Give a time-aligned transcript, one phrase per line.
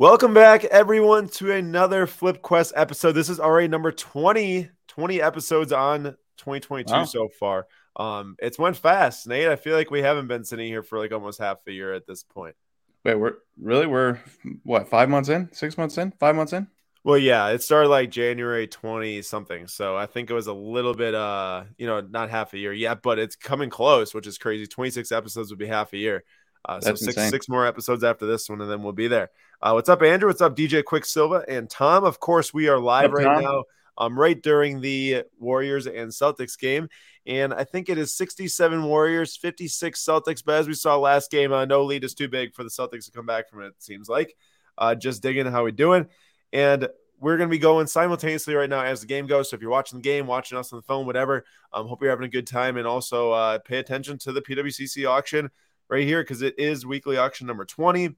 [0.00, 3.12] Welcome back, everyone, to another Flip Quest episode.
[3.12, 7.04] This is already number 20, 20 episodes on 2022 Wow.
[7.04, 7.66] so far.
[7.96, 9.48] Um, it's went fast, Nate.
[9.48, 12.06] I feel like we haven't been sitting here for like almost half a year at
[12.06, 12.56] this point.
[13.04, 14.18] Wait, we're really we're
[14.62, 16.66] what five months in, six months in, five months in.
[17.04, 19.66] Well, yeah, it started like January 20 something.
[19.66, 22.72] So I think it was a little bit uh, you know, not half a year
[22.72, 24.66] yet, but it's coming close, which is crazy.
[24.66, 26.24] 26 episodes would be half a year.
[26.64, 27.30] Uh, so six insane.
[27.30, 29.30] six more episodes after this one, and then we'll be there.
[29.62, 30.28] Uh, what's up, Andrew?
[30.28, 32.04] What's up, DJ Quicksilva and Tom?
[32.04, 33.52] Of course, we are live What's right up, Tom?
[33.52, 33.64] now.
[33.98, 36.88] Um, right during the Warriors and Celtics game,
[37.26, 40.42] and I think it is 67 Warriors, 56 Celtics.
[40.44, 43.04] But as we saw last game, uh, no lead is too big for the Celtics
[43.06, 43.68] to come back from it.
[43.68, 44.34] It seems like.
[44.78, 46.06] Uh, just digging how we doing,
[46.54, 46.88] and
[47.18, 49.50] we're going to be going simultaneously right now as the game goes.
[49.50, 52.10] So if you're watching the game, watching us on the phone, whatever, um, hope you're
[52.10, 55.50] having a good time, and also uh, pay attention to the PWCC auction
[55.90, 58.14] right here because it is weekly auction number 20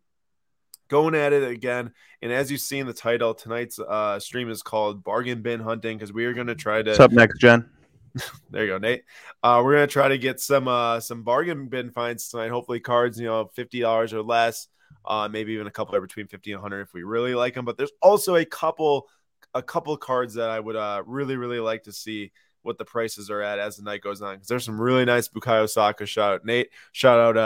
[0.89, 4.62] going at it again and as you see in the title tonight's uh stream is
[4.62, 7.69] called bargain bin hunting because we are going to try to What's up next, Jen?
[8.50, 9.05] there you go nate.
[9.43, 12.50] Uh we're going to try to get some uh some bargain bin finds tonight.
[12.50, 14.69] Hopefully cards you know $50 or less
[15.06, 17.78] uh maybe even a couple between 50 and 100 if we really like them but
[17.78, 19.09] there's also a couple
[19.55, 22.31] a couple cards that i would uh really really like to see
[22.63, 25.29] what the prices are at as the night goes on because there's some really nice
[25.29, 27.37] bukayo saka shout out nate shout out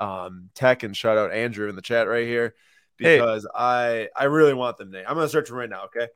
[0.00, 2.54] uh um tech and shout out andrew in the chat right here
[2.98, 3.16] Hey.
[3.16, 6.08] because i i really want them nate i'm gonna search them right now okay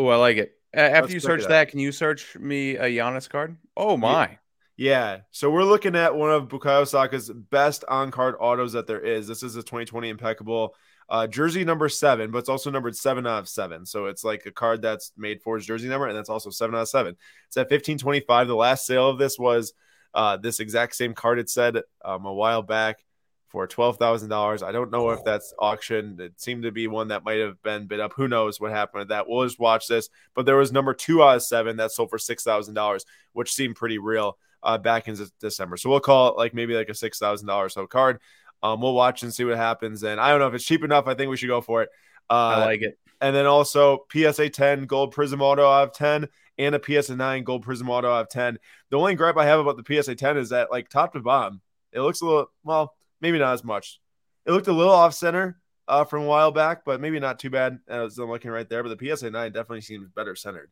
[0.00, 0.52] Oh, I like it.
[0.74, 3.56] A- After Let's you search that, can you search me a Giannis card?
[3.76, 4.38] Oh my!
[4.76, 9.26] Yeah, so we're looking at one of Bukayo Saka's best on-card autos that there is.
[9.26, 10.76] This is a 2020 impeccable
[11.08, 13.86] uh, jersey number seven, but it's also numbered seven out of seven.
[13.86, 16.74] So it's like a card that's made for his jersey number, and that's also seven
[16.74, 17.16] out of seven.
[17.46, 18.48] It's at 1525.
[18.48, 19.72] The last sale of this was
[20.14, 21.38] uh, this exact same card.
[21.38, 23.04] It said um, a while back
[23.48, 24.62] for twelve thousand dollars.
[24.62, 26.18] I don't know if that's auction.
[26.20, 28.12] It seemed to be one that might have been bid up.
[28.14, 29.28] Who knows what happened with that?
[29.28, 30.10] We'll just watch this.
[30.34, 33.52] But there was number two out of seven that sold for six thousand dollars, which
[33.54, 35.76] seemed pretty real uh, back in December.
[35.78, 38.20] So we'll call it like maybe like a six thousand dollars so card.
[38.62, 40.02] Um, we'll watch and see what happens.
[40.02, 41.06] And I don't know if it's cheap enough.
[41.06, 41.90] I think we should go for it.
[42.28, 42.98] Uh, I like it.
[43.20, 47.44] and then also PSA 10 gold prism auto out of 10 and a PSA 9
[47.44, 48.58] gold prism auto out of 10.
[48.90, 51.60] The only gripe I have about the PSA 10 is that like top to bottom,
[51.92, 54.00] it looks a little well, maybe not as much.
[54.44, 57.50] It looked a little off center uh, from a while back, but maybe not too
[57.50, 58.82] bad as I'm looking right there.
[58.82, 60.70] But the PSA 9 definitely seems better centered.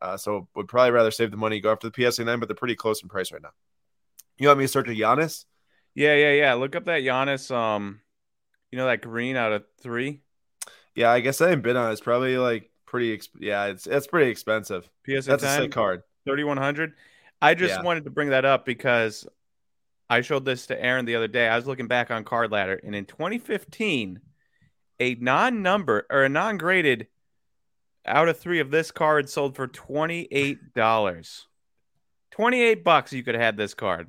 [0.00, 2.56] Uh, so would probably rather save the money, go after the PSA 9, but they're
[2.56, 3.52] pretty close in price right now.
[4.38, 5.44] You want me to search a Giannis?
[5.94, 6.54] Yeah, yeah, yeah.
[6.54, 7.54] Look up that Giannis.
[7.54, 8.00] Um,
[8.70, 10.22] you know that green out of three
[10.94, 11.90] Yeah, I guess I haven't been on.
[11.90, 11.92] it.
[11.92, 13.16] It's probably like pretty.
[13.16, 14.88] Exp- yeah, it's it's pretty expensive.
[15.06, 16.02] PSA That's a 10, sick card.
[16.26, 16.94] 3100.
[17.42, 17.82] I just Yeah.
[17.82, 19.26] wanted to bring that up because
[20.08, 21.48] I showed this to Aaron the other day.
[21.48, 24.20] I was looking back on Card Ladder, and in 2015,
[25.00, 27.08] a non-number or a non-graded
[28.06, 31.46] out of three of this card sold for twenty-eight dollars.
[32.30, 34.08] Twenty-eight bucks you could have had this card,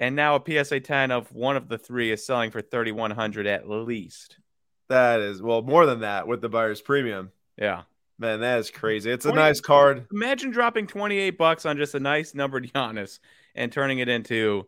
[0.00, 3.68] and now a PSA 10 of one of the three is selling for 3100 at
[3.68, 4.38] least.
[4.88, 7.30] That is well more than that with the buyer's premium.
[7.56, 7.82] Yeah.
[8.18, 9.10] Man, that is crazy.
[9.10, 10.06] It's a nice card.
[10.12, 13.20] Imagine dropping 28 bucks on just a nice numbered Giannis
[13.54, 14.66] and turning it into,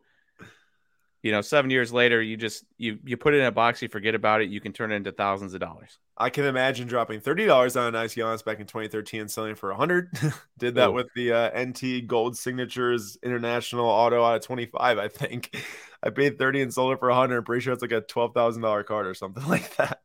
[1.23, 3.89] you know, seven years later, you just you you put it in a box, you
[3.89, 5.99] forget about it, you can turn it into thousands of dollars.
[6.19, 9.55] I can imagine dropping thirty dollars on a nice Giannis back in 2013 and selling
[9.55, 10.11] for a hundred.
[10.59, 10.93] Did that Ooh.
[10.93, 14.99] with the uh, NT Gold Signatures International Auto out of 25.
[14.99, 15.57] I think
[16.03, 17.39] I paid 30 and sold it for a 100.
[17.39, 20.01] I'm pretty sure it's like a twelve thousand dollar card or something like that.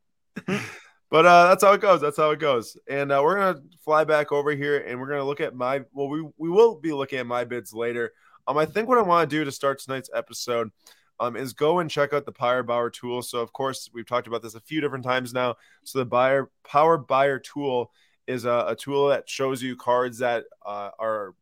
[1.10, 2.00] but uh, that's how it goes.
[2.00, 2.78] That's how it goes.
[2.88, 5.82] And uh, we're gonna fly back over here and we're gonna look at my.
[5.94, 8.14] Well, we we will be looking at my bids later.
[8.48, 10.72] Um, I think what I want to do to start tonight's episode
[11.20, 13.22] um, is go and check out the Power Buyer tool.
[13.22, 15.56] So, of course, we've talked about this a few different times now.
[15.84, 17.92] So, the buyer Power Buyer tool
[18.28, 21.34] is a, a tool that shows you cards that uh, are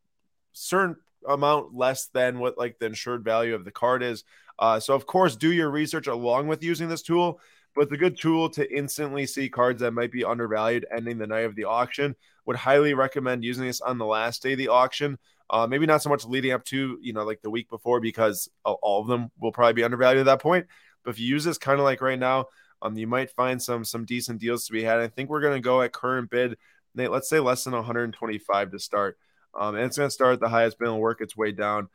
[0.52, 0.96] certain
[1.28, 4.24] amount less than what like the insured value of the card is.
[4.58, 7.40] Uh, so, of course, do your research along with using this tool.
[7.74, 11.26] But it's a good tool to instantly see cards that might be undervalued ending the
[11.26, 12.16] night of the auction.
[12.46, 15.18] Would highly recommend using this on the last day of the auction.
[15.48, 18.48] Uh, maybe not so much leading up to, you know, like the week before because
[18.64, 20.66] all- of them will probably be undervalued at that point.
[21.04, 22.46] But if you use this kind of like right now,
[22.82, 24.98] um, you might find some some decent deals to be had.
[24.98, 26.58] I think we're gonna go at current bid.
[26.94, 29.18] Nate, let's say less than 125 to start.
[29.54, 31.88] Um, and it's gonna start at the highest bid and work its way down.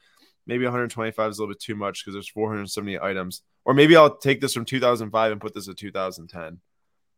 [0.48, 3.44] Maybe 125 is a little bit too much because there's 470 items.
[3.64, 6.60] Or maybe I'll take this from 2005 and put this at 2010.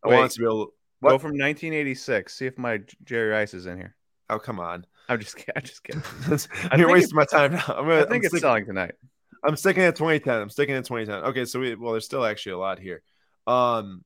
[0.03, 0.15] I Wait.
[0.15, 0.73] want to be able.
[1.01, 2.33] Go from 1986.
[2.33, 3.95] See if my Jerry Rice is in here.
[4.33, 4.85] Oh, come on.
[5.09, 5.53] I'm just kidding.
[5.55, 6.01] I'm just kidding.
[6.79, 7.63] You're wasting my time now.
[7.67, 8.95] I'm, gonna, I I'm think it's sticking- selling tonight.
[9.45, 10.41] I'm sticking at 2010.
[10.41, 11.29] I'm sticking at 2010.
[11.31, 13.03] Okay, so we well, there's still actually a lot here.
[13.45, 14.03] Um,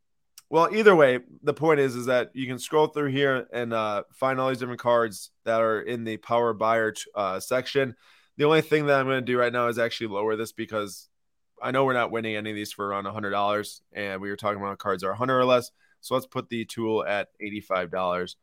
[0.49, 4.03] well, either way, the point is is that you can scroll through here and uh,
[4.13, 7.95] find all these different cards that are in the power buyer uh, section.
[8.37, 11.07] The only thing that I'm going to do right now is actually lower this because
[11.61, 14.37] I know we're not winning any of these for around hundred dollars, and we were
[14.37, 15.69] talking about cards are hundred or less.
[16.01, 18.37] So let's put the tool at eighty-five dollars,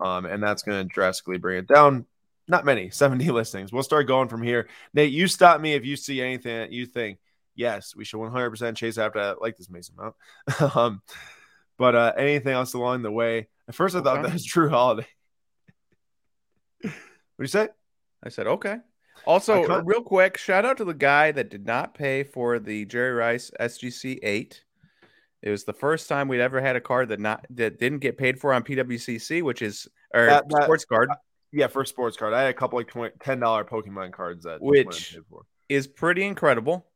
[0.00, 2.06] um, and that's going to drastically bring it down.
[2.46, 3.72] Not many, seventy listings.
[3.72, 4.68] We'll start going from here.
[4.94, 7.18] Nate, you stop me if you see anything that you think.
[7.54, 9.42] Yes, we should one hundred percent chase after that.
[9.42, 10.14] like this Mason Mount.
[10.76, 11.02] um,
[11.76, 13.48] but uh, anything else along the way?
[13.68, 15.06] At first, I thought that was Jrue Holiday.
[16.82, 17.68] what do you say?
[18.22, 18.78] I said okay.
[19.26, 23.12] Also, real quick, shout out to the guy that did not pay for the Jerry
[23.12, 24.64] Rice SGC eight.
[25.42, 28.18] It was the first time we'd ever had a card that not that didn't get
[28.18, 31.10] paid for on PWCC, which is or that, that, sports card.
[31.10, 31.16] Uh,
[31.52, 34.60] yeah, for sports card, I had a couple like 20, ten dollar Pokemon cards that
[34.60, 35.16] which
[35.68, 36.86] is pretty incredible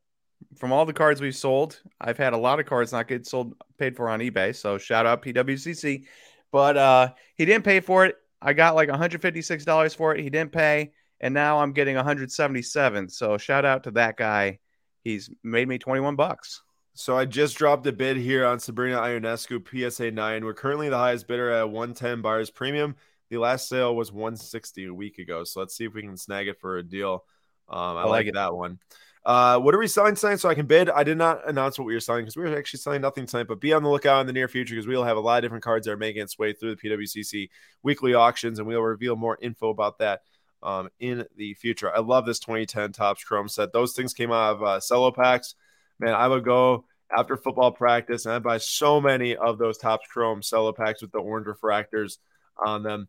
[0.56, 3.54] from all the cards we've sold, I've had a lot of cards not get sold
[3.78, 4.54] paid for on eBay.
[4.54, 6.04] So shout out PWCC.
[6.50, 8.16] But uh, he didn't pay for it.
[8.40, 10.22] I got like $156 for it.
[10.22, 13.08] He didn't pay, and now I'm getting 177.
[13.08, 14.58] So shout out to that guy.
[15.04, 16.62] He's made me 21 bucks.
[16.94, 20.44] So I just dropped a bid here on Sabrina Ionescu PSA 9.
[20.44, 22.96] We're currently the highest bidder at 110 buyers premium.
[23.30, 25.44] The last sale was 160 a week ago.
[25.44, 27.24] So let's see if we can snag it for a deal.
[27.68, 28.78] Um, I, I like, like that one.
[29.24, 30.90] Uh, what are we selling tonight so I can bid?
[30.90, 33.46] I did not announce what we were selling because we were actually selling nothing tonight,
[33.48, 35.42] but be on the lookout in the near future because we'll have a lot of
[35.42, 37.48] different cards that are making its way through the PWCC
[37.82, 40.22] weekly auctions and we'll reveal more info about that
[40.62, 41.94] um, in the future.
[41.94, 43.72] I love this 2010 Topps Chrome set.
[43.72, 45.54] Those things came out of uh, cello packs.
[46.02, 46.84] Man, I would go
[47.16, 51.12] after football practice and I'd buy so many of those Topps Chrome cello packs with
[51.12, 52.18] the orange refractors
[52.58, 53.08] on them.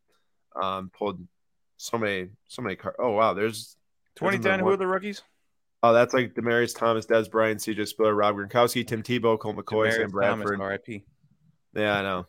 [0.62, 1.20] Um, pulled
[1.78, 2.98] so many, so many cards.
[3.00, 3.34] Oh, wow.
[3.34, 3.76] There's
[4.18, 4.60] 2010.
[4.60, 5.24] Who are the rookies?
[5.82, 9.90] Oh, that's like Demaryius Thomas, Dez Bryant, CJ Spiller, Rob Gronkowski, Tim Tebow, Colt McCoy,
[9.90, 10.60] Demaryius Sam Bradford.
[10.60, 11.04] RIP.
[11.76, 12.28] Yeah, I know.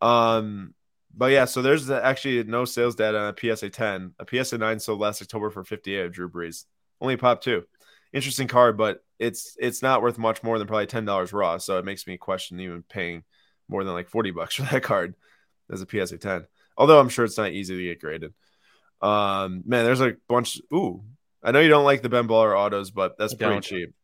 [0.00, 0.74] Um,
[1.14, 4.14] but yeah, so there's actually no sales data on a PSA 10.
[4.18, 6.64] A PSA 9 sold last October for 58 of Drew Brees.
[7.00, 7.64] Only pop two.
[8.12, 11.58] Interesting card, but it's it's not worth much more than probably ten dollars raw.
[11.58, 13.24] So it makes me question even paying
[13.68, 15.14] more than like 40 bucks for that card
[15.70, 16.46] as a PSA 10.
[16.76, 18.32] Although I'm sure it's not easy to get graded.
[19.00, 20.60] Um, man, there's a bunch.
[20.72, 21.04] Ooh,
[21.42, 23.64] I know you don't like the Ben Baller autos, but that's pretty don't.
[23.64, 23.94] cheap.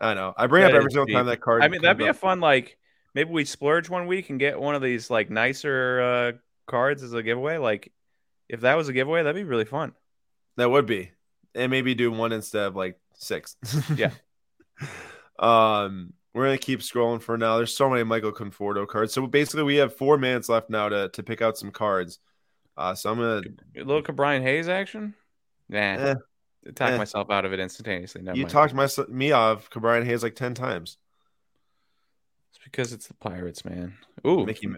[0.00, 0.32] I know.
[0.36, 1.14] I bring that up every single cheap.
[1.14, 1.62] time that card.
[1.62, 2.16] I mean, that'd be up.
[2.16, 2.78] a fun like
[3.14, 6.32] maybe we splurge one week and get one of these like nicer uh,
[6.66, 7.58] cards as a giveaway.
[7.58, 7.92] Like
[8.48, 9.92] if that was a giveaway, that'd be really fun.
[10.56, 11.10] That would be,
[11.54, 13.56] and maybe do one instead of like six.
[13.96, 14.10] yeah.
[15.38, 17.56] Um, we're gonna keep scrolling for now.
[17.56, 19.12] There's so many Michael Conforto cards.
[19.12, 22.18] So basically, we have four minutes left now to to pick out some cards.
[22.76, 23.42] Uh, so I'm gonna
[23.76, 25.14] a little Brian Hayes action.
[25.68, 25.78] Nah.
[25.78, 26.14] Eh,
[26.74, 26.96] talk eh.
[26.96, 28.22] myself out of it instantaneously.
[28.22, 28.52] Never you mind.
[28.52, 30.98] talked my, me off Brian Hayes like 10 times.
[32.50, 33.96] It's because it's the Pirates, man.
[34.26, 34.44] Ooh.
[34.44, 34.68] Mickey,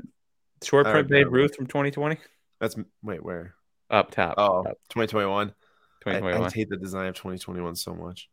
[0.62, 2.18] short print Babe Ruth from 2020.
[2.60, 3.54] That's, wait, where?
[3.90, 4.34] Up top.
[4.36, 4.78] Oh, up.
[4.90, 5.52] 2021.
[6.04, 6.42] 2021.
[6.42, 8.28] I, I hate the design of 2021 so much.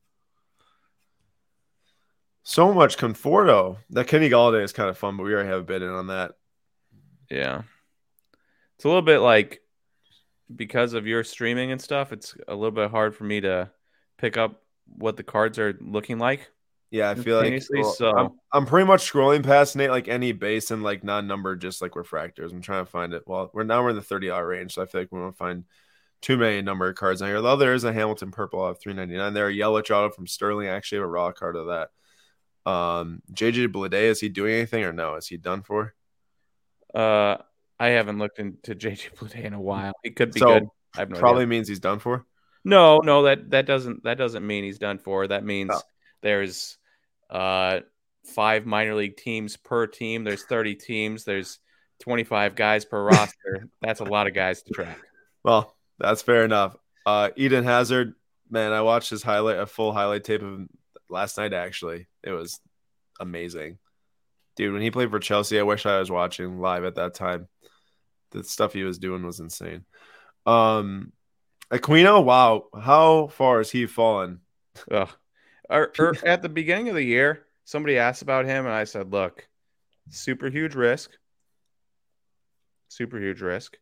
[2.43, 3.77] So much Conforto.
[3.91, 6.07] That Kenny Golladay is kind of fun, but we already have a bid in on
[6.07, 6.31] that.
[7.29, 7.63] Yeah.
[8.75, 9.61] It's a little bit like
[10.55, 13.69] because of your streaming and stuff, it's a little bit hard for me to
[14.17, 16.49] pick up what the cards are looking like.
[16.91, 18.09] Yeah, I feel like well, so.
[18.17, 21.91] I'm, I'm, pretty much scrolling past Nate like any base and like non-numbered, just like
[21.91, 22.51] refractors.
[22.51, 23.21] I'm trying to find it.
[23.27, 25.37] Well, we're now we're in the 30 hour range, so I feel like we won't
[25.37, 25.65] find
[26.21, 27.41] too many numbered cards on here.
[27.41, 29.33] Though there is a Hamilton purple of 399.
[29.33, 30.67] There a yellow auto from Sterling.
[30.67, 31.89] I actually have a raw card of that.
[32.69, 35.15] Um, JJ Bleday, is he doing anything or no?
[35.15, 35.93] Is he done for?
[36.93, 37.37] Uh,
[37.79, 39.93] I haven't looked into JJ Bleday in a while.
[40.03, 40.67] It could be so, good.
[40.95, 41.49] I have no probably idea.
[41.49, 42.25] means he's done for.
[42.65, 45.27] No, no that that doesn't that doesn't mean he's done for.
[45.27, 45.81] That means oh.
[46.21, 46.77] there's
[47.29, 47.79] uh
[48.25, 50.23] five minor league teams per team.
[50.23, 51.23] There's 30 teams.
[51.23, 51.59] There's
[52.01, 53.69] 25 guys per roster.
[53.81, 54.99] That's a lot of guys to track.
[55.43, 56.75] Well, that's fair enough.
[57.05, 58.13] Uh Eden Hazard,
[58.49, 60.69] man, I watched his highlight a full highlight tape of him
[61.09, 62.07] last night actually.
[62.23, 62.59] It was
[63.19, 63.77] amazing.
[64.55, 67.47] Dude, when he played for Chelsea, I wish I was watching live at that time
[68.31, 69.85] the stuff he was doing was insane.
[70.45, 71.11] Um,
[71.71, 74.41] Aquino, wow, how far has he fallen?
[74.91, 75.09] Ugh.
[75.69, 79.11] Or, or at the beginning of the year, somebody asked about him, and I said,
[79.11, 79.47] "Look,
[80.09, 81.11] super huge risk,
[82.87, 83.77] super huge risk,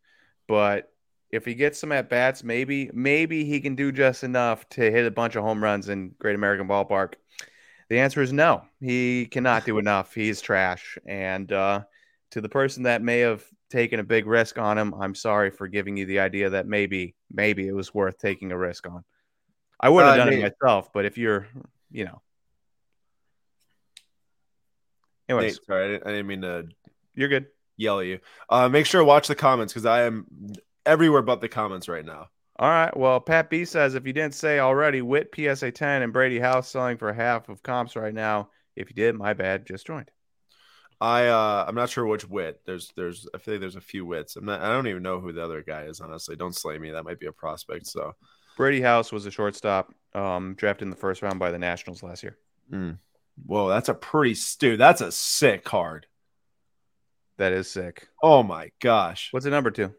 [0.50, 0.91] but
[1.31, 5.05] if he gets some at bats, maybe maybe he can do just enough to hit
[5.05, 7.13] a bunch of home runs in Great American Ballpark."
[7.89, 8.63] The answer is no.
[8.81, 10.13] He cannot do enough.
[10.13, 10.98] He's trash.
[11.05, 11.84] And uh,
[12.31, 14.93] to the person that may have taken a big risk on him.
[14.93, 18.57] I'm sorry for giving you the idea that maybe maybe it was worth taking a
[18.57, 19.03] risk on.
[19.79, 21.48] I would have uh, done Nate, it myself, but if you're,
[21.91, 22.22] you know.
[25.29, 26.67] Anyways, Nate, sorry, I didn't, I didn't, mean to
[27.13, 27.48] You're good.
[27.75, 28.19] yell at you.
[28.50, 30.25] Uh, make sure to watch the comments because I am
[30.88, 32.29] everywhere but the comments right now.
[32.60, 32.96] All right.
[32.96, 36.70] Well, Pat B says if you didn't say already, Witt PSA 10 and Brady House
[36.70, 38.50] selling for half of comps right now.
[38.75, 39.65] If you did, my bad.
[39.65, 40.10] Just joined.
[41.00, 42.62] I uh, I'm not sure which Witt.
[42.65, 44.36] There's there's I feel like there's a few Witts.
[44.36, 44.62] I'm not.
[44.62, 46.01] I don't even know who the other guy is.
[46.01, 46.91] Honestly, don't slay me.
[46.91, 47.86] That might be a prospect.
[47.86, 48.15] So
[48.56, 52.24] Brady House was a shortstop, um, drafted in the first round by the Nationals last
[52.24, 52.38] year.
[53.46, 54.79] whoa, that's a pretty dude.
[54.79, 56.08] That's a sick card.
[57.38, 58.08] That is sick.
[58.24, 59.29] Oh my gosh.
[59.32, 59.94] What's the number two?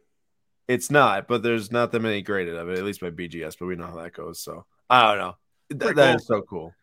[0.68, 3.66] It's not, but there's not that many graded of it, at least by BGS, but
[3.66, 4.38] we know how that goes.
[4.40, 5.36] So I don't know.
[5.70, 6.16] Th- that cool.
[6.16, 6.74] is so cool.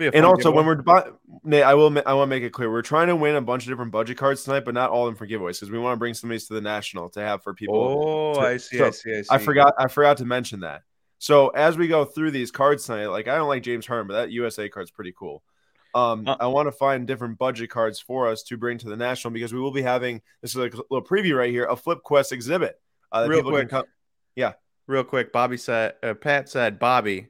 [0.00, 0.56] And also, giveaway.
[0.56, 1.12] when we're bu-
[1.44, 3.40] Nate, I will ma- I want to make it clear we're trying to win a
[3.42, 5.78] bunch of different budget cards tonight, but not all of them for giveaways because we
[5.78, 7.76] want to bring some of these to the national to have for people.
[7.76, 9.28] oh, to- I see, so, I see, I see.
[9.30, 10.82] I forgot I forgot to mention that.
[11.18, 14.14] So as we go through these cards tonight, like I don't like James Harden, but
[14.14, 15.42] that USA card's pretty cool.
[15.94, 16.36] Um, Uh.
[16.40, 19.52] I want to find different budget cards for us to bring to the national because
[19.52, 22.32] we will be having this is like a little preview right here, a Flip Quest
[22.32, 22.80] exhibit.
[23.14, 23.68] Uh, Real quick.
[23.68, 23.84] come-
[24.86, 27.28] Real quick, Bobby said, uh, Pat said, Bobby.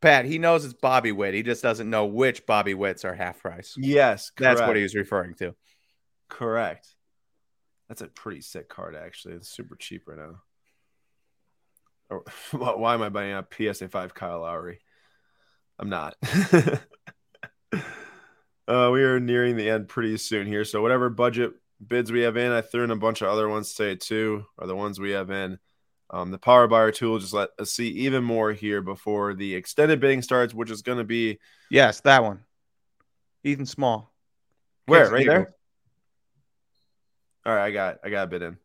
[0.00, 1.34] Pat, he knows it's Bobby Witt.
[1.34, 3.74] He just doesn't know which Bobby Witts are half price.
[3.76, 5.54] Yes, That's what he was referring to.
[6.28, 6.88] Correct.
[7.88, 9.34] That's a pretty sick card, actually.
[9.34, 10.40] It's super cheap right now.
[12.08, 14.80] Or, why why am I buying a PSA 5 Kyle Lowry?
[15.78, 16.16] I'm not.
[17.72, 17.80] uh,
[18.66, 20.64] we are nearing the end pretty soon here.
[20.64, 21.52] So, whatever budget
[21.88, 24.66] bids we have in, I threw in a bunch of other ones today too, are
[24.66, 25.58] the ones we have in.
[26.10, 30.00] Um, the Power Buyer tool just let us see even more here before the extended
[30.00, 31.38] bidding starts, which is going to be
[31.70, 32.44] Yes, that one.
[33.42, 34.12] Ethan Small.
[34.86, 35.00] where?
[35.00, 35.34] Kansas Right Eagles.
[35.36, 35.54] there?
[37.46, 38.58] All right, I got I got a bid in.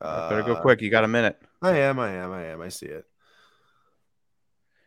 [0.00, 0.80] Better go Uh, quick.
[0.80, 1.40] You got a minute.
[1.60, 2.60] I am, I am, I am.
[2.60, 3.04] I see it.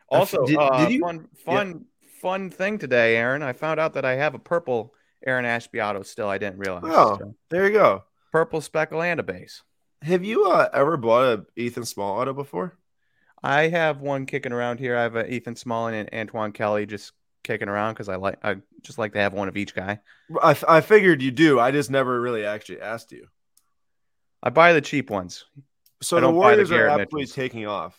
[0.10, 1.86] Also, did- uh, did you- fun, fun,
[2.22, 3.42] fun thing today, Aaron.
[3.42, 4.94] I found out that I have a purple
[5.26, 6.30] Aaron Ashby auto still.
[6.30, 6.84] I didn't realize.
[6.86, 7.18] Oh.
[7.20, 8.04] So, There you go.
[8.32, 9.62] purple speckle and a base.
[10.02, 12.78] Have you uh, ever bought a Ethan Small auto before?
[13.44, 14.96] I have one kicking around here.
[14.98, 17.12] I have a Ethan Small and an Antoine Kelly just
[17.44, 20.00] kicking around because I like I just like to have one of each guy.
[20.42, 21.60] I, I figured you do.
[21.60, 23.28] I just never really actually asked you.
[24.44, 25.46] I buy the cheap ones.
[26.02, 27.36] So the don't the Warriors are absolutely Mitchells.
[27.36, 27.98] taking off.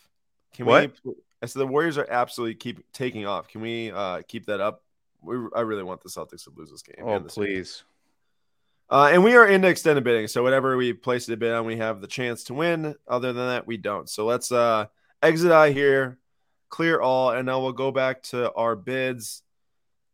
[0.54, 0.92] Can What?
[1.04, 1.14] we?
[1.42, 3.48] I said the Warriors are absolutely keep taking off.
[3.48, 4.82] Can we uh, keep that up?
[5.26, 7.04] We, I really want the Celtics to lose this game.
[7.06, 7.34] Oh, series.
[7.34, 7.84] please.
[8.88, 10.28] Uh, and we are into extended bidding.
[10.28, 12.94] So whatever we place the bid on, we have the chance to win.
[13.08, 14.08] Other than that, we don't.
[14.08, 14.86] So let's uh,
[15.22, 16.18] exit out here,
[16.68, 19.42] clear all, and now we'll go back to our bids,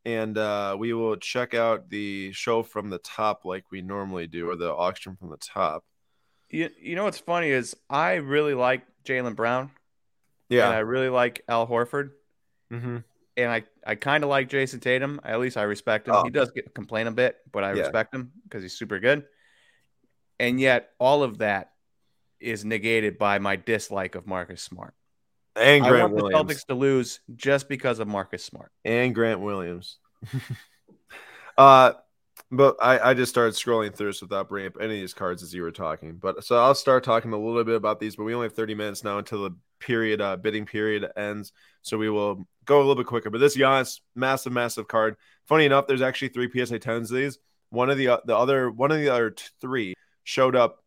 [0.07, 4.49] and uh, we will check out the show from the top like we normally do,
[4.49, 5.85] or the auction from the top.
[6.49, 9.71] You, you know what's funny is I really like Jaylen Brown
[10.51, 10.67] Yeah.
[10.67, 12.11] and I really like Al Horford
[12.71, 12.99] hmm
[13.37, 15.21] and I, I kind of like Jayson Tatum.
[15.25, 16.15] At least I respect him.
[16.15, 16.23] Oh.
[16.25, 17.81] He does get complain a bit, but I Yeah.
[17.81, 19.25] respect him because he's super good.
[20.39, 21.73] And yet, all of that
[22.41, 24.95] is negated by my dislike of Marcus Smart.
[25.55, 26.63] And I Grant want the Williams.
[26.63, 28.73] Celtics to lose just because of Marcus Smart.
[28.85, 29.99] and Grant Williams.
[31.59, 31.93] uh,
[32.51, 35.43] but I, I just started scrolling through this without bringing up any of these cards
[35.43, 36.17] as you were talking.
[36.17, 38.75] But so I'll start talking a little bit about these, but we only have 30
[38.75, 41.53] minutes now until the period uh, bidding period ends.
[41.83, 43.31] So we will go a little bit quicker.
[43.31, 45.17] But this Giannis, massive, massive card.
[45.47, 47.39] Funny enough, there's actually three PSA 10s of these.
[47.71, 50.85] One of the uh, the other one of the other three showed up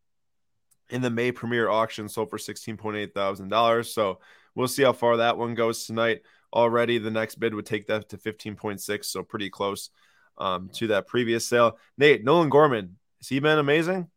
[0.89, 3.93] in the May premiere auction, sold for sixteen point eight thousand dollars.
[3.93, 4.19] So
[4.55, 6.21] we'll see how far that one goes tonight.
[6.53, 9.89] Already, the next bid would take that to fifteen point six, so pretty close
[10.37, 11.77] um, to that previous sale.
[11.97, 14.09] Nate Nolan Gorman, has he been amazing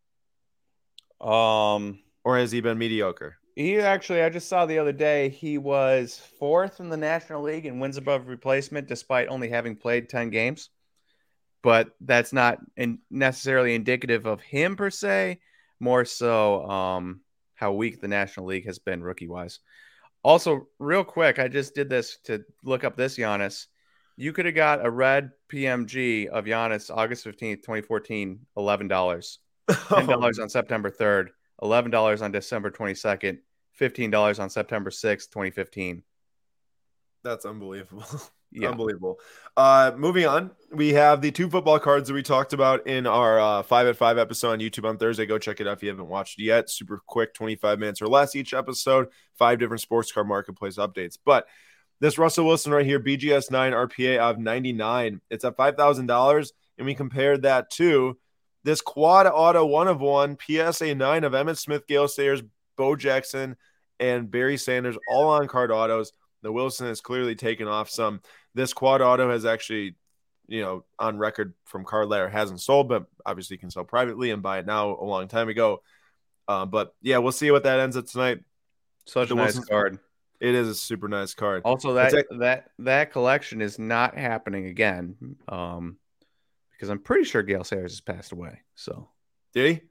[1.20, 3.37] Um, or has he been mediocre?
[3.58, 7.66] He actually, I just saw the other day, he was fourth in the National League
[7.66, 10.70] in wins above replacement, despite only having played 10 games.
[11.60, 15.40] But that's not in necessarily indicative of him per se,
[15.80, 17.20] more so um,
[17.56, 19.58] how weak the National League has been rookie wise.
[20.22, 23.66] Also, real quick, I just did this to look up this Giannis.
[24.16, 29.38] You could have got a red PMG of Giannis August 15th, 2014, $11.
[29.68, 33.38] $10 on September 3rd, $11 on December 22nd,
[33.78, 36.02] $15 on September 6th, 2015.
[37.24, 38.04] That's unbelievable.
[38.50, 38.70] Yeah.
[38.70, 39.18] Unbelievable.
[39.56, 43.38] Uh, moving on, we have the two football cards that we talked about in our
[43.38, 45.26] uh, five at five episode on YouTube on Thursday.
[45.26, 46.70] Go check it out if you haven't watched it yet.
[46.70, 51.18] Super quick, 25 minutes or less each episode, five different sports car marketplace updates.
[51.22, 51.46] But
[52.00, 56.52] this Russell Wilson right here, BGS 9 RPA of 99, it's at $5,000.
[56.78, 58.16] And we compared that to
[58.64, 62.42] this quad auto one of one PSA 9 of Emmitt Smith, Gale Sayers,
[62.76, 63.56] Bo Jackson,
[64.00, 66.12] and Barry Sanders, all on card autos.
[66.42, 68.20] The Wilson has clearly taken off some.
[68.54, 69.96] This quad auto has actually
[70.50, 74.30] you know, on record from Card Ladder hasn't sold, but obviously you can sell privately
[74.30, 75.82] and buy it now a long time ago.
[76.48, 78.38] Uh, but yeah, we'll see what that ends up tonight.
[79.04, 79.98] Such The a nice Wilson's- card.
[80.40, 81.62] It is a super nice card.
[81.66, 85.98] Also, that that that collection is not happening again, um,
[86.70, 88.60] because I'm pretty sure Gale Sayers has passed away.
[88.76, 89.08] So
[89.52, 89.82] Did he?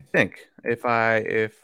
[0.00, 1.54] I think if I if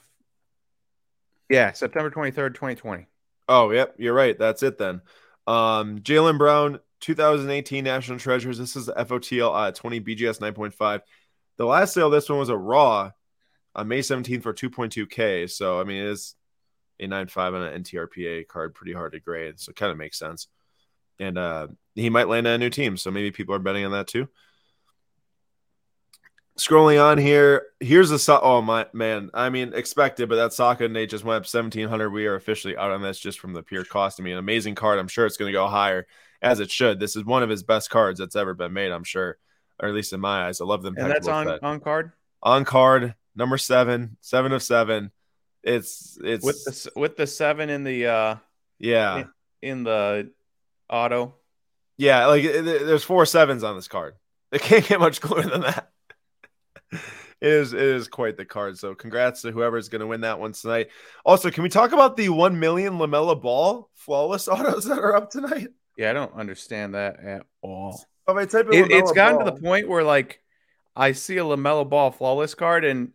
[1.48, 3.06] yeah, September 23rd, 2020.
[3.48, 4.38] Oh, yep, you're right.
[4.38, 5.00] That's it then.
[5.46, 8.58] Um, Jaylen Brown, 2018 National Treasures.
[8.58, 11.00] This is the FOTL uh, 20 BGS 9.5.
[11.56, 13.12] The last sale, this one was a raw
[13.74, 15.50] on May 17th for 2.2K.
[15.50, 16.34] So, I mean, it is
[17.00, 19.58] a 9.5 on an NTRPA card, pretty hard to grade.
[19.58, 20.48] So, it kind of makes sense.
[21.18, 22.96] And uh, he might land on a new team.
[22.96, 24.28] So, maybe people are betting on that too.
[26.58, 29.30] Scrolling on here, here's the so- oh my man.
[29.32, 32.10] I mean, expected, but that Saka and Nate just went up seventeen hundred.
[32.10, 34.18] We are officially out on this just from the pure cost.
[34.18, 34.98] I mean, an amazing card.
[34.98, 36.06] I'm sure it's going to go higher
[36.42, 36.98] as it should.
[36.98, 38.90] This is one of his best cards that's ever been made.
[38.90, 39.38] I'm sure,
[39.78, 40.60] or at least in my eyes.
[40.60, 40.96] I love them.
[40.98, 42.12] And that's on on card
[42.42, 45.12] on card number seven, seven of seven.
[45.62, 48.36] It's it's with the with the seven in the uh
[48.80, 49.24] yeah
[49.62, 50.32] in the
[50.90, 51.34] auto.
[51.98, 54.14] yeah like it- it- there's four sevens on this card.
[54.50, 55.90] It can't get much cooler than that.
[56.92, 57.00] It
[57.40, 58.78] is it is quite the card.
[58.78, 60.88] So congrats to whoever's going to win that one tonight.
[61.24, 65.30] Also, can we talk about the one million LaMelo Ball flawless autos that are up
[65.30, 65.68] tonight?
[65.96, 68.00] Yeah, I don't understand that at all.
[68.26, 70.42] If I type It, it's gotten to the point where like
[70.96, 73.12] I see a LaMelo Ball flawless card and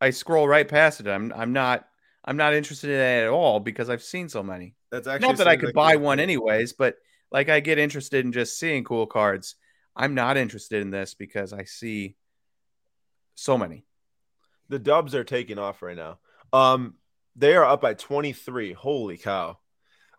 [0.00, 1.06] I scroll right past it.
[1.06, 1.86] I'm I'm not
[2.24, 4.74] I'm not interested in it at all because I've seen so many.
[4.90, 6.96] That's actually Not that I could like buy one anyways, but
[7.30, 9.54] like I get interested in just seeing cool cards.
[9.96, 12.16] I'm not interested in this because I see
[13.34, 13.84] so many.
[14.68, 16.18] The Dubs are taking off right now.
[16.52, 16.94] Um,
[17.36, 18.72] they are up by 23.
[18.72, 19.58] Holy cow.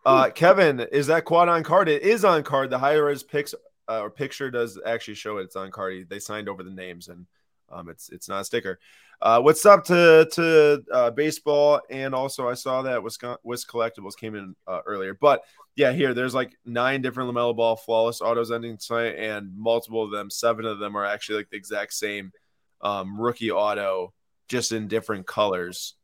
[0.04, 1.88] Uh, Kevin, is that quad on card?
[1.88, 2.70] It is on card.
[2.70, 3.54] The higher res picks
[3.88, 6.08] uh, or picture does actually show it's on card.
[6.08, 7.26] They signed over the names and
[7.70, 8.78] um, it's it's not a sticker.
[9.22, 11.80] Uh, what's up to to uh, baseball?
[11.90, 15.14] And also, I saw that Wisconsin Wis Collectibles came in uh, earlier.
[15.14, 15.42] But
[15.76, 20.10] yeah, here there's like nine different LaMelo Ball flawless autos ending tonight, and multiple of
[20.10, 22.32] them, seven of them are actually like the exact same
[22.80, 24.12] um, rookie auto,
[24.48, 25.94] just in different colors.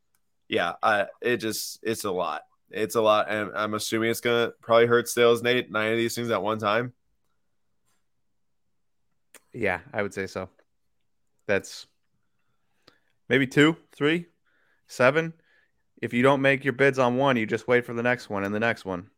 [0.48, 2.42] Yeah, I, it just it's a lot.
[2.70, 5.42] It's a lot, and I'm assuming it's gonna probably hurt sales.
[5.42, 6.92] Nate, nine of these things at one time.
[9.52, 10.48] Yeah, I would say so.
[11.46, 11.87] That's
[13.28, 14.26] maybe two, three,
[14.87, 15.33] seven.
[16.00, 18.44] If you don't make your bids on one, you just wait for the next one
[18.44, 19.11] and the next one.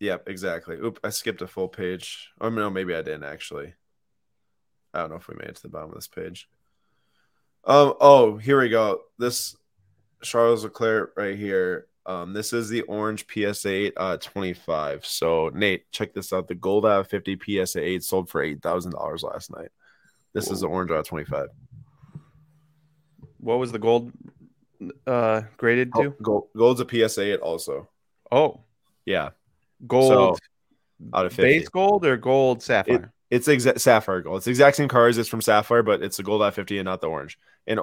[0.00, 0.76] Yep, exactly.
[0.76, 2.30] Oop, I skipped a full page.
[2.40, 3.74] Or no, maybe I didn't actually.
[4.94, 6.48] I don't know if we made it to the bottom of this page.
[7.64, 7.94] Um.
[8.00, 9.02] Oh, here we go.
[9.18, 9.56] This
[10.22, 11.86] Charles Leclerc right here.
[12.06, 12.32] Um.
[12.32, 15.06] This is the orange PSA 8 uh 25.
[15.06, 16.48] So Nate, check this out.
[16.48, 19.68] The gold out of 50 PSA 8 sold for eight thousand dollars last night.
[20.32, 21.48] This is the orange out of 25.
[23.38, 24.10] What was the gold
[25.06, 26.14] uh graded to?
[26.22, 27.88] Gold, gold's a PSA 8 also.
[28.32, 28.60] Oh,
[29.04, 29.30] Yeah,
[29.86, 30.38] gold
[31.12, 31.42] out of 50.
[31.42, 33.12] base gold or gold sapphire?
[33.32, 34.36] It's exact sapphire gold.
[34.36, 35.16] It's the exact same colors.
[35.16, 37.38] It's from sapphire, but it's the gold at 50 and not the orange.
[37.66, 37.80] And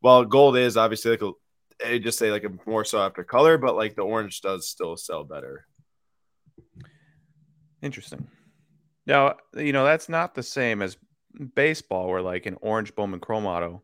[0.00, 1.32] while gold is obviously like a,
[1.82, 4.98] I just say like a more sought softer color, but like the orange does still
[4.98, 5.66] sell better.
[7.80, 8.28] Interesting.
[9.06, 10.98] Now, you know, that's not the same as
[11.54, 13.82] baseball where like an orange Bowman Chrome auto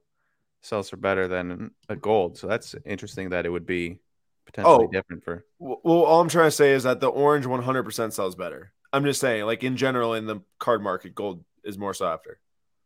[0.60, 2.36] sells for better than a gold.
[2.36, 4.00] So that's interesting that it would be
[4.44, 4.90] potentially Oh.
[4.92, 8.72] different for well, all I'm trying to say is that the orange 100% sells better.
[8.92, 12.40] I'm just saying, like in general, in the card market, gold is more softer.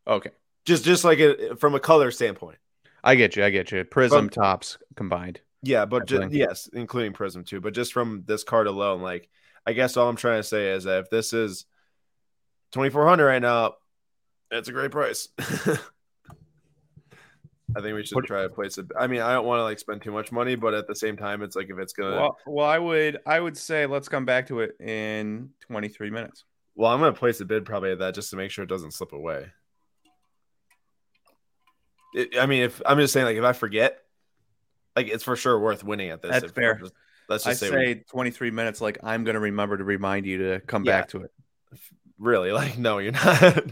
[0.06, 0.30] Okay.
[0.64, 2.58] Just, just like it from a color standpoint.
[3.02, 3.44] I get you.
[3.44, 3.84] I get you.
[3.84, 5.40] Prism tops combined.
[5.62, 7.60] Yeah, but yes, including Prism too.
[7.60, 9.28] But just from this card alone, like
[9.66, 11.64] I guess all I'm trying to say is that if this is
[12.72, 13.74] 2400 right now,
[14.50, 15.28] that's a great price.
[17.76, 18.86] I think we should What- try to place it.
[18.98, 21.16] I mean, I don't want to like spend too much money, but at the same
[21.16, 22.16] time, it's like if it's gonna.
[22.16, 26.44] Well, Well, I would I would say let's come back to it in 23 minutes.
[26.76, 28.92] Well, I'm gonna place a bid probably at that just to make sure it doesn't
[28.92, 29.46] slip away.
[32.14, 33.98] It, I mean, if I'm just saying, like if I forget,
[34.94, 36.30] like it's for sure worth winning at this.
[36.30, 36.80] That's If- fair.
[37.26, 40.26] Let's I just say, say we, 23 minutes like I'm going to remember to remind
[40.26, 41.00] you to come Yeah.
[41.00, 41.30] back to it.
[42.18, 43.64] really, like no, you're not.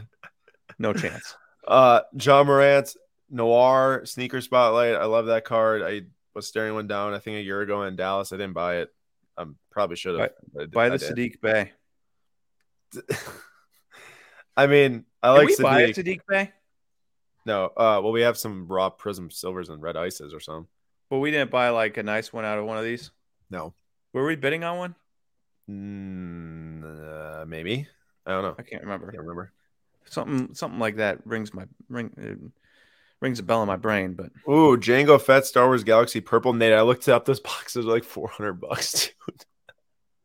[0.79, 1.37] No chance.
[1.65, 2.93] Uh, John Morant,
[3.33, 4.95] Noir sneaker spotlight.
[4.95, 5.83] I love that card.
[5.83, 6.03] I
[6.35, 7.15] was staring one down.
[7.15, 8.33] I think a year ago in Dallas.
[8.33, 8.91] I didn't buy it.
[9.37, 10.31] I probably should have.
[10.57, 10.99] did- By the.
[10.99, 11.73] Saddiq Bey.
[14.57, 15.97] I mean, I Did like we buy Saddiq.
[15.97, 16.53] Saddiq Bey?
[17.47, 20.69] No, uh, well, we have some raw prism silvers and red ices or something.
[21.11, 23.11] But we didn't buy like a nice one out of one of these.
[23.51, 23.75] No,
[24.13, 24.95] Were we bidding on one?
[25.69, 27.87] mm, uh, maybe.
[28.27, 28.55] I don't know.
[28.59, 29.09] I can't remember.
[29.09, 29.53] I can't remember.
[30.05, 32.49] Something something like that rings my ring uh,
[33.23, 34.13] rings a bell in my brain.
[34.13, 36.75] But Ooh, Jango Fett Star Wars Galaxy Purple Nate.
[36.75, 38.93] I looked up those boxes like 400 bucks,
[39.27, 39.45] dude.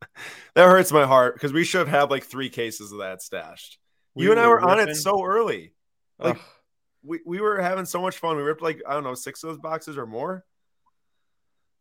[0.56, 3.78] that hurts my heart because we should have had like three cases of that stashed.
[4.16, 5.72] you and I were on it so early.
[6.20, 6.42] like- Ugh.
[7.04, 8.36] We, we were having so much fun.
[8.36, 10.44] We ripped like, I don't know, six of those boxes or more.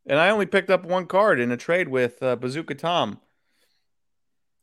[0.07, 3.19] and I only picked up one card in a trade with uh, Bazooka Tom,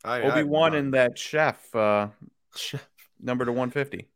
[0.06, 2.10] Obi Wan, and that chef uh,
[3.20, 4.08] number to one fifty.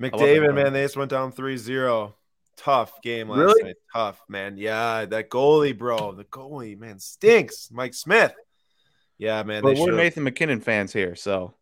[0.00, 2.14] McDavid, man, they just went down 3 0.
[2.56, 3.62] Tough game last Really?
[3.64, 3.76] night.
[3.92, 4.56] Tough, man.
[4.56, 6.12] Yeah, that goalie, bro.
[6.12, 7.68] The goalie, man, stinks.
[7.72, 8.32] Mike Smith.
[9.18, 9.62] Yeah, man.
[9.62, 11.54] But we're should've- Nathan MacKinnon fans here, so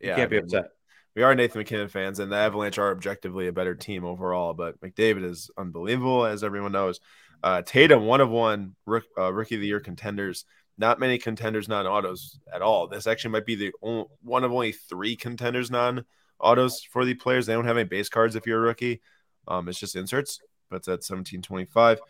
[0.00, 0.70] yeah, can't be I mean, upset.
[1.16, 4.54] We are Nathan MacKinnon fans, and the Avalanche are objectively a better team overall.
[4.54, 7.00] But McDavid is unbelievable, as everyone knows.
[7.42, 10.44] Uh, Tatum, one of one rook, uh, rookie of the year contenders.
[10.76, 12.86] Not many contenders non autos at all.
[12.86, 16.04] This actually might be the only, one of only three contenders non
[16.40, 17.46] autos for the players.
[17.46, 19.00] They don't have any base cards if you're a rookie.
[19.46, 22.00] Um, it's just inserts, but it's at 1725.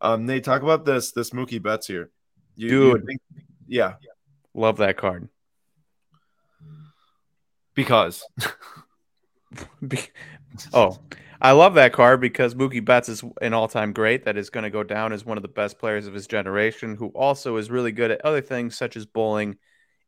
[0.00, 2.10] Um, they talk about this this Mookie Betts here.
[2.56, 3.06] You, you Dude.
[3.06, 3.20] think-
[3.68, 3.94] yeah,
[4.54, 5.28] Love that card.
[7.74, 8.24] because
[9.86, 9.98] Be-
[10.74, 10.98] oh,
[11.40, 14.70] I love that card because Mookie Betts is an all-time great that is going to
[14.70, 17.92] go down as one of the best players of his generation, who also is really
[17.92, 19.56] good at other things such as bowling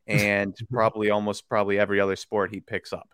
[0.06, 3.08] and probably almost probably every other sport he picks up.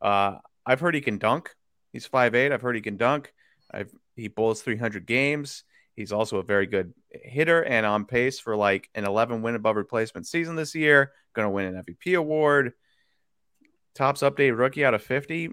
[0.00, 1.54] Uh, I've heard he can dunk.
[1.92, 2.52] He's 5'8".
[2.52, 3.32] I've heard he can dunk.
[3.70, 5.64] I've he bowls 300 games.
[5.96, 9.76] He's also a very good hitter and on pace for like an 11 win above
[9.76, 11.12] replacement season this year.
[11.34, 12.72] Going to win an MVP award.
[13.94, 15.50] Topps updated rookie out of 50.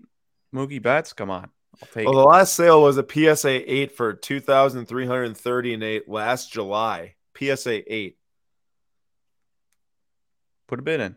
[0.53, 1.49] Mookie Betts, come on.
[1.81, 2.21] I'll take Well, it.
[2.23, 7.15] the last sale was a PSA 8 for 2330 and 8 last July.
[7.37, 8.17] PSA 8.
[10.67, 11.15] Put a bid in.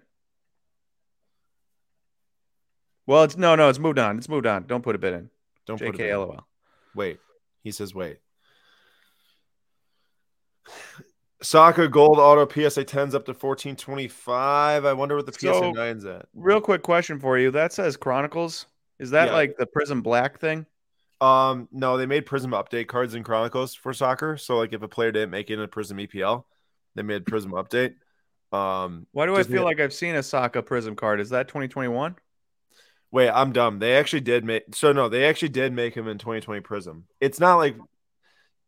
[3.07, 4.17] Well, it's no, no, it's moved on.
[4.19, 4.65] It's moved on.
[4.67, 5.31] Don't put a bid in.
[5.67, 6.07] Don't put it in.
[6.07, 6.47] JK LOL.
[6.95, 7.19] Wait.
[7.63, 8.19] He says wait.
[11.43, 14.85] Saka gold auto PSA 10s up to 1425.
[14.85, 16.27] I wonder what the PSA So- 9's at.
[16.35, 17.51] Real quick question for you.
[17.51, 18.67] That says Chronicles.
[18.99, 19.35] Is that Yeah.
[19.35, 20.65] like the Prism Black thing?
[21.21, 24.37] Um, no, they made Prism update cards in Chronicles for soccer.
[24.39, 26.47] So like if a player didn't make it in a Prism EPL,
[26.95, 27.95] they made Prism update.
[28.53, 31.21] Um Why do I feel made- like I've seen a Saka Prism card?
[31.21, 32.17] Is that 2021?
[33.15, 33.79] Wait, I'm dumb.
[33.79, 37.05] They actually did make so no, they actually did make him in 2020 Prism.
[37.21, 37.77] It's not like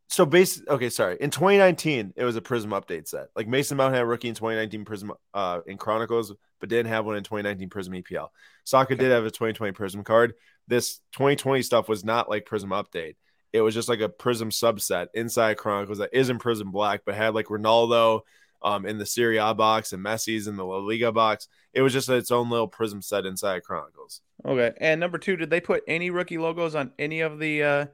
[0.09, 1.17] so base okay, sorry.
[1.21, 3.27] In 2019, it was a Prism update set.
[3.35, 7.05] Like Mason Mount had a rookie in 2019 Prism uh in Chronicles, but didn't have
[7.05, 8.29] one in 2019 Prism EPL.
[8.63, 9.03] Saka Okay.
[9.03, 10.35] did have a 2020 Prism card.
[10.69, 13.17] This 2020 stuff was not like Prism update.
[13.53, 17.35] It was just like a Prism subset inside Chronicles that isn't Prism Black, but had
[17.35, 18.21] like Ronaldo
[18.62, 21.49] um in the Serie A box and Messi's in the La Liga box.
[21.73, 24.23] It was just its own little Prism set inside Chronicles.
[24.45, 24.73] Okay.
[24.79, 27.87] And number two, did they put any rookie logos on any of the uh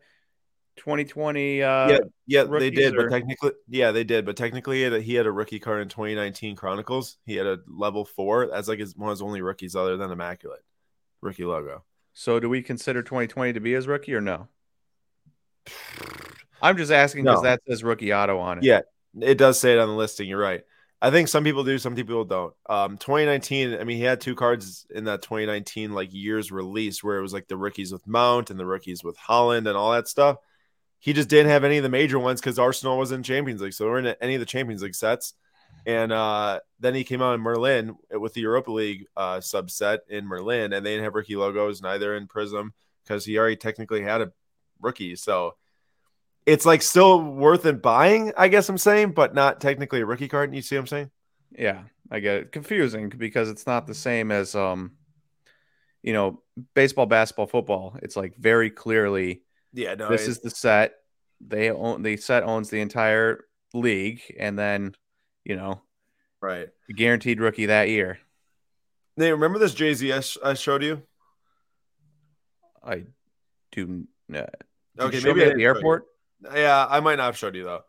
[0.76, 4.82] 2020 uh yeah, yeah, they did, or- but technically, yeah, they did, but technically, he
[4.82, 7.18] had, a, he had a rookie card in 2019 Chronicles.
[7.26, 8.46] He had a level four.
[8.46, 10.62] That's like his, one of his only rookies other than Immaculate
[11.20, 11.84] rookie logo.
[12.14, 14.48] So do we consider 2020 to be his rookie or no?
[16.60, 17.48] I'm just asking because No.
[17.50, 18.64] that says rookie auto on it.
[18.64, 18.80] Yeah.
[19.20, 20.28] It does say it on the listing.
[20.28, 20.62] You're right.
[21.00, 22.54] I think some people do, some people don't.
[22.68, 23.74] Um, 2019.
[23.74, 27.32] I mean, he had two cards in that 2019 like years release where it was
[27.32, 30.36] like the rookies with Mount and the rookies with Haaland and all that stuff.
[31.00, 33.72] He just didn't have any of the major ones because Arsenal was in Champions League,
[33.72, 35.34] so we're in any of the Champions League sets.
[35.84, 40.26] And uh, then he came out in Merlin with the Europa League uh, subset in
[40.26, 42.72] Merlin, and they didn't have rookie logos neither in Prism
[43.02, 44.32] because he already technically had a
[44.80, 45.16] rookie.
[45.16, 45.56] So
[46.46, 50.28] it's like still worth it buying, I guess I'm saying, but not technically a rookie
[50.28, 50.54] card.
[50.54, 51.10] You see what I'm saying?
[51.56, 52.52] Yeah, I get it.
[52.52, 54.92] Confusing because it's not the same as um
[56.02, 56.42] you know,
[56.74, 57.96] baseball, basketball, football.
[58.02, 60.08] It's like very clearly Yeah, no.
[60.08, 60.94] this is the set.
[61.40, 64.94] They own the set owns the entire league and then,
[65.44, 65.80] you know,
[66.40, 66.68] right.
[66.94, 68.18] guaranteed rookie that year.
[69.16, 71.02] Nate, remember this Jay Z I, sh- I showed you?
[72.82, 73.04] I
[73.70, 74.46] do uh,
[74.98, 76.06] Okay, me at the airport.
[76.54, 77.82] Yeah, I might not have showed you though.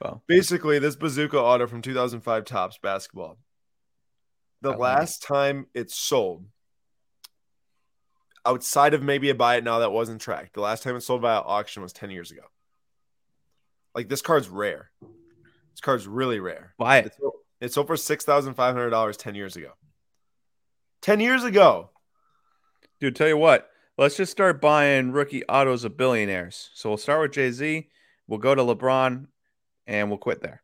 [0.00, 0.22] Well.
[0.26, 3.38] basically, this bazooka auto from 2005 Topps basketball.
[4.60, 5.00] The I like it.
[5.00, 6.46] last time it sold,
[8.44, 11.22] outside of maybe a buy it now that wasn't tracked, the last time it sold
[11.22, 12.42] via auction was 10 years ago.
[13.94, 14.90] Like this card's rare.
[15.00, 16.74] This card's really rare.
[16.78, 17.06] Buy it.
[17.06, 17.18] It's,
[17.60, 19.72] it sold for six thousand five hundred dollars ten years ago.
[21.00, 21.90] Ten years ago.
[23.00, 26.70] Dude, tell you what, let's just start buying rookie autos of billionaires.
[26.74, 27.88] So we'll start with Jay Z,
[28.26, 29.26] we'll go to LeBron,
[29.86, 30.60] and we'll quit there.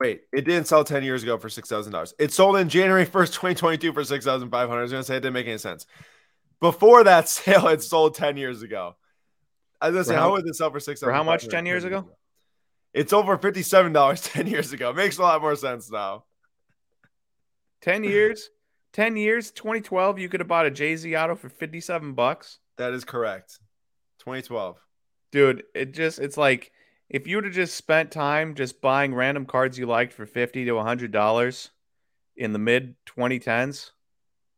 [0.00, 2.12] Wait, it didn't sell 10 years ago for $6,000.
[2.18, 5.34] It sold in January 1st, 2022 for 6500 I was going to say it didn't
[5.34, 5.84] make any sense.
[6.60, 8.96] Before that sale, it sold 10 years ago.
[9.80, 11.48] I was going to say, how, how- would it sell for 6000 for how much
[11.48, 12.08] 10 years ago?
[12.92, 14.92] It's over $57 10 years ago.
[14.92, 16.24] Makes a lot more sense now.
[17.82, 18.50] 10 years,
[18.92, 22.58] 10 years, 2012, you could have bought a Jay Z auto for 57 bucks.
[22.76, 23.58] That is correct.
[24.20, 24.78] 2012.
[25.32, 26.72] Dude, it just, it's like
[27.08, 30.64] if you would have just spent time just buying random cards you liked for 50
[30.64, 31.68] to $100
[32.36, 33.90] in the mid 2010s,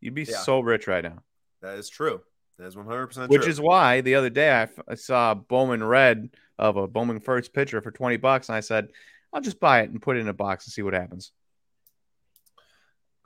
[0.01, 0.39] you'd be Yeah.
[0.39, 1.23] so rich right now.
[1.61, 2.23] That is true.
[2.59, 3.51] That is 100% Which true.
[3.51, 7.21] is why the other day I, f- I saw a Bowman Red of a Bowman
[7.21, 8.49] first pitcher for 20 bucks.
[8.49, 8.89] And I said,
[9.33, 11.33] I'll just buy it and put it in a box and see what happens.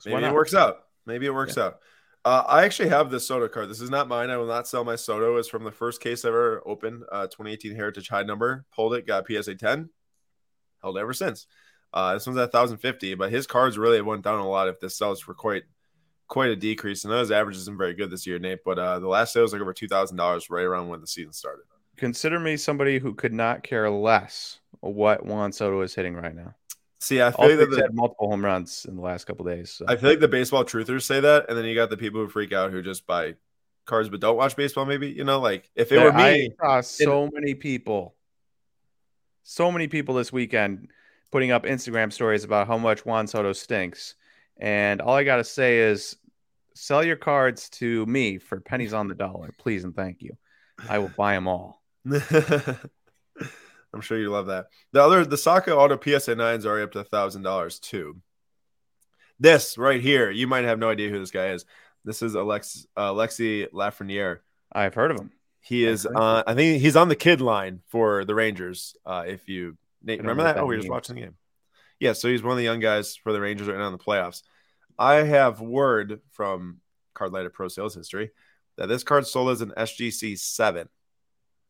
[0.00, 0.85] So Maybe it works out.
[1.06, 1.78] Maybe it works out.
[2.24, 3.70] Uh, I actually have this Soto card.
[3.70, 4.30] This is not mine.
[4.30, 5.36] I will not sell my Soto.
[5.36, 7.04] It's from the first case I ever opened.
[7.10, 8.64] Uh, 2018 Heritage High number.
[8.74, 9.06] Pulled it.
[9.06, 9.88] Got a PSA 10.
[10.82, 11.46] Held ever since.
[11.92, 14.98] Uh, this one's at 1,050, but his cards really went down a lot if this
[14.98, 15.62] sells for quite
[16.26, 17.04] quite a decrease.
[17.04, 18.64] And those averages isn't very good this year, Nate.
[18.64, 21.06] But uh, the last sale was like over two thousand dollars right around when the
[21.06, 21.62] season started.
[21.96, 26.54] Consider me somebody who could not care less what Juan Soto is hitting right now.
[27.06, 29.70] See, I feel like that the, had multiple home runs in the last couple days.
[29.70, 29.84] So.
[29.86, 32.28] I feel like the baseball truthers say that, and then you got the people who
[32.28, 33.34] freak out who just buy
[33.84, 34.86] cards but don't watch baseball.
[34.86, 38.16] Maybe you know, like if it were me, I saw so many people,
[39.44, 40.88] so many people this weekend
[41.30, 44.16] putting up Instagram stories about how much Juan Soto stinks.
[44.56, 46.16] And all I got to say is
[46.74, 50.36] sell your cards to me for pennies on the dollar, please and thank you.
[50.88, 51.84] I will buy them all.
[53.96, 54.66] I'm sure you love that.
[54.92, 58.20] The other, the Saka Auto PSA nines are up to thousand dollars too.
[59.40, 61.64] This right here, you might have no idea who this guy is.
[62.04, 64.40] This is Alex uh, Alexi Lafreniere.
[64.70, 65.30] I've heard of him.
[65.60, 68.94] He is, uh, I think he's on the kid line for the Rangers.
[69.04, 70.58] Uh, if you Nate, remember know that?
[70.58, 71.34] Oh, we were just watching the game.
[71.98, 73.98] Yeah, so he's one of the young guys for the Rangers right now in the
[73.98, 74.42] playoffs.
[74.98, 76.80] I have word from
[77.14, 78.30] Card Ladder Pro Sales History
[78.76, 80.88] that this card sold as an SGC seven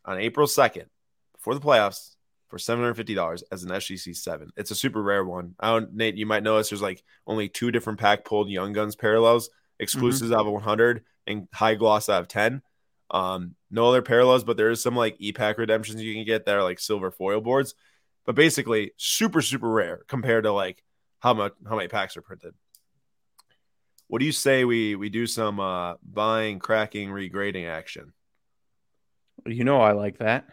[0.05, 0.87] on April second
[1.35, 2.15] before the playoffs
[2.49, 4.51] for seven hundred fifty dollars as an SGC seven.
[4.57, 5.55] It's a super rare one.
[5.59, 8.97] I don't, Nate, you might notice there's like only two different pack pulled Young Guns
[8.97, 12.63] parallels, exclusives out of one hundred and high gloss out of ten.
[13.11, 16.57] Um, no other parallels, but there is some like e-pack redemptions you can get that
[16.57, 17.75] are like silver foil boards.
[18.25, 20.83] But basically, super super rare compared to like
[21.21, 22.55] how much how many packs are printed.
[24.09, 28.13] What do you say we we do some uh buying, cracking, regrading action?
[29.45, 30.49] You know I like that.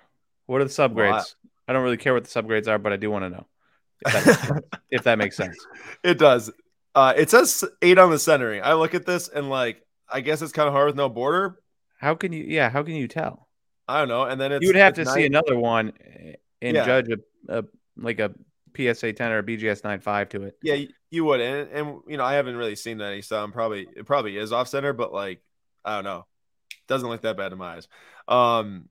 [0.46, 1.12] What are the subgrades?
[1.12, 1.26] Well,
[1.68, 3.46] I- don't really care what the subgrades are, but I do want to know
[4.06, 4.62] if that, makes sense.
[4.92, 5.68] if that makes sense.
[6.04, 6.52] It does.
[6.96, 8.62] Uh, it says eight on the centering.
[8.64, 11.60] I look at this and like, I guess it's kind of hard with no border.
[12.00, 12.44] How can you?
[12.44, 13.48] Yeah, how can you tell?
[13.88, 14.24] I don't know.
[14.24, 15.94] And then it's you would have to it's see another one
[16.62, 16.86] and Yeah.
[16.86, 17.64] judge a, a
[17.98, 18.34] like a
[18.76, 20.58] PSA 10 or a BGS 9.5 to it.
[20.62, 23.88] Yeah, you would, and, and you know, I haven't really seen any, so I'm probably
[23.96, 25.42] it probably is off center, but like,
[25.86, 26.26] I don't know,
[26.88, 27.88] doesn't look that bad in my eyes.
[28.28, 28.90] Um,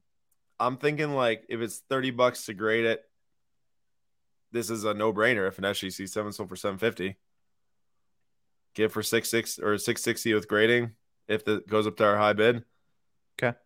[0.62, 3.02] I'm thinking like if it's thirty bucks to grade it,
[4.52, 5.48] this is a no brainer.
[5.48, 7.16] If an SGC seven sold for seven fifty,
[8.74, 10.92] get for six six or six sixty with grading
[11.28, 12.64] if it goes up to our high bid.
[13.42, 13.56] Okay.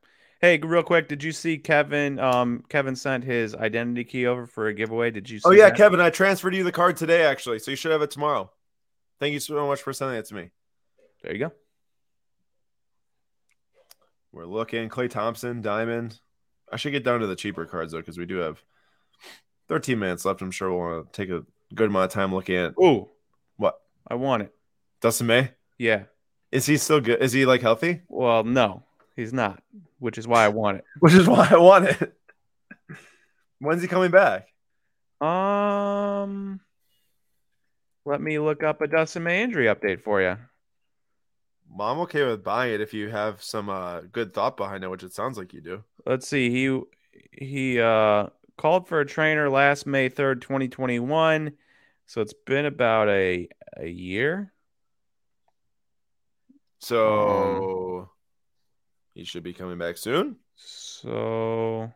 [0.40, 2.18] Hey, real quick, did you see Kevin?
[2.18, 5.10] Um, Kevin sent his identity key over for a giveaway.
[5.10, 5.38] Did you?
[5.38, 5.76] See Oh yeah, that?
[5.76, 8.50] Kevin, I transferred you the card today actually, so you should have it tomorrow.
[9.18, 10.50] Thank you so much for sending it to me.
[11.22, 11.52] There you go.
[14.30, 16.20] We're looking Klay Thompson, Diamond.
[16.70, 18.62] I should get down to the cheaper cards though, because we do have
[19.68, 20.42] 13 minutes left.
[20.42, 23.08] I'm sure we'll want to take a good amount of time looking at Ooh,
[23.56, 24.54] what I want it.
[25.00, 25.50] Dustin May.
[25.78, 26.04] Yeah.
[26.52, 27.22] Is he still good?
[27.22, 28.02] Is he like healthy?
[28.08, 28.82] Well, no,
[29.14, 29.62] he's not,
[29.98, 30.84] which is why I want it.
[31.00, 32.14] Which is why I want it.
[33.58, 34.46] When's he coming back?
[35.20, 36.60] Um,
[38.04, 40.36] let me look up a Dustin May injury update for you.
[41.70, 44.88] Well, I'm okay with buying it if you have some uh, good thought behind it,
[44.88, 45.84] which it sounds like you do.
[46.04, 46.50] Let's see.
[46.50, 46.80] He
[47.32, 51.52] he uh called for a trainer last May 3rd, 2021.
[52.06, 54.52] So it's been about a a year.
[56.78, 58.10] So
[59.14, 60.36] he should be coming back soon.
[60.56, 61.92] So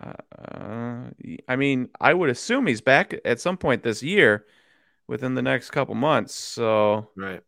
[0.00, 1.10] uh,
[1.48, 4.46] I mean, I would assume he's back at some point this year
[5.10, 6.34] within the next couple months.
[6.34, 7.42] So Right.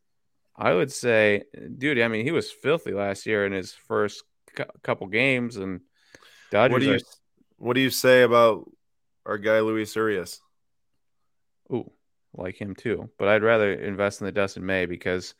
[0.57, 1.45] I would say,
[1.79, 5.81] dude, I mean, he was filthy last year in his first cou- couple games, and
[6.51, 6.99] Dodgers What do you are
[7.59, 8.69] What do you say about
[9.25, 10.41] our guy Luis Urias?
[11.73, 11.91] Ooh,
[12.35, 13.09] like him too.
[13.17, 15.35] But I'd rather invest in the Dustin May because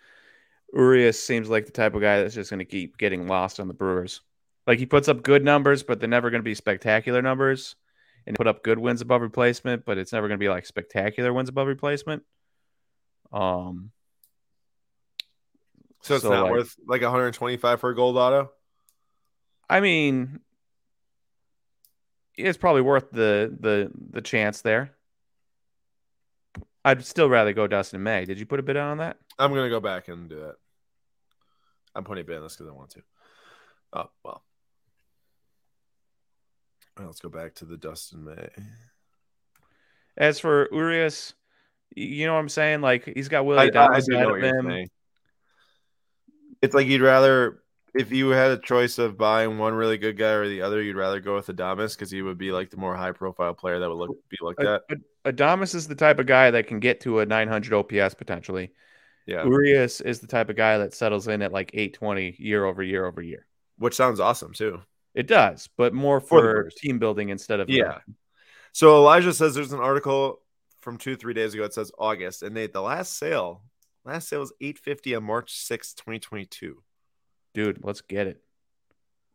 [0.73, 3.67] Urias seems like the type of guy that's just going to keep getting lost on
[3.67, 4.21] the Brewers.
[4.67, 7.75] Like he puts up good numbers, but they're never going to be spectacular numbers.
[8.27, 11.33] And put up good wins above replacement, but it's never going to be like spectacular
[11.33, 12.23] wins above replacement.
[13.33, 13.91] Um,
[16.03, 18.51] So it's So, not like- worth like 125 for a gold auto.
[19.71, 20.41] I mean,
[22.37, 24.95] it's probably worth the the the chance there.
[26.85, 28.25] I'd still rather go Dustin May.
[28.25, 29.17] Did you put a bid on that?
[29.39, 30.57] I'm gonna go back and do that.
[31.95, 33.03] I'm putting a bid on this because I want to.
[33.93, 34.43] Oh well.
[36.99, 38.49] Right, let's go back to the Dustin May.
[40.17, 41.35] As for Urias,
[41.95, 42.81] you know what I'm saying?
[42.83, 43.71] Like he's got Willie I
[44.15, 44.87] ahead of him.
[46.61, 47.63] It's like you'd rather
[47.95, 50.97] if you had a choice of buying one really good guy or the other, you'd
[50.97, 53.89] rather go with Adames because he would be like the more high profile player that
[53.89, 54.83] would look be like A- that.
[55.25, 58.73] Adames is the type of guy that can get to a 900 OPS potentially.
[59.27, 62.83] Yeah, Urias is the type of guy that settles in at like 820 year over
[62.83, 63.47] year over year.
[63.79, 64.81] which sounds awesome too.
[65.15, 67.99] It does, but more For for team building instead of Yeah.
[68.73, 70.41] So Elijah says there's an article
[70.81, 71.65] from two three days ago.
[71.65, 73.63] It says August, and they the last sale,
[74.05, 76.83] last sale was 850 on March 6, 2022.
[77.55, 77.85] dude.
[77.85, 78.43] Let's get it.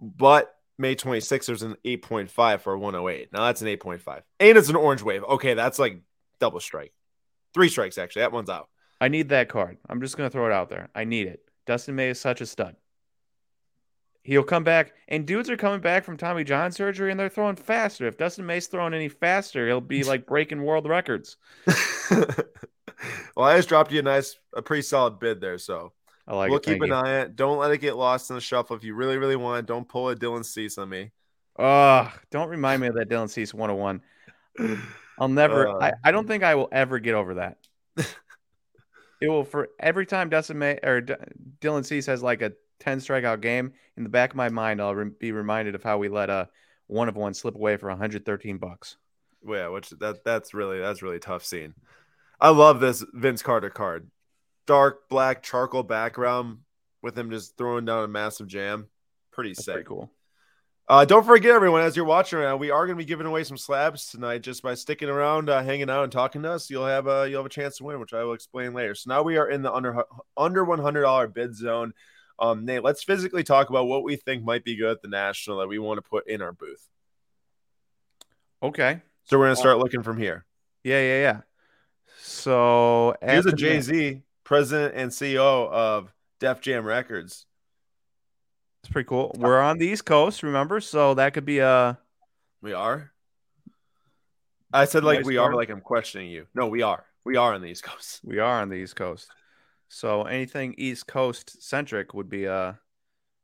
[0.01, 3.31] But May 26th, there's an 8.5 for a 108.
[3.31, 5.23] Now that's an 8.5, and it's an orange wave.
[5.23, 6.01] Okay, that's like
[6.39, 6.93] double strike,
[7.53, 8.21] three strikes actually.
[8.21, 8.69] That one's out.
[8.99, 9.77] I need that card.
[9.87, 10.89] I'm just gonna throw it out there.
[10.95, 11.41] I need it.
[11.67, 12.75] Dustin May is such a stud.
[14.27, 17.55] He'll come back, and dudes are coming back from Tommy John surgery, and they're throwing
[17.55, 18.05] faster.
[18.07, 21.37] If Dustin May's throwing any faster, he'll be like breaking world records.
[22.11, 25.57] well, I just dropped you a nice, a pretty solid bid there.
[25.57, 25.93] So
[26.27, 26.65] I like we'll it.
[26.65, 26.93] keep Thank an you.
[26.95, 27.35] eye on it.
[27.37, 28.75] Don't let it get lost in the shuffle.
[28.75, 31.11] If you really, really want, it, don't pull a Dylan Cease on me.
[31.57, 34.01] Ugh, don't remind me of that Dylan Cease 101.
[35.19, 35.69] I'll never.
[35.69, 35.79] Uh.
[35.81, 37.59] I, I don't think I will ever get over that.
[39.21, 41.13] it will for every time Dustin May or D-
[41.61, 44.95] Dylan Cease has like a 10 strikeout game in the back of my mind, I'll
[44.95, 46.49] re- be reminded of how we let a
[46.87, 48.97] one of one slip away for 113 bucks.
[49.47, 51.73] Yeah, which that that's really that's really tough scene.
[52.39, 54.09] I love this Vince Carter card.
[54.65, 56.59] Dark black charcoal background
[57.01, 58.87] with him just throwing down a massive jam.
[59.31, 59.73] Pretty That's sick.
[59.73, 60.11] pretty cool.
[60.89, 63.27] Uh, don't forget, everyone, as you're watching right now, we are going to be giving
[63.27, 64.41] away some slabs tonight.
[64.41, 67.39] Just by sticking around, uh, hanging out, and talking to us, you'll have a you'll
[67.39, 68.95] have a chance to win, which I will explain later.
[68.95, 70.03] So now we are in the under
[70.37, 71.93] under one hundred dollar bid zone.
[72.39, 75.59] Um, Nate, let's physically talk about what we think might be good at the national
[75.59, 76.87] that we want to put in our booth.
[78.61, 79.01] Okay.
[79.25, 80.45] So we're going to start looking from here.
[80.83, 81.41] Yeah, yeah, yeah.
[82.19, 87.45] So Here's a Jay Z, president and CEO of Def Jam Records.
[88.81, 89.35] It's pretty cool.
[89.37, 90.79] We're on the East Coast, remember?
[90.79, 91.97] So that could be a
[92.61, 93.11] We are.
[94.71, 96.45] I said like Nice we are, like I'm questioning you.
[96.53, 97.05] No, we are.
[97.25, 98.21] We are on the East Coast.
[98.23, 99.29] we are on the East Coast.
[99.89, 102.79] So anything East Coast centric would be a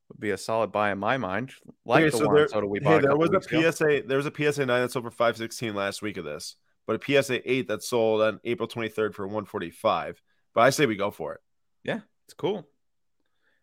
[0.09, 1.53] would be a solid buy in my mind.
[1.85, 3.03] Like Okay, the so there- Soto we Hey, bought.
[3.05, 3.71] a there was a ago.
[3.71, 4.03] PSA.
[4.05, 6.95] There was a PSA nine that sold for five sixteen last week of this, but
[7.01, 10.21] a PSA eight that sold on April twenty third for one forty five.
[10.53, 11.41] But I say we go for it.
[11.83, 12.67] Yeah, it's cool.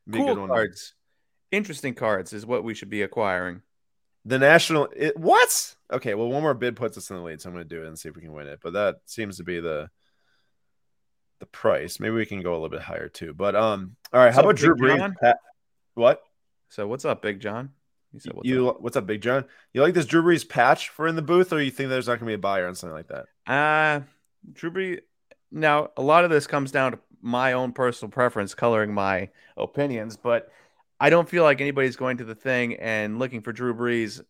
[0.08, 0.94] Be cool cards.
[1.52, 3.62] Interesting cards is what we should be acquiring.
[4.24, 4.88] The national.
[4.96, 5.74] It, what?
[5.92, 7.82] Okay, well, one more bid puts us in the lead, so I'm going to do
[7.82, 8.60] it and see if we can win it.
[8.62, 9.88] But that seems to be the
[11.40, 11.98] the price.
[11.98, 13.34] Maybe we can go a little bit higher too.
[13.34, 14.32] But um, all right.
[14.32, 15.14] How about Drew Brees?
[15.20, 15.38] Pat-
[15.94, 16.22] what?
[16.68, 17.70] So what's up, Big John?
[18.12, 18.80] He said, what's you up?
[18.80, 19.44] what's up, Big John?
[19.72, 22.14] You like this Drew Brees patch for in the booth, or you think there's not
[22.14, 23.26] going to be a buyer on something like that?
[23.52, 24.00] Uh
[24.52, 25.00] Drew Brees.
[25.50, 30.16] Now, a lot of this comes down to my own personal preference coloring my opinions,
[30.16, 30.50] but
[31.00, 34.22] I don't feel like anybody's going to the thing and looking for Drew Brees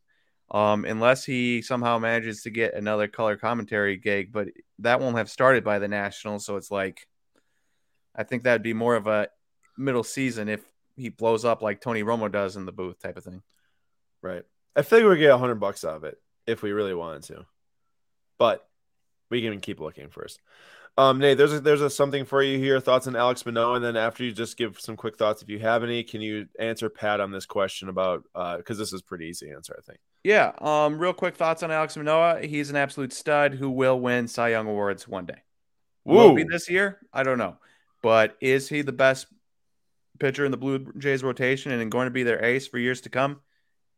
[0.51, 4.33] um, unless he somehow manages to get another color commentary gig.
[4.33, 4.49] But
[4.81, 7.07] that won't have started by the Nationals, so it's like
[8.15, 9.29] I think that'd be more of a
[9.77, 10.63] middle season if
[10.97, 13.43] he blows up like Tony Romo does in the booth type of thing.
[14.23, 14.43] Right.
[14.77, 17.47] I figure we get a hundred bucks out of it if we really wanted to,
[18.39, 18.67] but
[19.31, 20.41] we can keep looking first.
[20.99, 22.81] Um, Nate, there's a, there's a something for you here.
[22.81, 25.59] Thoughts on Alek Manoah, and then after you just give some quick thoughts if you
[25.61, 26.03] have any.
[26.03, 29.75] Can you answer Pat on this question about uh because this is pretty easy answer,
[29.79, 30.01] I think.
[30.23, 30.53] Yeah.
[30.59, 32.41] Um, real quick thoughts on Alek Manoah.
[32.47, 35.43] He's an absolute stud who will win Cy Young awards one day.
[36.05, 36.99] Will it be this year?
[37.13, 37.57] I don't know.
[38.03, 39.27] But is he the best
[40.19, 43.11] pitcher in the Blue Jays rotation and going to be their ace for years to
[43.11, 43.41] come?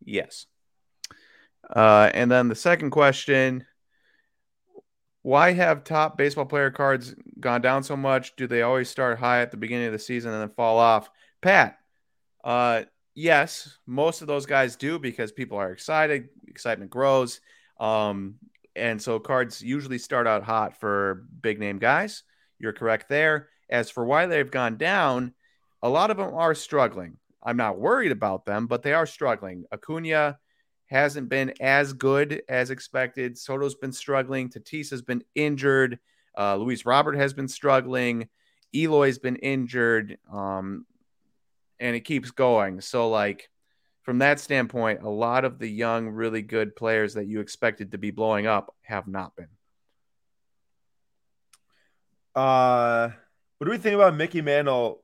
[0.04, 0.46] Yes.
[1.68, 3.64] Uh, and then the second question
[5.22, 8.34] why have top baseball player cards gone down so much?
[8.36, 11.08] Do they always start high at the beginning of the season and then fall off?
[11.40, 11.78] Pat,
[12.42, 12.82] uh,
[13.14, 17.40] yes, most of those guys do because people are excited, excitement grows.
[17.80, 18.36] Um,
[18.74, 22.22] and so cards usually start out hot for big name guys.
[22.58, 23.48] You're correct there.
[23.68, 25.34] As for why they've gone down,
[25.82, 27.16] a lot of them are struggling.
[27.42, 29.64] I'm not worried about them, but they are struggling.
[29.72, 30.38] Acuna
[30.86, 33.36] hasn't been as good as expected.
[33.36, 34.48] Soto's been struggling.
[34.48, 35.98] Tatis has been injured.
[36.38, 38.28] Uh, Luis Robert has been struggling.
[38.74, 40.18] Eloy's been injured.
[40.32, 40.86] Um,
[41.82, 42.80] and it keeps going.
[42.80, 43.50] So, like,
[44.02, 47.98] from that standpoint, a lot of the young, really good players that you expected to
[47.98, 49.48] be blowing up have not been.
[52.34, 53.10] Uh,
[53.58, 55.02] what do we think about Mickey Mantle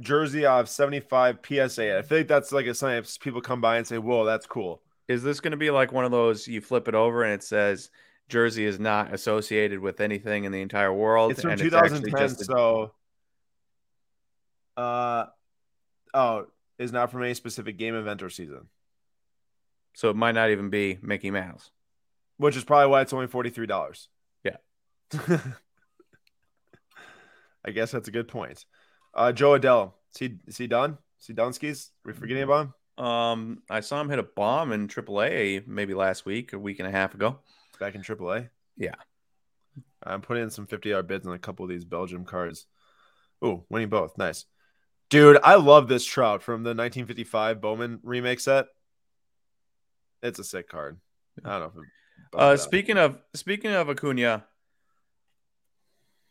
[0.00, 1.98] jersey of 75 PSA?
[1.98, 4.46] I feel like that's like a sign if people come by and say, "Whoa, that's
[4.46, 7.32] cool." Is this going to be like one of those you flip it over and
[7.32, 7.90] it says
[8.28, 11.32] jersey is not associated with anything in the entire world?
[11.32, 12.92] It's from and 2010, it's a- so
[14.76, 15.26] uh,
[16.14, 16.46] oh,
[16.78, 18.68] is not from any specific game event or season,
[19.94, 21.70] so it might not even be Mickey Mouse.
[22.36, 24.08] which is probably why it's only forty three dollars.
[24.44, 24.56] Yeah.
[27.64, 28.64] I guess that's a good point.
[29.14, 30.98] Uh, Jo Adell, is he is he done?
[31.20, 31.90] Is he done skis?
[32.04, 32.66] we forgetting about
[32.98, 33.04] him?
[33.04, 36.88] Um, I saw him hit a bomb in AAA maybe last week, a week and
[36.88, 37.38] a half ago.
[37.78, 38.48] Back in AAA.
[38.76, 38.94] Yeah.
[40.02, 42.66] I'm putting in some 50 yard bids on a couple of these Belgium cards.
[43.44, 44.16] Ooh, winning both.
[44.18, 44.46] Nice.
[45.10, 48.66] Dude, I love this trout from the 1955 Bowman remake set.
[50.22, 50.98] It's a sick card.
[51.44, 54.44] I don't know if Uh, speaking of speaking of Acuna,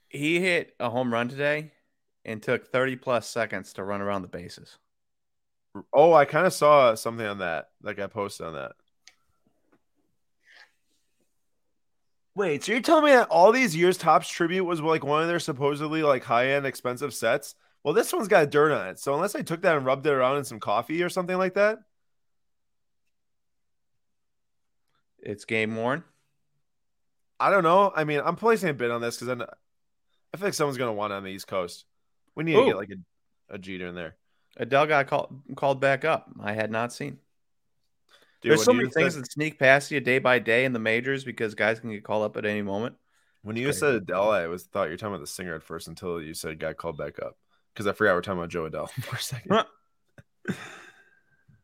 [0.10, 1.72] he hit a home run today
[2.24, 4.78] and took 30 plus seconds to run around the bases.
[5.94, 7.70] Oh, I kind of saw something on that.
[7.82, 8.74] Like I posted on that.
[12.36, 15.28] Wait, so you're telling me that all these years Topps Tribute was like one of
[15.28, 17.56] their supposedly like high end expensive sets?
[17.84, 19.00] Well, this one's got dirt on it.
[19.00, 21.54] So unless I took that and rubbed it around in some coffee or something like
[21.54, 21.80] that,
[25.20, 26.04] It's game worn.
[27.40, 27.92] I don't know.
[27.94, 29.44] I mean, I'm placing a bid on this because I,
[30.34, 31.86] I feel like someone's gonna want it on the East Coast.
[32.36, 34.16] We need to get like a, a Jeter in there.
[34.56, 36.30] Adele got called called back up.
[36.40, 37.18] I had not seen.
[38.42, 40.80] Dude, There's so many said- things that sneak past you day by day in the
[40.80, 42.96] majors because guys can get called up at any moment.
[43.42, 45.88] When you said Adele, I was thought you were talking about the singer at first
[45.88, 47.38] until you said got called back up
[47.78, 49.52] because I forgot we're talking about Jo Adell for a second.
[49.52, 50.56] Huh.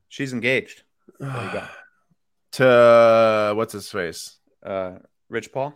[0.09, 0.83] She's engaged.
[1.19, 4.37] to uh, what's his face?
[4.63, 4.97] Uh,
[5.27, 5.73] Rich Paul.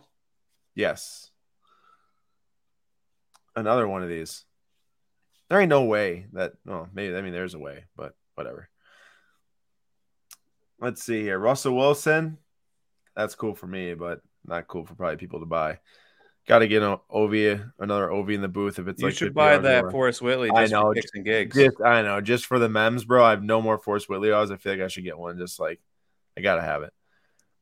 [0.76, 1.30] Yes,
[3.56, 4.44] another one of these.
[5.50, 6.52] There ain't no way that.
[6.68, 8.68] Oh, maybe I mean there's a way, but whatever.
[10.80, 11.38] Let's see here.
[11.40, 12.38] Russell Wilson.
[13.16, 15.80] That's cool for me, but not cool for probably people to buy.
[16.48, 19.34] Got to get an Ovi, another Ovi in the booth if it's You like should
[19.34, 19.90] buy that more.
[19.90, 21.54] Forrest Whitley I know, gigs.
[21.54, 23.22] Just I know, just for the memes, bro.
[23.22, 24.50] I have no more Forrest Whitley odds.
[24.50, 25.36] I feel like I should get one.
[25.36, 25.78] Just like
[26.38, 26.94] I gotta have it.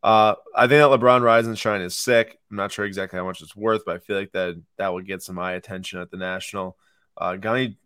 [0.04, 2.38] Uh, I think that LeBron Rise and Shine is sick.
[2.48, 5.02] I'm not sure exactly how much it's worth, but I feel like that that will
[5.02, 6.76] get some eye attention at the national.
[7.16, 7.78] Uh, Johnny,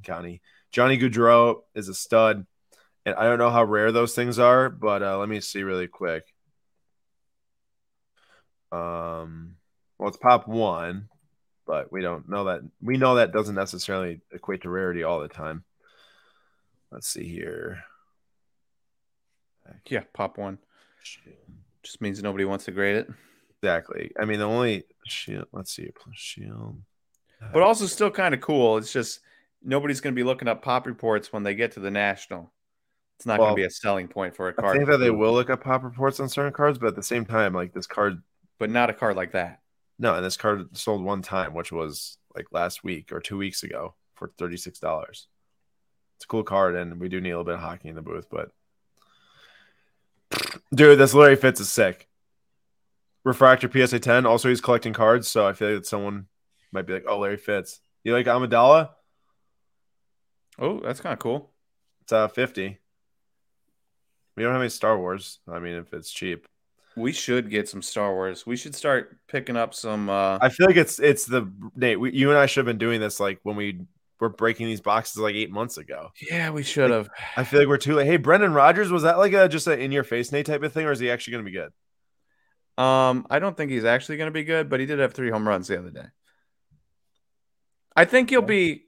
[0.00, 2.46] Johnny, Johnny Gaudreau is a stud,
[3.04, 5.88] and I don't know how rare those things are, but uh, let me see really
[5.88, 6.32] quick.
[8.70, 9.56] Um,
[9.98, 11.08] well, it's pop one,
[11.66, 12.60] but we don't know that.
[12.82, 15.64] We know that doesn't necessarily equate to rarity all the time.
[16.90, 17.84] Let's see here.
[19.88, 20.58] Yeah, pop one.
[21.82, 23.08] Just means nobody wants to grade it.
[23.62, 24.12] Exactly.
[24.18, 25.46] I mean, the only shield.
[25.52, 25.90] Let's see.
[26.14, 26.80] Shield.
[27.52, 28.76] But also still kind of cool.
[28.78, 29.20] It's just
[29.62, 32.52] nobody's going to be looking up pop reports when they get to the national.
[33.18, 34.76] It's not Well, going to be a selling point for a card.
[34.76, 37.02] I think that they will look up pop reports on certain cards, but at the
[37.02, 38.22] same time, like this card,
[38.58, 39.60] but not a card like that.
[39.98, 43.62] No, and this card sold one time, which was like last week or two weeks
[43.62, 45.28] ago for thirty six dollars.
[46.16, 48.02] It's a cool card, and we do need a little bit of hockey in the
[48.02, 48.50] booth, but
[50.74, 52.08] dude, this Larry Fitz is sick.
[53.24, 54.26] Refractor PSA ten.
[54.26, 56.26] Also, he's collecting cards, so I feel like that someone
[56.72, 58.90] might be like, "Oh, Larry Fitz." You like Amidala?
[60.58, 61.50] Oh, that's kind of cool.
[62.02, 62.78] It's uh fifty.
[64.36, 65.40] We don't have any Star Wars.
[65.48, 66.46] I mean, if it's cheap,
[66.96, 68.46] We should get some Star Wars.
[68.46, 70.08] We should start picking up some.
[70.08, 72.00] Uh, I feel like it's it's the Nate.
[72.00, 73.82] We, you and I should have been doing this like when we
[74.18, 76.10] were breaking these boxes like eight months ago.
[76.30, 77.10] yeah, we should have.
[77.36, 78.06] I feel like we're too late.
[78.06, 80.72] Hey, Brendan Rodgers, was that like a just a in your face Nate type of
[80.72, 82.82] thing, or is he actually going to be good?
[82.82, 85.30] Um, I don't think he's actually going to be good, but he did have three
[85.30, 86.06] home runs the other day.
[87.94, 88.84] I think he'll be.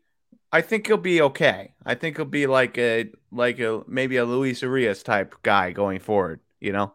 [0.50, 1.74] I think he'll be okay.
[1.84, 6.00] I think he'll be like a like a maybe a Luis Urias type guy going
[6.00, 6.40] forward.
[6.60, 6.94] You know,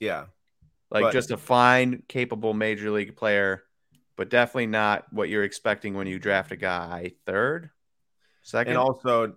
[0.00, 0.26] Yeah,
[0.90, 3.64] like But- just a fine, capable major league player,
[4.16, 7.70] but definitely not what you're expecting when you draft a guy third,
[8.42, 8.72] second.
[8.72, 9.36] and also,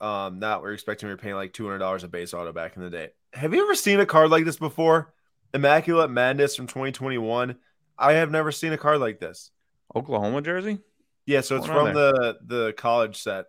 [0.00, 2.76] um, not we're expecting we were paying like two hundred dollars a base auto back
[2.76, 3.10] in the day.
[3.32, 5.14] Have you ever seen a card like this before?
[5.54, 7.56] Immaculate Madness from 2021.
[7.98, 9.50] I have never seen a card like this.
[9.94, 10.78] Oklahoma jersey.
[11.26, 13.46] Yeah, so it's from the the college set.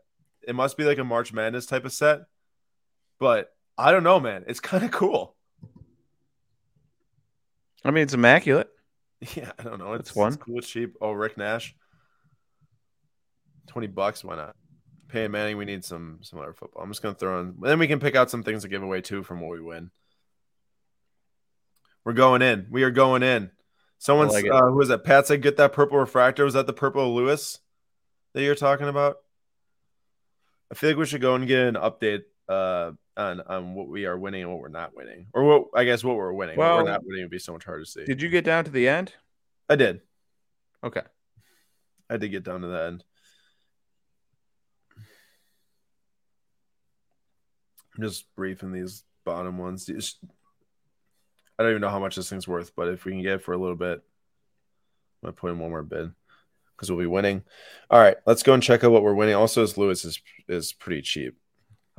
[0.48, 2.22] It must be like a March Madness type of set,
[3.20, 4.44] but I don't know, man.
[4.48, 5.36] It's kind of cool.
[7.84, 8.70] I mean, it's immaculate.
[9.36, 9.94] Yeah, I don't know.
[9.94, 10.34] It's That's one.
[10.34, 10.58] It's cool.
[10.58, 10.96] It's cheap.
[11.00, 11.76] Oh, Rick Nash.
[13.68, 14.24] Twenty bucks.
[14.24, 14.56] Why not?
[15.10, 15.58] Peyton Manning.
[15.58, 16.82] We need some some other football.
[16.82, 17.54] I'm just gonna throw in.
[17.62, 19.92] Then we can pick out some things to give away too from what we win.
[22.04, 22.66] We're going in.
[22.72, 23.52] We are going in.
[24.00, 25.04] Someone's like uh, who was that?
[25.04, 27.60] Pat said, "Get that purple refractor." Was that the purple Lewis
[28.34, 29.18] that you're talking about?
[30.72, 34.06] I feel like we should go and get an update uh, on on what we
[34.06, 36.58] are winning and what we're not winning, or what I guess what we're winning.
[36.58, 38.06] what we're not winning would be so much harder to see.
[38.06, 39.14] Did you get down to the end?
[39.70, 40.02] I did.
[40.84, 41.02] Okay.
[42.10, 43.04] I did get down to the end.
[47.96, 49.90] I'm just briefing these bottom ones.
[49.90, 53.44] I don't even know how much this thing's worth, but if we can get it
[53.44, 54.02] for a little bit,
[55.24, 56.12] I'm gonna put in one more bid
[56.76, 57.44] because we'll be winning.
[57.90, 59.36] All right, let's go and check out what we're winning.
[59.36, 61.38] Also, as Lewis is is pretty cheap.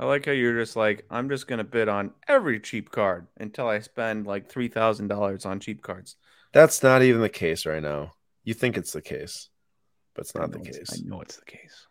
[0.03, 3.69] I like how you're just like, I'm just gonna bid on every cheap card until
[3.69, 6.17] I spend like three thousand dollars on cheap cards.
[6.51, 8.15] That's not even the case right now.
[8.43, 9.47] You think it's the case,
[10.13, 10.89] but it's not the case.
[10.91, 11.87] I know it's the case.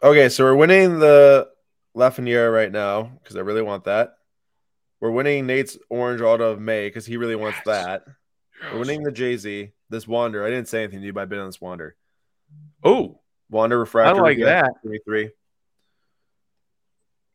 [0.00, 1.48] Okay, so we're winning the
[1.96, 4.12] Lafreniere right now because I really want that.
[5.00, 7.84] We're winning Nate's orange auto of May because he really wants Yes.
[7.84, 8.04] that.
[8.72, 9.72] We're winning the Jay Z.
[9.90, 10.46] This Wander.
[10.46, 11.96] I didn't say anything to you, but I bid on this Wander.
[12.84, 13.18] Oh,
[13.50, 14.20] Wander refractor.
[14.20, 14.70] I like again, that.
[14.82, 15.30] 23.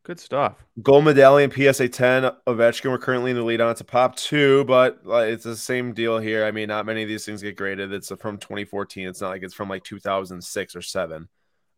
[0.08, 0.64] Good stuff.
[0.80, 2.90] Gold medallion PSA 10 Ovechkin.
[2.90, 3.72] We're currently in the lead on.
[3.72, 6.46] It's a pop two, but it's the same deal here.
[6.46, 7.92] I mean, not many of these things get graded.
[7.92, 9.06] It's from 2014.
[9.06, 11.28] It's not like it's from like 2006 or seven.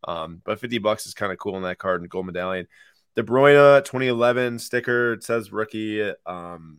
[0.07, 2.69] Um, but 50 bucks is kind of cool in that card and gold medallion.
[3.17, 5.15] De Bruyne 2011 sticker.
[5.15, 6.01] It says rookie.
[6.01, 6.79] Um,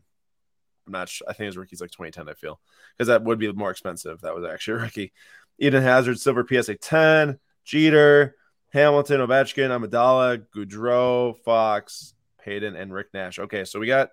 [0.88, 1.28] I'm not sure.
[1.30, 2.30] I think his rookie's like 2010.
[2.30, 2.62] I feel
[2.98, 4.16] because that would be more expensive.
[4.16, 5.12] if That was actually a rookie.
[5.60, 7.40] Eden Hazard silver PSA 10.
[7.66, 8.36] Jeter,
[8.72, 12.14] Hamilton, Ovechkin, Amidala, Gaudreau, Fox,
[12.44, 13.40] Peyton, and Rick Nash.
[13.40, 14.10] Okay, so we got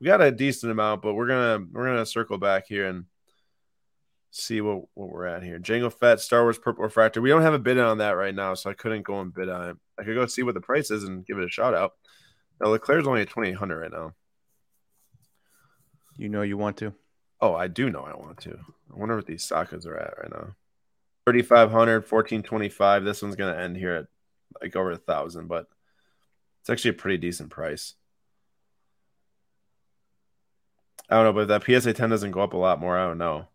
[0.00, 3.04] we got a decent amount, but we're gonna we're gonna circle back here and
[4.30, 5.58] see what what we're at here.
[5.58, 7.20] Jango Fett, Star Wars Purple Refractor.
[7.20, 9.48] We don't have a bid on that right now, so I couldn't go and bid
[9.48, 9.76] on it.
[9.98, 11.92] I could go see what the price is and give it a shout out.
[12.60, 14.12] Now Leclerc's only at twenty eight hundred right now.
[16.16, 16.94] You know you want to.
[17.40, 18.58] Oh, I do know I want to.
[18.92, 20.54] I wonder what these Sakas are at right now.
[21.38, 23.04] 3,500, 1425.
[23.04, 24.06] This one's going to end here at
[24.60, 25.66] like over a thousand, but
[26.60, 27.94] it's actually a pretty decent price.
[31.08, 33.06] I don't know, but if that PSA 10 doesn't go up a lot more, I
[33.06, 33.46] don't know.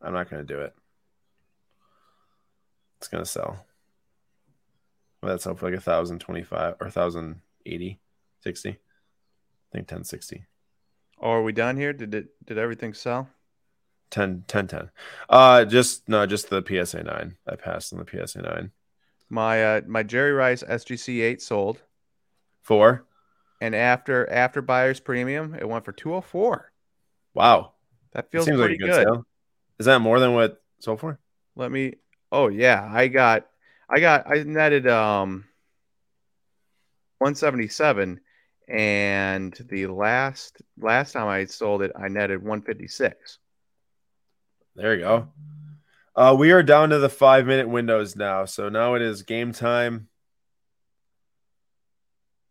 [0.00, 0.74] I'm not going to do it.
[2.98, 3.64] It's going to sell.
[5.20, 7.98] Well, that's up for like a thousand twenty-five or thousand eighty,
[8.40, 8.70] sixty.
[8.70, 10.44] I think 1060.
[11.20, 11.92] Oh, are we done here?
[11.92, 12.28] Did it?
[12.46, 13.28] Did everything sell?
[14.10, 14.90] 10 10 10.
[15.28, 17.36] Uh just no, just the PSA 9.
[17.46, 18.70] I passed on the PSA 9.
[19.30, 21.82] My uh, my Jerry Rice SGC eight sold,
[22.62, 23.04] 4.
[23.60, 26.72] and after after buyer's premium, it went for two hundred four.
[27.34, 27.72] Wow.
[28.12, 29.06] That feels Seems pretty like a good, good.
[29.06, 29.26] sale.
[29.78, 31.18] Is that more than what sold for?
[31.56, 31.94] Let me.
[32.32, 33.46] Oh yeah, I got,
[33.88, 35.44] I got, I netted um,
[37.18, 38.20] one seventy seven,
[38.68, 43.38] and the last last time I sold it, I netted one fifty six.
[44.78, 45.28] There you go.
[46.14, 48.44] Uh we are down to the 5 minute windows now.
[48.44, 50.08] So now it is game time.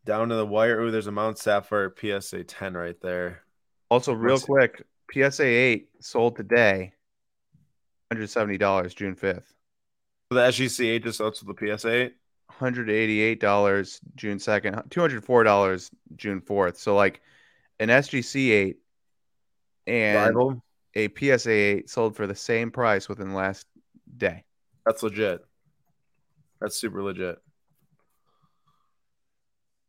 [0.04, 0.80] Down to the wire.
[0.80, 3.42] Ooh, there's a Mount Sapphire PSA 10 right there.
[3.90, 4.52] Also, real Let's see.
[4.52, 6.92] quick, PSA eight sold today,
[8.10, 9.54] hundred seventy dollars, June fifth.
[10.30, 12.14] The SGC 8 just up to the PSA 8.
[12.50, 16.78] hundred eighty-eight dollars June second, two hundred four dollars June fourth.
[16.78, 17.20] So like
[17.80, 18.76] an SGC eight
[19.86, 20.62] and Rival.
[20.94, 23.66] A PSA eight sold for the same price within the last
[24.16, 24.44] day.
[24.86, 25.44] That's legit.
[26.60, 27.38] That's super legit.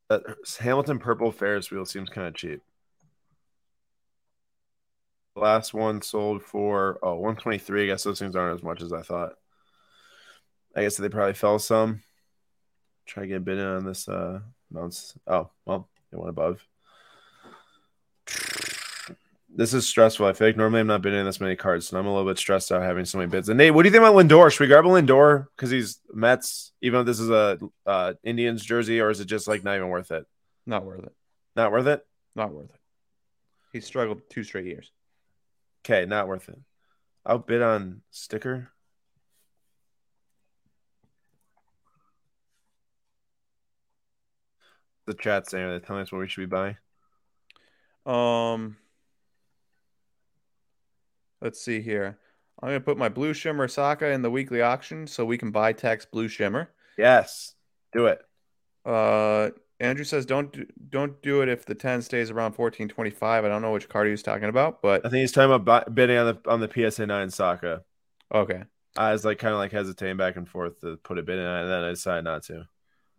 [0.10, 0.24] That
[0.60, 2.62] Hamilton purple Ferris wheel seems kind of cheap.
[5.36, 7.84] The last one sold for oh 123.
[7.84, 9.34] I guess those things aren't as much as I thought.
[10.76, 12.02] I guess they probably fell some.
[13.06, 14.40] Try to get a bid in on this uh
[14.72, 15.18] mounts.
[15.28, 16.66] Oh, well, they went above.
[19.56, 20.26] This is stressful.
[20.26, 22.38] I feel like normally I'm not bidding this many cards, so I'm a little bit
[22.38, 23.50] stressed out having so many bids.
[23.50, 24.52] And Nate, what do you think about Lindor?
[24.52, 28.64] Should we grab a Lindor because he's Mets, even though this is a uh, Indians
[28.64, 30.26] jersey, or is it just like not even worth it?
[30.66, 31.14] Not worth it.
[31.56, 32.06] Not worth it.
[32.36, 32.80] Not worth it.
[33.74, 34.92] He struggled two straight years.
[35.84, 36.60] Okay, not worth it.
[37.26, 38.70] I'll bid on sticker.
[45.06, 46.78] The chat saying they're telling us what we should be buying.
[48.06, 48.78] Um,
[51.42, 52.18] let's see here.
[52.62, 55.74] I'm gonna put my blue shimmer Saka in the weekly auction so we can buy
[55.74, 56.70] tax blue shimmer.
[56.98, 57.56] Yes,
[57.94, 58.22] do it.
[58.86, 63.46] Uh, Andrew says don't do, don't do it if the 10 stays around 1425.
[63.46, 65.96] I don't know which card he was talking about, but I think he's talking about
[65.96, 67.84] bidding on the on the PSA nine Saka.
[68.34, 68.64] okay.
[68.98, 71.46] I was like kind of like hesitating back and forth to put a bid in,
[71.46, 72.68] and then I decided not to.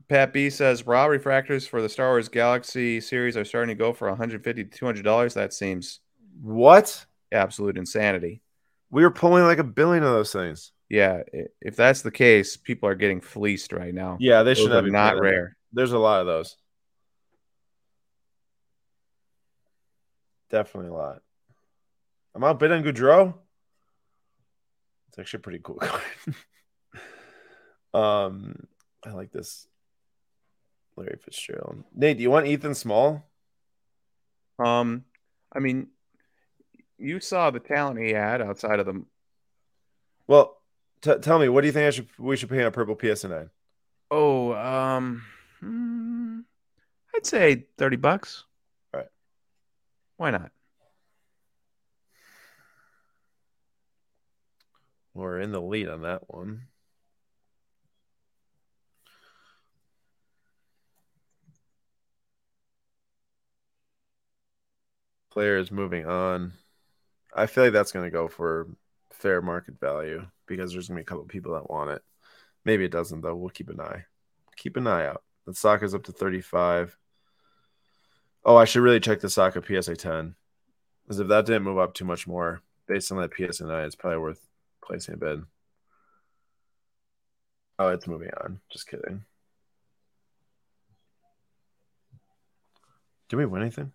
[0.09, 3.93] Pat B says raw refractors for the Star Wars Galaxy series are starting to go
[3.93, 5.33] for 150 to 200 dollars.
[5.35, 6.01] That seems
[6.43, 7.07] What?
[7.33, 8.43] Absolute insanity.
[8.91, 10.73] We were pulling like a billion of those things.
[10.89, 11.23] Yeah,
[11.61, 14.17] if that's the case, people are getting fleeced right now.
[14.19, 15.57] Yeah, they Those should not be not rare.
[15.73, 16.57] There's a lot of those.
[20.51, 21.23] Definitely a lot.
[22.35, 23.35] I'm outbid on Gaudreau.
[25.09, 26.03] It's actually a pretty cool card.
[27.95, 28.67] um,
[29.05, 29.69] I like this.
[30.97, 31.85] Larry Fitzgerald.
[31.95, 33.25] Nate, do you want Ethan Small?
[34.59, 35.05] Um,
[35.53, 35.89] I mean,
[37.01, 39.07] you saw the talent he had outside of them.
[40.27, 40.59] Well,
[41.01, 42.97] t- tell me, what do you think I should we should pay on a purple
[42.97, 43.51] PSN?
[44.11, 45.23] Oh, um,
[45.61, 46.41] hmm,
[47.15, 48.45] I'd say 30 bucks.
[48.93, 49.07] Right.
[50.17, 50.53] Why not?
[55.15, 56.67] We're in the lead on that one.
[65.31, 66.53] Players moving on.
[67.35, 68.69] I feel like that's going to go for
[69.13, 72.03] fair market value because there's going to be a couple people that want it.
[72.65, 73.37] Maybe it doesn't though.
[73.37, 74.05] We'll keep an eye.
[74.57, 75.23] Keep an eye out.
[75.47, 76.97] The stock is up to 35.
[78.45, 80.35] Oh, I should really check the stock of PSA 10.
[81.05, 83.95] Because if that didn't move up too much more, based on that PSA 9, it's
[83.95, 84.47] probably worth
[84.85, 85.43] placing a bid.
[87.79, 88.61] Oh, it's moving on.
[88.71, 89.25] Just kidding.
[93.29, 93.93] Did we win anything?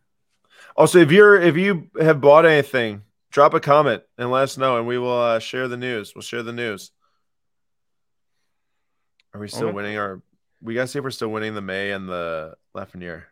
[0.76, 3.04] Also, if you're if you have bought anything,
[3.36, 6.16] drop a comment and let us know, and we will uh, share the news.
[6.16, 6.92] We'll share the news.
[9.34, 9.76] Are we still Okay.
[9.76, 10.22] winning our?
[10.62, 13.24] We gotta see if we're still winning the May and the Lafreniere.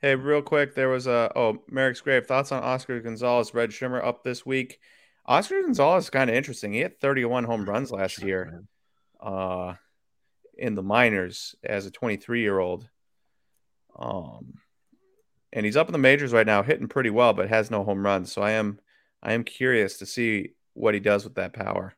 [0.00, 4.00] Hey, real quick, there was a oh Merrick's grave thoughts on Oscar Gonzalez red shimmer
[4.00, 4.78] up this week.
[5.26, 6.72] Oscar Gonzalez is kind of interesting.
[6.72, 8.62] He had 31 home runs last year,
[9.20, 9.74] uh,
[10.56, 12.88] in the minors as a 23 year old.
[13.98, 14.54] Um,
[15.52, 18.06] and he's up in the majors right now, hitting pretty well, but has no home
[18.06, 18.30] runs.
[18.32, 18.78] So I am,
[19.22, 21.94] I am curious to see what he does with that power.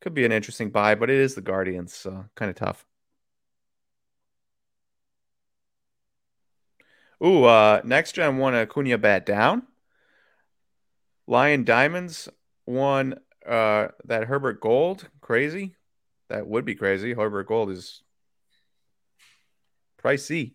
[0.00, 2.84] Could be an interesting buy, but it is the Guardians, so kind of tough.
[7.24, 9.62] Ooh, uh, next gen won a Cunha bat down.
[11.26, 12.28] Lion Diamonds
[12.66, 13.14] won
[13.46, 15.08] uh that Herbert Gold.
[15.20, 15.74] Crazy.
[16.28, 17.12] That would be crazy.
[17.12, 18.02] Herbert Gold is
[20.02, 20.54] pricey.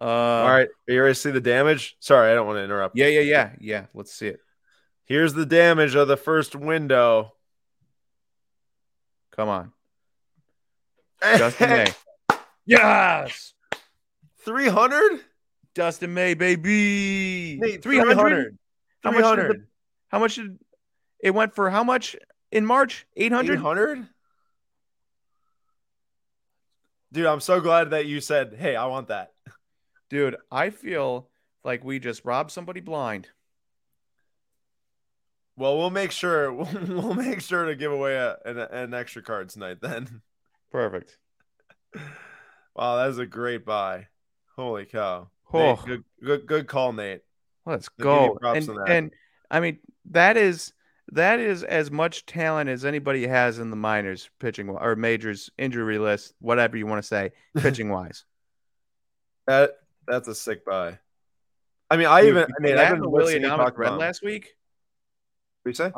[0.00, 1.96] Uh All right, are you ready to see the damage?
[2.00, 2.96] Sorry, I don't want to interrupt.
[2.96, 3.50] Yeah, yeah, yeah.
[3.60, 3.86] Yeah.
[3.94, 4.40] Let's see it.
[5.10, 7.32] Here's the damage of the first window.
[9.32, 9.72] Come on.
[11.20, 11.86] Dustin May.
[12.64, 13.52] Yes.
[14.44, 15.20] 300?
[15.74, 17.58] Dustin May, baby.
[17.60, 18.14] Nate, 300.
[18.14, 18.58] 300.
[19.02, 19.50] How much 300.
[19.50, 19.64] the-
[20.10, 20.58] How much did
[21.18, 22.14] it went for how much
[22.52, 23.04] in March?
[23.16, 23.54] 800?
[23.54, 24.06] 800?
[27.12, 29.32] Dude, I'm so glad that you said, "Hey, I want that."
[30.08, 31.28] Dude, I feel
[31.64, 33.26] like we just robbed somebody blind.
[35.60, 39.50] Well, we'll make sure we'll, make sure to give away a, an, an extra card
[39.50, 39.76] tonight.
[39.82, 40.22] Then,
[40.72, 41.18] Perfect.
[42.74, 44.06] wow, that is a great buy.
[44.56, 45.28] Holy cow!
[45.52, 45.74] Oh.
[45.74, 47.20] Nate, good, good, good call, Nate.
[47.66, 48.38] Let's I'll go.
[48.42, 49.10] And, and
[49.50, 49.80] I mean,
[50.12, 50.72] that is
[51.12, 55.98] that is as much talent as anybody has in the minors pitching or majors injury
[55.98, 58.24] list, whatever you want to say, pitching wise.
[59.46, 59.72] That
[60.08, 61.00] that's a sick buy.
[61.90, 64.54] I mean, I Dude, even I mean, I've been the Willie to Red last week.
[65.62, 65.92] What you say?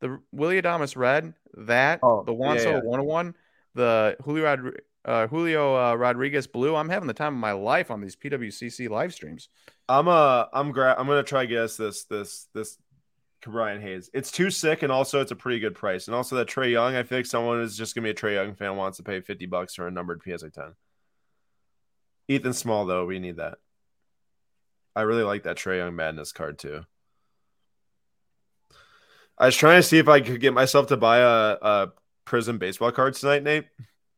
[0.00, 2.82] The Willie Adames Red, that Oh, the yeah, Juan Soto yeah.
[2.82, 3.34] 101,
[3.74, 6.74] the Julio Rodri- uh, Julio uh, Rodriguez Blue.
[6.74, 9.48] I'm having the time of my life on these PWCC live streams.
[9.88, 12.78] I'm uh I'm gra- I'm gonna try guess this this this
[13.44, 14.10] Brian Hayes.
[14.12, 16.06] It's too sick, and also it's a pretty good price.
[16.08, 18.54] And also that Trae Young, I like someone is just gonna be a Trae Young
[18.54, 20.74] fan wants to pay fifty bucks for a numbered PSA ten.
[22.28, 23.58] Ethan Small though, we need that.
[24.94, 26.84] I really like that Trae Young Madness card too.
[29.38, 31.92] I was trying to see if I could get myself to buy a, a
[32.26, 33.66] Prizm baseball card tonight, Nate.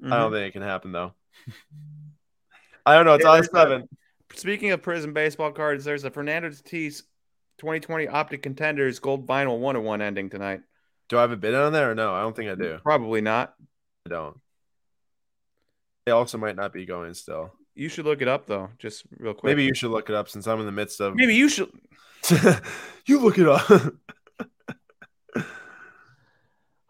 [0.03, 0.11] I Mhm.
[0.11, 1.15] don't think it can happen though.
[2.85, 3.15] I don't know.
[3.15, 3.89] It's Yeah, on there's a- seven.
[4.35, 7.03] Speaking of Prizm baseball cards, there's a Fernando Tatis
[7.59, 10.61] 2020 Optic Contenders Gold Vinyl 101 ending tonight.
[11.09, 12.13] Do I have a bid on there or no?
[12.13, 12.79] I don't think I do.
[12.83, 13.55] Probably not.
[14.07, 14.39] I don't.
[16.05, 17.53] They also might not be going still.
[17.75, 19.51] You should look it up though, just real quick.
[19.51, 21.15] Maybe you should look it up since I'm in the midst of.
[21.15, 21.71] Maybe you should.
[23.07, 23.95] you look it up.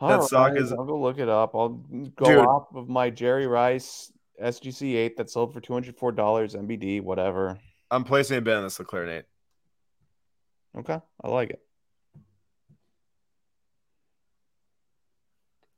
[0.05, 1.55] All That sock right, is- I'll go look it up.
[1.55, 2.39] I'll go Dude.
[2.41, 7.01] off of my Jerry Rice SGC eight that sold for two hundred four dollars MBD,
[7.01, 7.59] whatever.
[7.91, 9.25] I'm placing a bet on this Leclerc Nate.
[10.77, 11.63] Okay, I like it.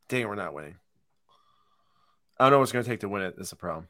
[0.09, 0.75] Dang, we're not winning.
[2.41, 3.35] I don't know what's going to take to win it.
[3.37, 3.87] That's a problem.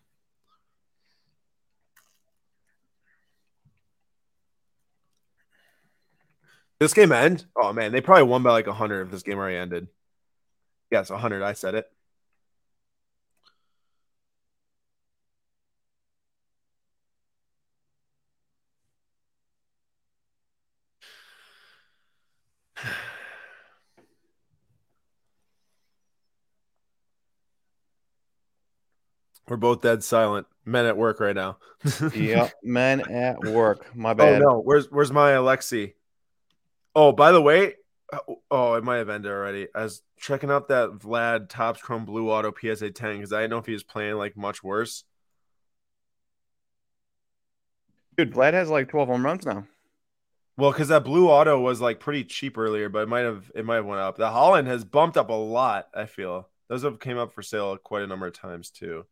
[6.79, 7.47] This game end?
[7.57, 9.89] Oh man, they probably won by like hundred if this game already ended.
[10.91, 11.43] Yes, hundred.
[11.43, 11.91] I said it.
[29.49, 30.47] We're both dead silent.
[30.65, 31.59] Men at work right now.
[32.15, 33.95] yep, men at work.
[33.95, 34.43] My oh, bad.
[34.43, 35.95] Oh no, where's where's my Alexi?
[36.95, 37.75] Oh, by the way,
[38.13, 38.19] Uh,
[38.51, 39.69] oh, it might have ended already.
[39.75, 43.51] I was checking out that Vlad Topps Chrome Blue Auto PSA 10 because I didn't
[43.51, 45.05] know if he was playing like much worse.
[48.17, 49.67] Dude, Vlad has like 12 home runs now.
[50.57, 53.65] Well, because that blue auto was like pretty cheap earlier, but it might have it
[53.67, 54.17] might have went up.
[54.17, 55.89] The Haaland has bumped up a lot.
[55.95, 59.05] I feel those have came up for sale quite a number of times too.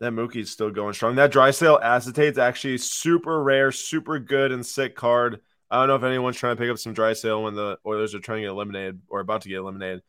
[0.00, 1.16] That Mookie's still going strong.
[1.16, 5.40] That Draisaitl acetate's actually super rare, super good and sick card.
[5.70, 8.20] I don't know if anyone's trying to pick up some Draisaitl when the Oilers are
[8.20, 10.02] trying to get eliminated or about to get eliminated.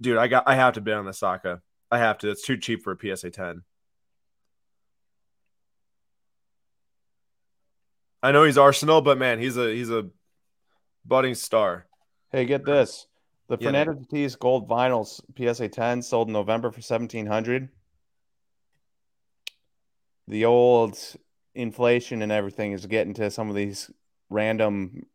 [0.00, 1.60] Dude, I got I have to bid on the Saka.
[1.90, 2.30] I have to.
[2.30, 3.62] It's too cheap for a PSA 10.
[8.22, 10.08] I know he's Arsenal, but man, he's a he's a
[11.04, 11.86] budding star.
[12.30, 13.06] Hey, get this.
[13.48, 17.68] The yeah, Fernando Tatis Gold Vinyls PSA 10 sold in November for 1700
[20.28, 20.98] the old
[21.54, 23.90] inflation and everything is getting to some of these
[24.30, 25.06] random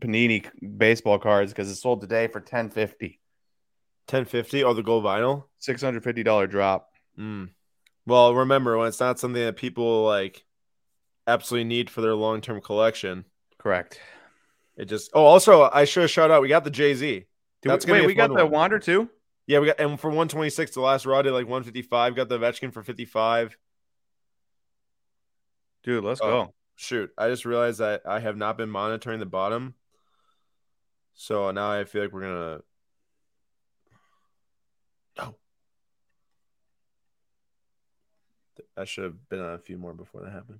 [0.00, 0.44] panini
[0.76, 3.20] baseball cards because it's sold today for 1050
[4.08, 5.44] 1050 or the gold vinyl?
[5.60, 6.88] $650 drop.
[7.18, 7.50] Mm.
[8.06, 10.44] well remember when it's not something that people like
[11.26, 13.24] absolutely need for their long-term collection.
[13.58, 14.00] Correct.
[14.76, 17.26] It just oh also i should have shout out we got the jay-z.
[17.62, 18.38] That's we, wait we got one.
[18.38, 19.08] the wander too?
[19.46, 22.72] Yeah we got and for 126 the last raw did like 155 got the Ovechkin
[22.72, 23.56] for 55
[25.84, 26.54] Dude, let's oh, go.
[26.82, 29.76] Shoot, I just realized that I have not been monitoring the bottom.
[31.14, 32.60] So now I feel like we're gonna.
[35.16, 35.34] Oh.
[38.76, 40.58] I should have been on a few more before that happened.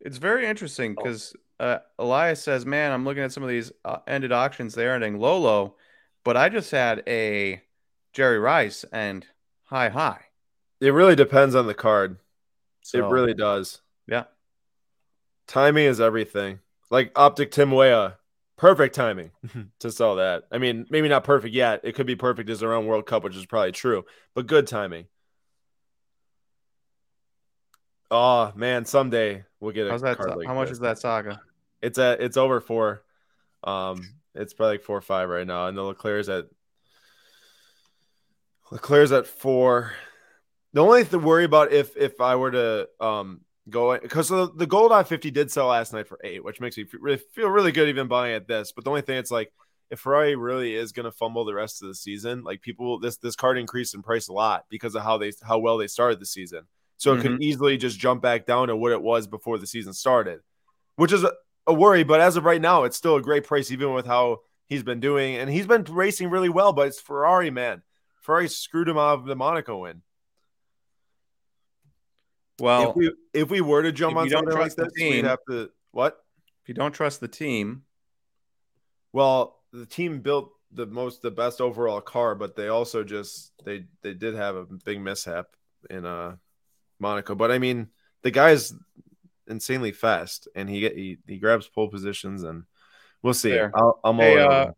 [0.00, 1.66] It's very interesting because oh.
[1.66, 4.74] uh, Elias says, "Man, I'm looking at some of these uh, ended auctions.
[4.74, 5.76] They're ending low, low."
[6.24, 7.62] But I just had a
[8.12, 9.26] Jerry Rice and
[9.64, 10.22] high high.
[10.80, 12.18] It really depends on the card.
[12.82, 13.80] So, it really does.
[14.06, 14.24] Yeah.
[15.46, 16.60] Timing is everything.
[16.90, 18.18] Like Optic Tim Weah,
[18.56, 19.30] perfect timing
[19.80, 20.44] to sell that.
[20.52, 21.80] I mean, maybe not perfect yet.
[21.84, 24.04] It could be perfect as around World Cup, which is probably true,
[24.34, 25.06] but good timing.
[28.10, 30.76] Oh man, someday we'll get a How's that, card like How much this.
[30.76, 31.40] is that Saka?
[31.82, 33.02] It's at it's over four.
[33.64, 36.46] Um, it's probably like four or five right now, and the Leclerc's at
[38.70, 39.92] Leclerc's at four.
[40.72, 44.50] The only thing to worry about if if I were to um go because the,
[44.54, 47.48] the gold on 50 did sell last night for eight, which makes me feel, feel
[47.48, 48.72] really good even buying at this.
[48.72, 49.52] But the only thing it's like
[49.90, 53.16] if Ferrari really is going to fumble the rest of the season, like people this
[53.18, 56.20] this card increased in price a lot because of how they how well they started
[56.20, 56.62] the season.
[56.96, 57.18] So mm-hmm.
[57.18, 57.42] it could mm-hmm.
[57.42, 60.40] easily just jump back down to what it was before the season started,
[60.96, 61.24] which is
[61.66, 64.40] a worry, but as of right now, it's still a great price, even with how
[64.66, 65.36] he's been doing.
[65.36, 67.82] And he's been racing really well, but it's Ferrari, man.
[68.20, 70.02] Ferrari screwed him out of the Monaco win.
[72.60, 75.40] Well, if we, if we were to jump on something like this, team, we'd have
[75.48, 76.18] to what?
[76.62, 77.82] If you don't trust the team,
[79.12, 83.86] well, the team built the most, the best overall car, but they also just they
[84.02, 85.46] they did have a big mishap
[85.90, 86.36] in uh
[87.00, 87.34] Monaco.
[87.34, 87.88] But I mean,
[88.22, 88.72] the guys
[89.48, 92.64] insanely fast, and he get, he, he grabs pole positions, and
[93.22, 93.58] we'll see.
[93.58, 94.72] I'll, I'm hey, uh,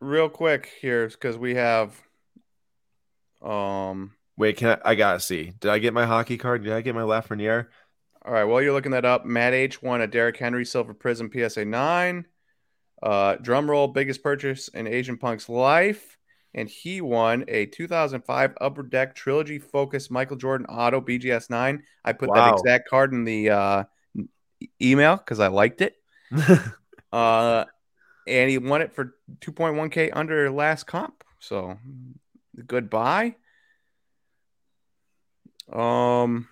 [0.00, 1.94] real quick here because we have.
[3.42, 4.12] Um.
[4.36, 4.90] Wait, can I?
[4.90, 5.52] I gotta see.
[5.60, 6.64] Did I get my hockey card?
[6.64, 7.66] Did I get my Lafreniere?
[8.24, 8.44] All right.
[8.44, 12.26] While you're looking that up, Matt H won a Derrick Henry Silver Prizm PSA nine.
[13.02, 16.18] Uh, drum roll, biggest purchase in Asian Punk's life
[16.54, 21.82] and he won a 2005 Upper Deck Trilogy Focus Michael Jordan Auto BGS 9.
[22.04, 22.34] I put wow.
[22.34, 23.84] that exact card in the uh,
[24.80, 25.96] email because I liked it.
[27.12, 27.64] uh,
[28.26, 31.24] and he won it for 2.1K under last comp.
[31.38, 31.78] So
[32.66, 33.36] goodbye.
[35.72, 36.48] Um,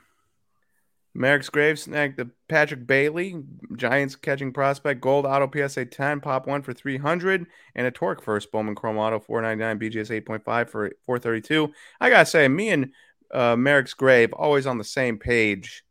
[1.14, 3.42] Merrick's Grave snagged the Patrick Bailey,
[3.76, 8.52] Giants catching prospect, gold auto PSA 10, pop one for 300, and a torque first
[8.52, 11.72] Bowman Chrome Auto 499, BGS 8.5 for 432.
[12.00, 12.92] I gotta say, me and
[13.34, 15.82] uh, Merrick's Grave always on the same page.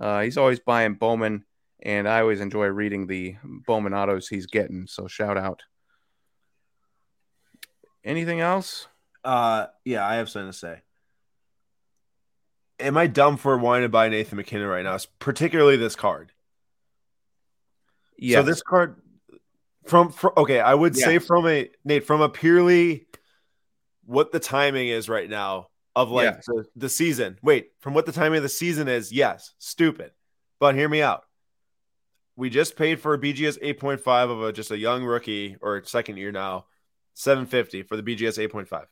[0.00, 1.44] Uh, he's always buying Bowman,
[1.80, 4.86] and I always enjoy reading the Bowman autos he's getting.
[4.86, 5.62] So shout out.
[8.04, 8.88] Anything else?
[9.24, 10.80] Uh, yeah, I have something to say.
[12.80, 14.94] Am I dumb for wanting to buy Nathan MacKinnon right now?
[14.94, 16.32] It's Particularly this card.
[18.16, 18.38] Yeah.
[18.38, 19.00] So this card
[19.86, 21.04] from, from okay, I would Yes.
[21.04, 23.06] say from a Nate from a purely
[24.04, 26.46] what the timing is right now of like Yes.
[26.46, 27.38] the, the season.
[27.42, 30.12] Wait, from what the timing of the season is, yes, stupid.
[30.60, 31.24] But hear me out.
[32.38, 36.18] We just paid for a BGS 8.5 of a just a young rookie or second
[36.18, 36.66] year now,
[37.14, 38.84] 750 for the BGS 8.5.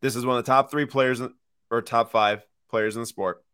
[0.00, 1.34] This is one of the top three players in-
[1.70, 3.44] or top five players in the sport.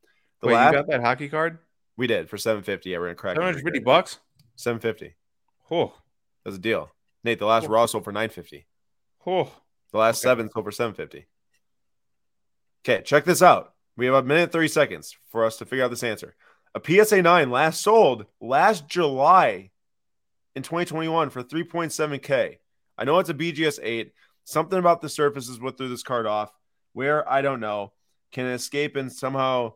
[0.43, 1.59] The Wait, last you got that hockey card?
[1.97, 2.91] we did for 750.
[2.91, 3.41] Yeah, we're gonna crack it.
[3.41, 4.21] 750 bucks?
[4.55, 5.17] 750.
[5.73, 5.93] Oh,
[6.45, 6.93] That's a deal.
[7.25, 7.75] Nate, the last Cool.
[7.75, 8.67] Raw sold for 950.
[9.27, 9.51] oh.
[9.91, 10.31] The last Okay.
[10.31, 11.27] seven sold for 750.
[12.85, 13.75] Okay, check this out.
[13.97, 16.35] We have a minute and 30 seconds for us to figure out this answer.
[16.75, 19.71] A PSA 9 last sold last July
[20.55, 22.59] in 2021 for 3.7K.
[22.97, 24.13] I know it's a BGS 8.
[24.45, 26.53] Something about the surface is what threw this card off.
[26.93, 27.93] Where I don't know.
[28.33, 29.75] Can escape and somehow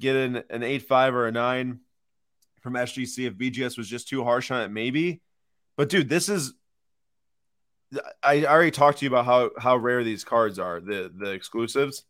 [0.00, 1.80] get an, an 8.5 or a 9
[2.60, 4.70] from SGC if BGS was just too harsh on it?
[4.70, 5.22] Maybe.
[5.76, 6.54] But dude, this is
[8.22, 12.04] I already talked to you about how how rare these cards are, the the exclusives.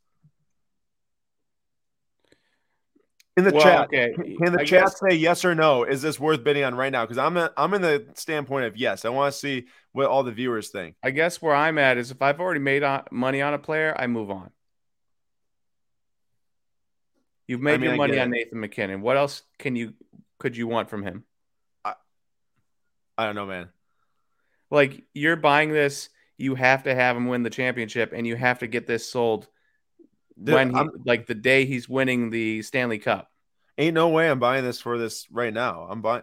[3.36, 4.12] In the Well, chat, okay.
[4.14, 5.82] can the I chat guess- say yes or no?
[5.82, 7.04] Is this worth bidding on right now?
[7.04, 9.04] Because I'm a, I'm in the standpoint of yes.
[9.04, 10.94] I want to see what all the viewers think.
[11.02, 13.92] I guess where I'm at is if I've already made on, money on a player,
[13.98, 14.50] I move on.
[17.48, 18.30] You've made mean, your money on.
[18.30, 19.02] Nathan MacKinnon.
[19.02, 19.94] What else can you
[20.38, 21.24] could you want from him?
[21.84, 21.94] I,
[23.18, 23.68] I don't know, man.
[24.70, 26.08] Like you're buying this,
[26.38, 29.48] you have to have him win the championship, and you have to get this sold
[30.42, 33.30] Dude, when he I'm- like the day he's winning the Stanley Cup.
[33.76, 35.86] Ain't no way I'm buying this for this right now.
[35.90, 36.22] I'm buying.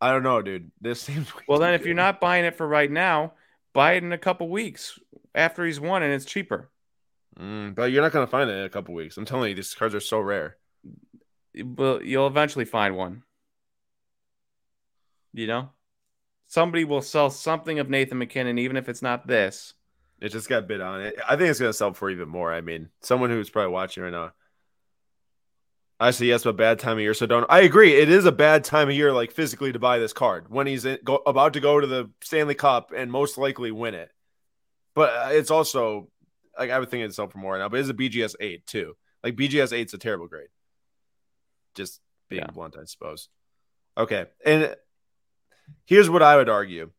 [0.00, 0.70] I don't know, dude.
[0.80, 1.28] This seems.
[1.46, 3.34] Well, then if you're not buying it for right now,
[3.72, 4.98] buy it in a couple weeks
[5.34, 6.70] after he's won, and it's cheaper.
[7.38, 9.16] Mm, but you're not gonna find it in a couple weeks.
[9.16, 10.56] I'm telling you, these cards are so rare.
[11.64, 13.22] Well, you'll eventually find one.
[15.32, 15.70] You know,
[16.48, 19.74] somebody will sell something of Nathan MacKinnon, even if it's not this.
[20.20, 21.00] It just got bid on.
[21.02, 21.16] It.
[21.28, 22.52] I think it's gonna sell for even more.
[22.52, 24.32] I mean, someone who's probably watching right now.
[26.00, 27.14] I say yes, but bad time of year.
[27.14, 27.46] So don't.
[27.48, 27.94] I agree.
[27.94, 30.84] It is a bad time of year, like physically, to buy this card when he's
[30.84, 34.10] in, go, about to go to the Stanley Cup and most likely win it.
[34.94, 36.08] But uh, it's also
[36.58, 37.68] like I would think it'd sell for more right now.
[37.68, 38.96] But it's a BGS eight too.
[39.24, 40.48] Like BGS eight's a terrible grade.
[41.74, 42.50] Just being Yeah.
[42.52, 43.28] blunt, I suppose.
[43.96, 44.76] Okay, and
[45.86, 46.90] here's what I would argue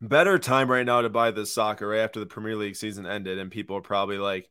[0.00, 3.38] better time right now to buy this soccer right after the Premier League season ended,
[3.38, 4.48] and people are probably like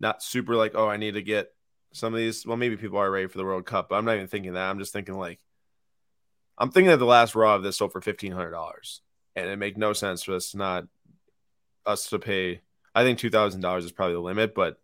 [0.00, 1.52] not super like, oh, I need to get
[1.92, 2.46] some of these.
[2.46, 4.68] Well, maybe people are ready for the World Cup, but I'm not even thinking that.
[4.68, 5.40] I'm just thinking like,
[6.58, 9.00] I'm thinking that the last raw of this sold for fifteen hundred dollars,
[9.34, 10.84] and it make no sense for us not
[11.86, 12.60] us to pay.
[12.94, 14.78] I think two thousand dollars is probably the limit, but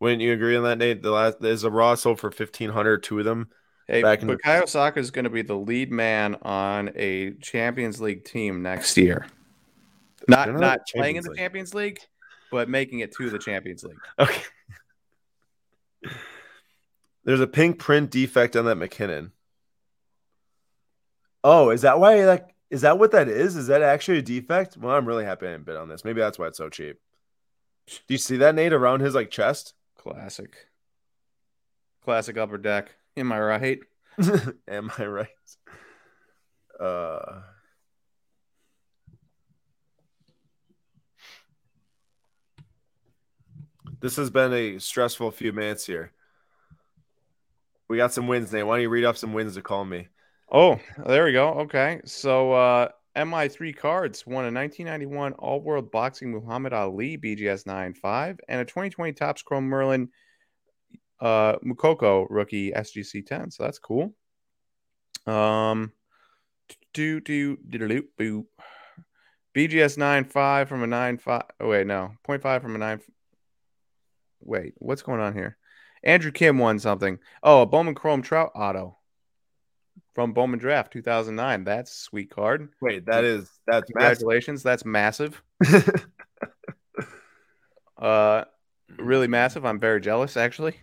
[0.00, 1.02] wouldn't you agree on that, Nate?
[1.02, 3.48] The last is a raw sold for fifteen hundred, two of them.
[3.86, 8.00] Hey, Back in- Bukayo Saka is going to be the lead man on a Champions
[8.00, 9.26] League team next year.
[10.26, 11.38] Not not, not playing in the League.
[11.38, 11.98] Champions League,
[12.50, 13.96] but making it to the Champions League.
[14.18, 14.40] Okay.
[17.24, 19.32] There's a pink print defect on that MacKinnon.
[21.42, 23.56] Oh, is that why that is that what that is?
[23.56, 24.76] Is that actually a defect?
[24.76, 26.04] Well, I'm really happy I didn't bid on this.
[26.04, 26.98] Maybe that's why it's so cheap.
[27.86, 29.74] Do you see that Nate around his like chest?
[29.96, 30.54] Classic.
[32.02, 32.94] Classic upper deck.
[33.16, 33.80] Am I right?
[34.68, 35.28] Am I right?
[36.80, 37.40] Uh
[44.00, 46.12] This has been a stressful few minutes here.
[47.88, 48.66] We got some wins, Nate.
[48.66, 50.08] Why don't you read off some wins to call me?
[50.52, 51.50] Oh, there we go.
[51.60, 52.00] Okay.
[52.04, 58.60] So uh MI3 cards won a 1991 All World Boxing Muhammad Ali BGS 9.5 and
[58.60, 60.08] a 2020 Topps Chrome Merlin
[61.20, 63.50] uh Moukoko rookie SGC 10.
[63.50, 64.14] So that's cool.
[65.26, 65.92] Um
[66.92, 68.46] do do do boo.
[69.54, 71.42] BGS 9.5 from a 9.5.
[71.60, 72.12] Oh wait, no.
[72.28, 73.00] 0.5 from a 9
[74.40, 75.56] Wait, what's going on here?
[76.02, 77.18] Andrew Kim won something.
[77.42, 78.98] Oh, a Bowman Chrome Trout auto
[80.14, 81.64] from Bowman Draft 2009.
[81.64, 82.68] That's a sweet card.
[82.82, 84.18] Wait, that is that's massive.
[84.18, 84.62] Congratulations.
[84.62, 85.42] That's massive.
[87.96, 88.44] Uh,
[88.98, 89.64] really massive.
[89.64, 90.76] I'm very jealous, actually.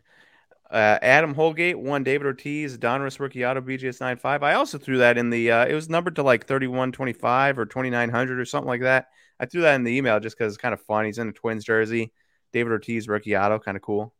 [0.72, 4.42] Uh, Adam Holgate, one David Ortiz, Donruss rookie auto BGS 95.
[4.42, 8.40] I also threw that in the, uh, it was numbered to like 3125 or 2900
[8.40, 9.08] or something like that.
[9.38, 11.04] I threw that in the email just because it's kind of fun.
[11.04, 12.14] He's in a Twins jersey.
[12.54, 14.14] David Ortiz rookie auto, kind of cool.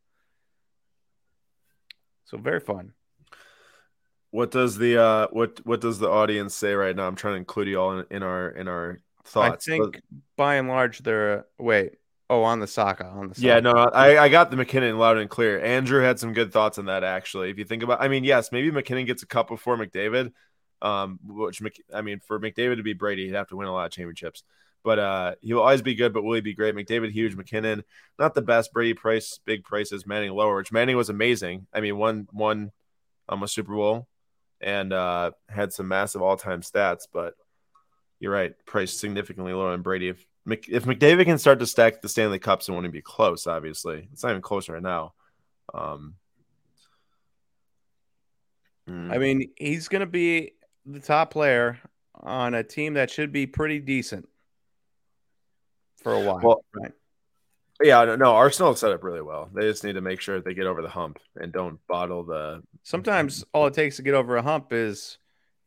[2.26, 2.92] So very fun.
[4.30, 7.06] What does the uh what what does the audience say right now?
[7.06, 9.68] I'm trying to include you all in, in our in our thoughts.
[9.68, 10.02] I think but-
[10.36, 11.92] by and large they're wait.
[12.32, 13.46] Oh, on the Saka, on the Saka.
[13.46, 15.62] yeah, no, I, I got the MacKinnon loud and clear.
[15.62, 17.50] Andrew had some good thoughts on that actually.
[17.50, 20.32] If you think about, I mean, yes, maybe MacKinnon gets a cup before McDavid,
[20.80, 21.60] um, which
[21.94, 24.44] I mean, for McDavid to be Brady, he'd have to win a lot of championships.
[24.82, 26.14] But uh, he'll always be good.
[26.14, 26.74] But will he be great?
[26.74, 27.36] McDavid, huge.
[27.36, 27.84] MacKinnon,
[28.18, 28.72] not the best.
[28.72, 30.06] Brady price, big prices.
[30.06, 31.66] Manning lower, which Manning was amazing.
[31.70, 32.72] I mean, won won
[33.28, 34.08] um, a Super Bowl
[34.58, 37.02] and uh, had some massive all time stats.
[37.12, 37.34] But
[38.20, 40.08] you're right, price significantly lower than Brady.
[40.08, 43.46] If if McDavid can start to stack the Stanley Cups, it won't be close.
[43.46, 45.14] Obviously, it's not even close right now.
[45.72, 46.14] Um,
[48.88, 50.52] mm, I mean, he's going to be
[50.84, 51.78] the top player
[52.14, 54.28] on a team that should be pretty decent
[56.02, 56.40] for a while.
[56.42, 56.92] Well, right?
[57.82, 59.48] yeah, no, no, Arsenal set up really well.
[59.54, 62.62] They just need to make sure they get over the hump and don't bottle the.
[62.82, 65.18] Sometimes all it takes to get over a hump is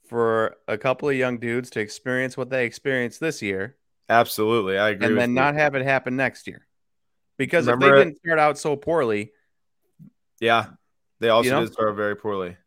[0.06, 3.78] for a couple of young dudes to experience what they experienced this year
[4.10, 5.08] Absolutely, I agree.
[5.08, 5.36] and then you.
[5.36, 6.66] not have it happen next year.
[7.38, 9.32] Because if Remember- they didn't start out so poorly,
[10.40, 10.68] Yeah,
[11.20, 11.64] they also You know?
[11.66, 12.58] did start very poorly.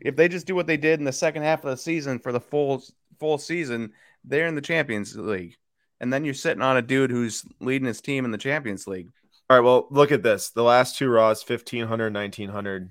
[0.00, 2.32] if they just do what they did in the second half of the season for
[2.32, 2.82] the full
[3.20, 3.92] full season,
[4.24, 5.56] they're in the Champions League.
[6.00, 9.10] And then you're sitting on a dude who's leading his team in the Champions League.
[9.48, 10.50] All right, well, look at this.
[10.50, 12.90] The last two Raws, 1500, 1900.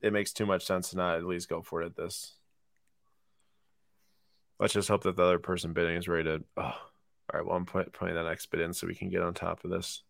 [0.00, 2.34] It makes too much sense to not at least go for it at this.
[4.60, 6.44] Let's just hope that the other person bidding is ready to.
[6.56, 6.74] Oh.
[7.32, 9.34] All right, well, I'm put, putting that next bid in so we can get on
[9.34, 10.02] top of this.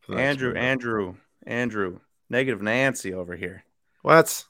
[0.00, 0.56] for the next Andrew, one.
[0.58, 1.14] Andrew,
[1.46, 3.64] Andrew, negative Nancy over here.
[4.02, 4.44] What?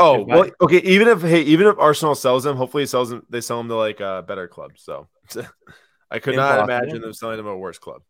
[0.00, 0.78] Oh, well, okay.
[0.78, 3.24] Even if hey, even if Arsenal sells them, hopefully he sells them.
[3.30, 4.72] They sell them to like a better club.
[4.74, 5.06] So
[6.10, 6.64] I could not Impossible.
[6.64, 8.02] imagine them selling them a worse club.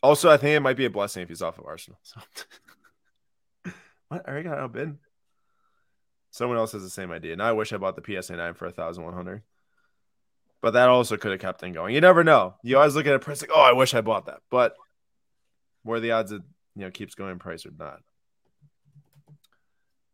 [0.00, 1.98] Also, I think it might be a blessing if he's off of Arsenal.
[2.04, 2.20] So.
[4.08, 4.22] what?
[4.24, 4.96] I already got outbid.
[6.36, 7.34] Someone else has the same idea.
[7.34, 9.42] Now I wish I bought the PSA nine for a thousand one hundred.
[10.60, 11.94] But that also could have kept thing going.
[11.94, 12.56] You never know.
[12.62, 14.40] You always look at a price like, oh, I wish I bought that.
[14.50, 14.74] But
[15.82, 16.42] where the odds it
[16.74, 18.00] you know keeps going price or not?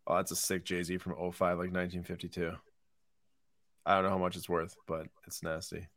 [0.07, 2.53] Oh, that's a sick Jay Z from 05, like 1952.
[3.85, 5.89] I don't know how much it's worth, but it's nasty.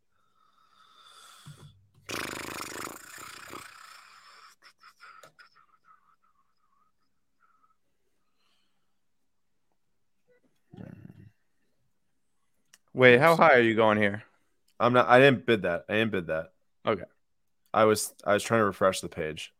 [12.95, 14.23] Wait, how high are you going here?
[14.79, 15.09] I'm not.
[15.09, 15.83] I didn't bid that.
[15.89, 16.53] I didn't bid that.
[16.87, 17.03] Okay.
[17.73, 18.13] I was.
[18.23, 19.53] I was trying to refresh the page,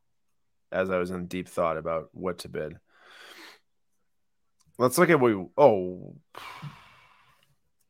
[0.71, 2.79] as I was in deep thought about what to bid.
[4.77, 5.35] Let's look at what.
[5.35, 6.15] We, oh,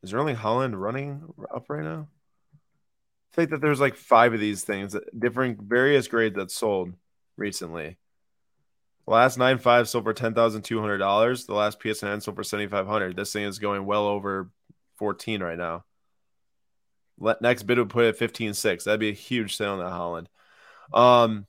[0.02, 1.22] is there only Haaland running
[1.54, 2.08] up right now?
[3.32, 6.92] I think that there's like five of these things, different various grades that sold
[7.36, 7.98] recently.
[9.06, 11.46] The last nine five sold for ten thousand two hundred dollars.
[11.46, 13.14] The last PSN sold for seventy five hundred.
[13.14, 14.50] This thing is going well over
[14.98, 15.84] fourteen right now.
[17.18, 18.84] Let next bid would put it at fifteen six.
[18.84, 20.26] That'd be a huge sale on that Haaland.
[20.92, 21.46] Um,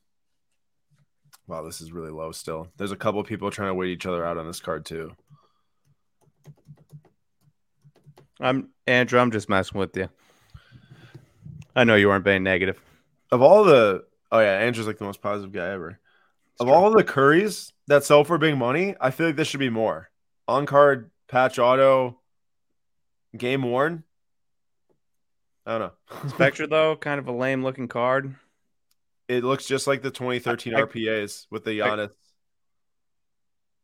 [1.48, 2.70] wow, this is really low still.
[2.78, 5.14] There's a couple of people trying to wait each other out on this card too.
[8.40, 9.20] I'm Andrew.
[9.20, 10.10] I'm just messing with you.
[11.76, 12.80] I know you weren't being negative.
[13.32, 16.00] Of all the, oh yeah, Andrew's like the most positive guy ever.
[16.60, 16.76] of true.
[16.76, 20.10] all the Curries that sell for big money, I feel like this should be more
[20.48, 22.20] on card patch auto,
[23.38, 24.04] game worn.
[25.66, 26.30] I don't know.
[26.30, 28.36] Spectra though, kind of a lame looking card.
[29.28, 32.12] it looks just like the 2013 I- I- RPAs with the I- Giannis.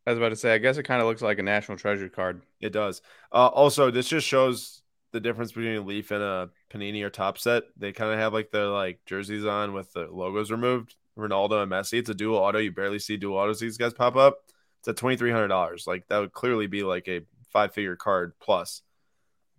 [0.06, 2.10] I was about to say, I guess it kind of looks like a national treasure
[2.10, 2.42] card.
[2.60, 3.00] It does.
[3.32, 4.82] Uh, also, this just shows
[5.12, 7.62] the difference between a Leaf and a Panini or Top Set.
[7.78, 10.94] They kind of have like their like jerseys on with the logos removed.
[11.18, 12.00] Ronaldo and Messi.
[12.00, 12.58] It's a dual auto.
[12.58, 13.60] You barely see dual autos.
[13.60, 14.38] These guys pop up.
[14.80, 15.86] It's at twenty three hundred dollars.
[15.86, 18.82] Like that would clearly be like a five figure card plus.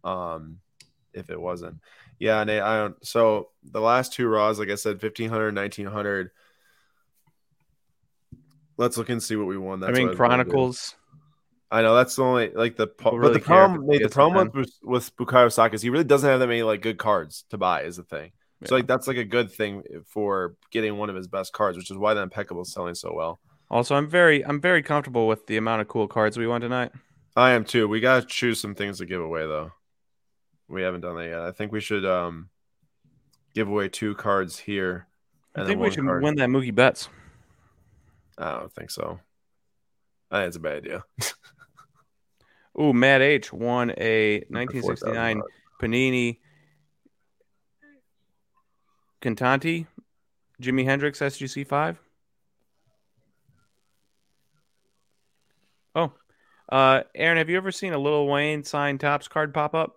[0.05, 0.59] Um,
[1.13, 1.79] if it wasn't,
[2.19, 2.41] yeah.
[2.41, 3.05] And I don't.
[3.05, 6.31] So the last two raws, like I said, 1500, 1900.
[8.77, 9.83] Let's look and see what we won.
[9.83, 10.51] I mean, what was gonna do.
[10.51, 10.95] Chronicles.
[11.71, 14.51] I know that's the only like the Who but really the problem it's the problem
[14.53, 17.57] with with Bukayo Saka is he really doesn't have that many like good cards to
[17.57, 18.31] buy is the thing.
[18.65, 21.91] So like that's like a good thing for getting one of his best cards, which
[21.91, 23.39] is why the impeccable is selling so well.
[23.69, 26.91] Also, I'm very, I'm very comfortable with the amount of cool cards we won tonight.
[27.35, 27.87] I am too.
[27.87, 29.71] We gotta choose some things to give away though.
[30.67, 31.41] We haven't done that yet.
[31.41, 32.49] I think we should um
[33.53, 35.07] give away two cards here.
[35.55, 36.23] I think we should card.
[36.23, 37.07] win that Mookie Betts.
[38.37, 39.19] I don't think so.
[40.29, 41.03] I think it's a bad idea.
[42.81, 45.41] Ooh, Matt H won a 1969
[45.81, 46.39] Panini
[49.21, 49.87] Cantanti
[50.61, 51.99] Jimi Hendrix SGC five.
[55.95, 56.11] Oh,
[56.69, 59.95] uh, Aaron, have you ever seen a Lil Wayne signed Topps card pop up?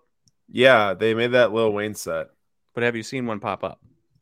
[0.51, 2.27] Yeah, they made that Lil Wayne set.
[2.73, 3.79] But have you seen one pop up?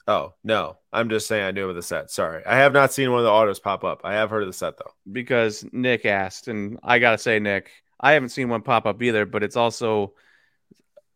[0.08, 2.10] Oh no, I'm just saying I knew of the set.
[2.12, 4.02] Sorry, I have not seen one of the autos pop up.
[4.04, 4.94] I have heard of the set though.
[5.12, 9.26] Because Nick asked, and I gotta say, Nick, I haven't seen one pop up either,
[9.26, 10.14] but it's also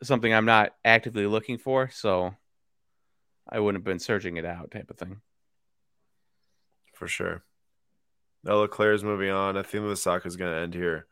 [0.03, 2.33] something I'm not actively looking for, so
[3.47, 5.21] I wouldn't have been searching it out, type of thing.
[6.93, 7.43] for sure.
[8.43, 9.57] Now Leclerc's moving on.
[9.57, 11.05] I think the saga is going to end here.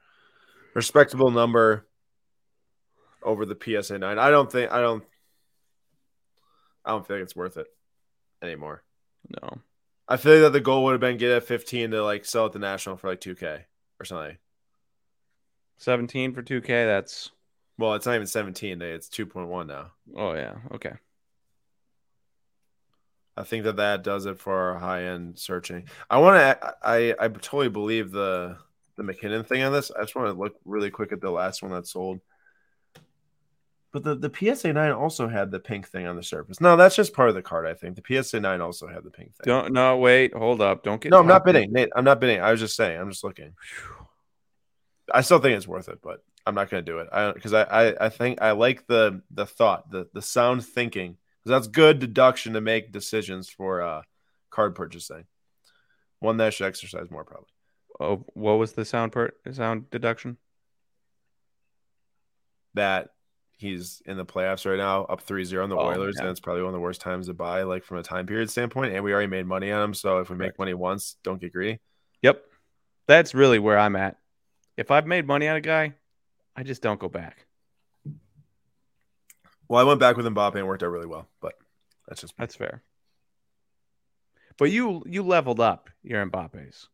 [0.74, 1.88] Respectable number
[3.24, 4.20] over the PSA nine.
[4.20, 4.72] I don't think.
[4.72, 5.04] I don't.
[6.86, 7.68] I don't think it's worth it
[8.42, 8.84] anymore.
[9.42, 9.60] No.
[10.08, 12.54] I feel that the goal would have been get at 15 to like sell at
[12.54, 13.64] the national for like 2K
[14.00, 14.38] or something.
[15.78, 17.32] 17 for 2K, that's
[17.78, 18.82] Well, it's not even 17.
[18.82, 19.92] It's 2.1 now.
[20.16, 20.94] oh yeah, okay.
[23.38, 25.88] I think that that does it for our high end searching.
[26.10, 26.74] I want to.
[26.84, 28.58] I I totally believe the
[28.98, 29.92] the MacKinnon thing on this.
[29.92, 32.20] I just want to look really quick at the last one that sold.
[33.92, 36.62] But the, the PSA nine also had the pink thing on the surface.
[36.62, 37.66] No, that's just part of the card.
[37.66, 39.46] I think the PSA nine also had the pink thing.
[39.46, 40.84] Don't no wait, hold up.
[40.84, 41.90] Don't get no, I'm not bidding, Nate.
[41.96, 42.40] I'm not bidding.
[42.40, 43.00] I was just saying.
[43.00, 43.54] I'm just looking.
[45.12, 47.10] I still think it's worth it, but I'm not going to do it.
[47.12, 51.18] I because I, I I think I like the the thought, the the sound thinking,
[51.44, 54.02] because that's good deduction to make decisions for uh
[54.52, 55.26] card purchasing.
[56.20, 57.48] One that I should exercise more probably.
[58.00, 60.38] Oh, what was the sound part sound deduction?
[62.76, 63.10] That
[63.60, 66.24] he's in the playoffs right now, up 3-0 on the Oh, Oilers, yeah.
[66.24, 68.50] and it's probably one of the worst times to buy, like from a time period
[68.50, 68.94] standpoint.
[68.96, 70.60] And we already made money on him, so if we make Correct.
[70.60, 71.80] money once, don't get greedy.
[72.22, 72.44] Yep.
[73.08, 74.18] That's really where I'm at.
[74.78, 75.94] If I've made money on a guy,
[76.56, 77.46] I just don't go back.
[79.68, 81.54] Well, I went back with Mbappe and it worked out really well, but
[82.08, 82.82] that's just That's fair.
[84.58, 86.88] But you you leveled up your Mbappe's.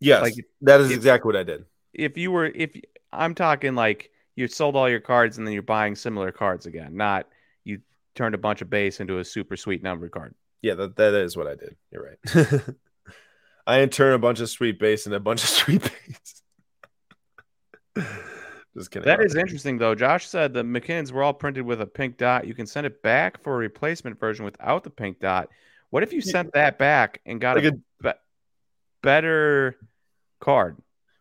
[0.00, 1.64] yes, like, that is if- exactly what I did.
[1.92, 2.70] If you were if
[3.12, 4.10] I'm talking like
[4.40, 7.26] you sold all your cards and then you're buying similar cards again, not
[7.64, 7.80] you
[8.14, 10.34] turned a bunch of base into a super sweet number card.
[10.62, 11.76] Yeah, that, that is what I did.
[11.90, 12.60] You're right.
[13.66, 16.42] I didn't turn a bunch of sweet base and a bunch of sweet base.
[18.76, 19.06] Just kidding.
[19.06, 19.94] That is interesting, though.
[19.94, 22.46] Josh said the MacKinnons were all printed with a pink dot.
[22.46, 25.48] You can send it back for a replacement version without the pink dot.
[25.90, 27.72] What if you sent that back and got Like a,
[28.02, 28.10] be-
[29.02, 29.76] better
[30.40, 30.76] card?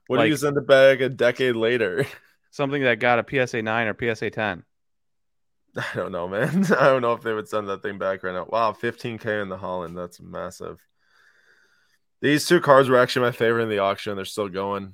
[0.08, 2.06] what do you send it back a decade later?
[2.52, 4.64] Something that got a PSA 9 or PSA 10.
[5.78, 6.66] I don't know, man.
[6.80, 8.48] I don't know if they would send that thing back right now.
[8.50, 9.96] Wow, 15k in the Haaland.
[9.96, 10.80] That's massive.
[12.22, 14.16] These two cards were actually my favorite in the auction.
[14.16, 14.94] They're still going.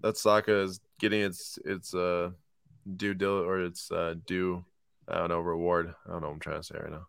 [0.00, 2.30] That Saka is getting its its uh
[2.96, 4.64] due dil or its uh due
[5.06, 5.94] I don't know reward.
[6.06, 7.06] I don't know what I'm trying to say right now.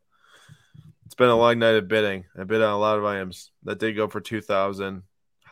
[1.05, 2.25] It's been a long night of bidding.
[2.37, 3.51] I bid on a lot of items.
[3.63, 5.03] That did go for two thousand.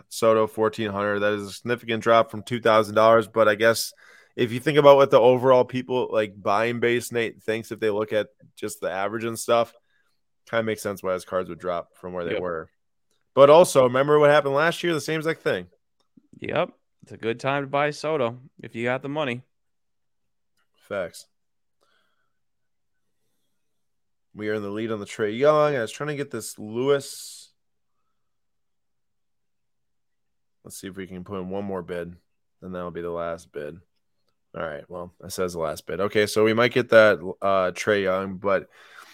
[0.10, 1.20] Soto fourteen hundred.
[1.20, 3.28] That is a significant drop from two thousand dollars.
[3.28, 3.94] But I guess
[4.36, 7.90] if you think about what the overall people like buying base Nate thinks if they
[7.90, 9.74] look at just the average and stuff,
[10.50, 12.42] kind of makes sense why his cards would drop from where they Yep.
[12.42, 12.70] were.
[13.36, 15.68] But also remember what happened last year, the same exact thing.
[16.40, 16.72] Yep.
[17.04, 19.44] It's a good time to buy Soto if you got the money.
[20.88, 21.28] Facts.
[24.34, 25.76] We are in the lead on the Trae Young.
[25.76, 27.47] I was trying to get this Lewis.
[30.68, 32.14] Let's see if we can put in one more bid,
[32.62, 33.80] and that'll be the last bid.
[34.54, 34.84] All right.
[34.90, 36.02] Well, that says the last bid.
[36.02, 38.64] Okay, so we might get that uh Trae Young, but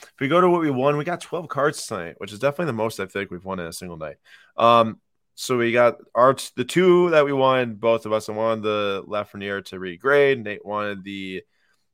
[0.02, 2.66] if we go to what we won, we got 12 cards tonight, which is definitely
[2.66, 4.16] the most I think we've won in a single night.
[4.58, 5.00] Um,
[5.36, 9.04] so we got our the two that we won, both of us, and wanted the
[9.08, 10.42] Lafreniere to regrade.
[10.42, 11.44] Nate wanted the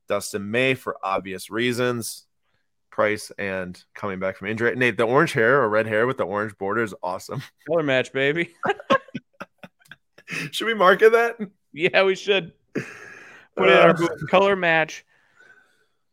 [0.08, 2.28] Dustin May for obvious reasons,
[2.92, 4.74] price and coming back from injury.
[4.78, 7.44] Nate, the orange hair or red hair with the orange border is awesome.
[7.68, 8.54] Color match, baby.
[10.52, 11.38] Should we market that?
[11.74, 15.06] yeah, we should put it in our Uh, color match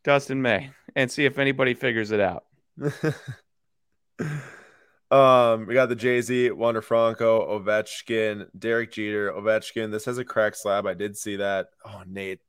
[0.04, 2.44] Dustin May and see if anybody figures it out.
[5.10, 9.90] um, we got the Jay Z, Wander Franco, Ovechkin, Derek Jeter, Ovechkin.
[9.90, 10.86] This has a cracked slab.
[10.86, 11.68] I did see that.
[11.84, 12.40] Oh, Nate,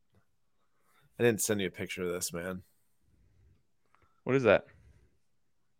[1.19, 2.61] I didn't send you a picture of this, man.
[4.23, 4.65] What is that?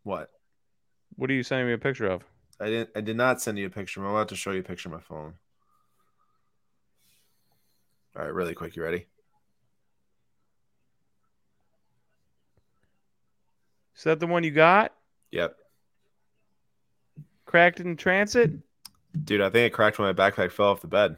[0.04, 0.30] What?
[1.16, 2.24] What are you sending me a picture of?
[2.60, 2.90] I didn't.
[2.96, 4.00] I did not send you a picture.
[4.04, 5.34] I'm about to show you a picture on my phone.
[8.18, 8.74] All right, really quick.
[8.74, 9.06] You ready?
[13.96, 14.92] Is that the one you got?
[15.30, 15.54] Yep.
[17.46, 18.50] Cracked in transit?
[19.24, 21.16] Dude, I think it cracked when my backpack fell off the bed.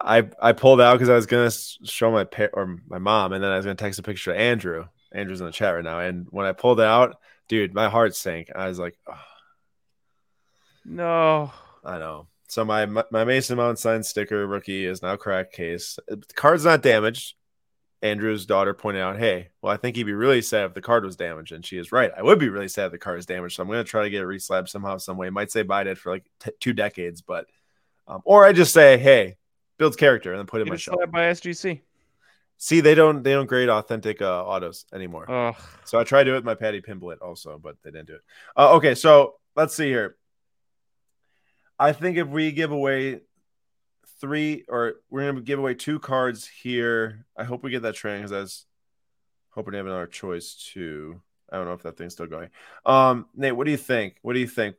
[0.00, 3.42] I I pulled out because I was gonna show my pa- or my mom, and
[3.42, 4.86] then I was gonna text a picture to Andrew.
[5.12, 7.16] Andrew's in the chat right now, and when I pulled it out,
[7.48, 8.50] dude, my heart sank.
[8.54, 9.14] I was like, oh,
[10.84, 11.52] No.
[11.84, 12.26] I know.
[12.48, 15.98] So my my Mason Mount signed sticker rookie is now cracked case.
[16.06, 17.34] The card's not damaged.
[18.02, 21.04] Andrew's daughter pointed out, "Hey, well, I think he'd be really sad if the card
[21.04, 22.12] was damaged," and she is right.
[22.16, 24.04] I would be really sad if the card is damaged, so I'm going to try
[24.04, 25.30] to get it reslabbed somehow, some way.
[25.30, 27.46] Might say buy it for like t- two decades, but
[28.06, 29.36] um, or I just say, "Hey,
[29.78, 31.00] builds character," and then put it in my shelf.
[31.10, 31.80] by SGC.
[32.58, 35.30] See, they don't they don't grade authentic uh, autos anymore.
[35.30, 35.56] Ugh.
[35.84, 38.14] So I tried to do it with my Patty Pimblett also, but they didn't do
[38.14, 38.22] it.
[38.56, 40.16] Uh, okay, so let's see here.
[41.78, 43.20] I think if we give away
[44.20, 47.26] three, or we're gonna give away two cards here.
[47.36, 48.64] I hope we get that train because I was
[49.50, 51.20] hoping to have another choice too.
[51.50, 52.50] I don't know if that thing's still going.
[52.84, 54.16] Um, Nate, what do you think?
[54.22, 54.76] What do you think?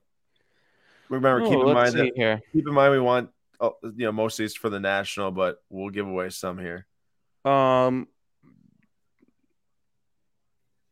[1.10, 2.42] Remember, keep Oh, in mind that here.
[2.52, 3.30] keep in mind we want
[3.62, 6.86] uh, you know most of these for the national, but we'll give away some here.
[7.46, 8.08] Um,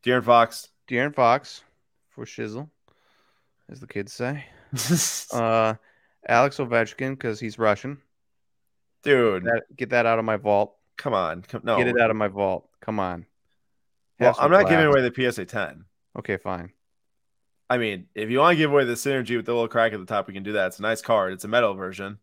[0.04, 0.68] De'Aaron Fox.
[0.88, 1.62] De'Aaron Fox
[2.10, 2.70] for Shizzle,
[3.68, 4.44] as the kids say.
[5.32, 5.74] Uh,
[6.28, 7.98] Alex Ovechkin because he's Russian.
[9.02, 10.74] Dude, That, get that out of my vault.
[10.96, 11.42] come on.
[11.42, 11.76] Come, no.
[11.76, 12.68] Get it out of my vault.
[12.80, 13.26] Come on.
[14.18, 15.84] Well, Have some I'm not giving away the PSA 10.
[16.18, 16.72] Okay, fine.
[17.68, 20.00] I mean, if you want to give away the synergy with the little crack at
[20.00, 20.68] the top, we can do that.
[20.68, 21.32] It's a nice card.
[21.32, 22.18] It's a metal version.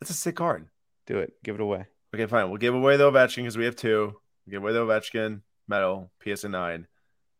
[0.00, 0.66] It's a sick card.
[1.06, 1.32] Do it.
[1.42, 1.86] Give it away.
[2.14, 2.48] Okay, fine.
[2.48, 4.14] We'll give away the Ovechkin because we have two.
[4.46, 6.86] We'll give away the Ovechkin metal PSA 9.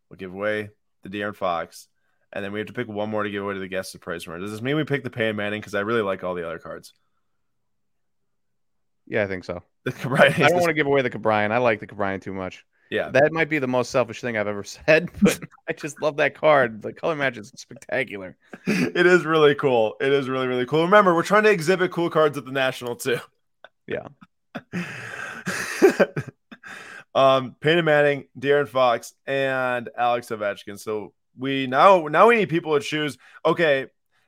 [0.09, 0.71] We'll give away
[1.03, 1.89] the De'Aaron Fox.
[2.33, 3.93] And then we have to pick one more to give away to the guests guest
[3.93, 4.41] surprise winner.
[4.41, 5.61] Does this mean we pick the Payne Manning?
[5.61, 6.93] Because I really like all the other cards.
[9.07, 9.63] Yeah, I think so.
[9.85, 11.51] The Cabrian I don't want to give away the Cabrian.
[11.51, 12.67] I like the Cabrian too much.
[12.91, 13.09] Yeah.
[13.11, 16.35] That might be the most selfish thing I've ever said, but I just love that
[16.35, 16.83] card.
[16.83, 18.37] The color match is spectacular.
[18.67, 19.97] it is really cool.
[20.01, 20.85] It is really, really cool.
[20.85, 23.19] Remember, we're trying to exhibit cool cards at the National, too.
[23.87, 24.09] Yeah.
[27.19, 30.79] Um, Peyton Manning, De'Aaron Fox, and Alex Ovechkin.
[30.79, 33.19] So we now now we need people to choose.
[33.45, 33.87] Okay,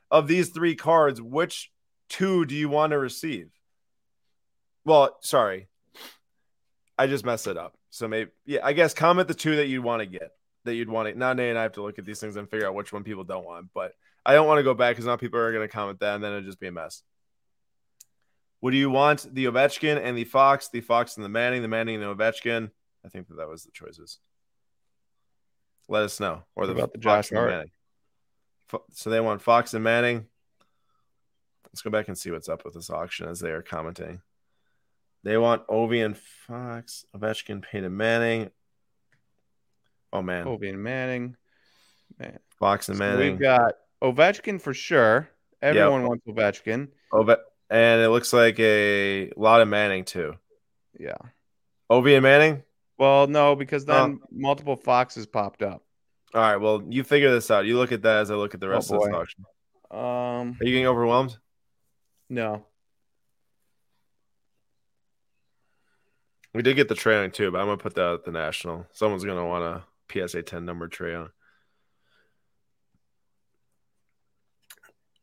[0.09, 1.71] of these three cards, which
[2.09, 3.47] two do you want to receive?
[4.83, 5.69] Well, sorry,
[6.97, 7.77] I just messed it up.
[7.91, 10.31] So maybe yeah, I guess comment the two that you'd want to get.
[10.65, 11.17] That you'd want to.
[11.17, 13.05] Now Nate and I have to look at these things and figure out which one
[13.05, 13.67] people don't want.
[13.73, 13.93] But
[14.25, 16.23] I don't want to go back because now people are going to comment that, and
[16.23, 17.03] then it'll just be a mess.
[18.59, 21.95] Would you want the Ovechkin and the Fox, the Fox and the Manning, the Manning
[21.95, 22.69] and the Ovechkin?
[23.05, 24.19] I think that that was the choices.
[25.87, 26.43] Let us know.
[26.55, 27.49] Or the about the Fox Josh and Hart?
[27.51, 27.71] Manning.
[28.93, 30.27] So they want Fox and Manning.
[31.65, 34.21] Let's go back and see what's up with this auction as they are commenting.
[35.23, 38.49] They want Ovi and Fox, Ovechkin, Peyton Manning.
[40.13, 41.35] Oh man, Ovi and Manning.
[42.19, 42.39] Man.
[42.59, 43.31] Fox and So Manning.
[43.31, 45.29] we've got Ovechkin for sure.
[45.61, 46.89] Everyone wants Ovechkin.
[47.13, 47.37] Ove-
[47.69, 50.35] and it looks like a lot of Manning too.
[50.99, 51.15] Yeah.
[51.89, 52.63] Ovi and Manning.
[53.01, 55.81] Well, no, because then multiple Foxes popped up.
[56.35, 56.57] All right.
[56.57, 57.65] Well, you figure this out.
[57.65, 59.43] You look at that as I look at the Oh, rest of this auction.
[59.89, 61.35] Um, Are you getting overwhelmed?
[62.29, 62.63] no.
[66.53, 68.85] We did get the Trae Young too, but I'm gonna put that at the national.
[68.91, 69.83] Someone's gonna want a
[70.13, 71.31] PSA 10 number tray on.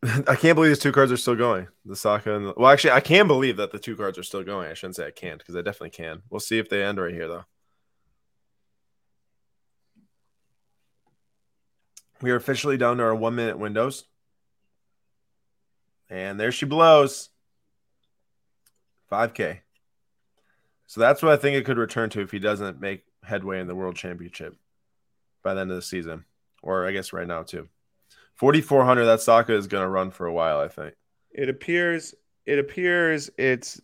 [0.26, 1.68] I can't believe these two cards are still going.
[1.84, 4.42] The Saka and the, well, actually, I can believe that the two cards are still
[4.42, 4.68] going.
[4.68, 6.22] I shouldn't say I can't because I definitely can.
[6.28, 7.44] We'll see if they end right here though.
[12.20, 14.04] We are officially down to our one minute windows.
[16.10, 17.30] And there she blows.
[19.10, 19.60] 5K.
[20.86, 23.66] So that's what I think it could return to if he doesn't make headway in
[23.66, 24.56] the world championship
[25.42, 26.24] by the end of the season.
[26.62, 27.68] Or I guess right now too.
[28.36, 30.94] 4,400, that Saka is going to run for a while, I think.
[31.30, 32.14] It appears
[32.46, 33.80] it appears it's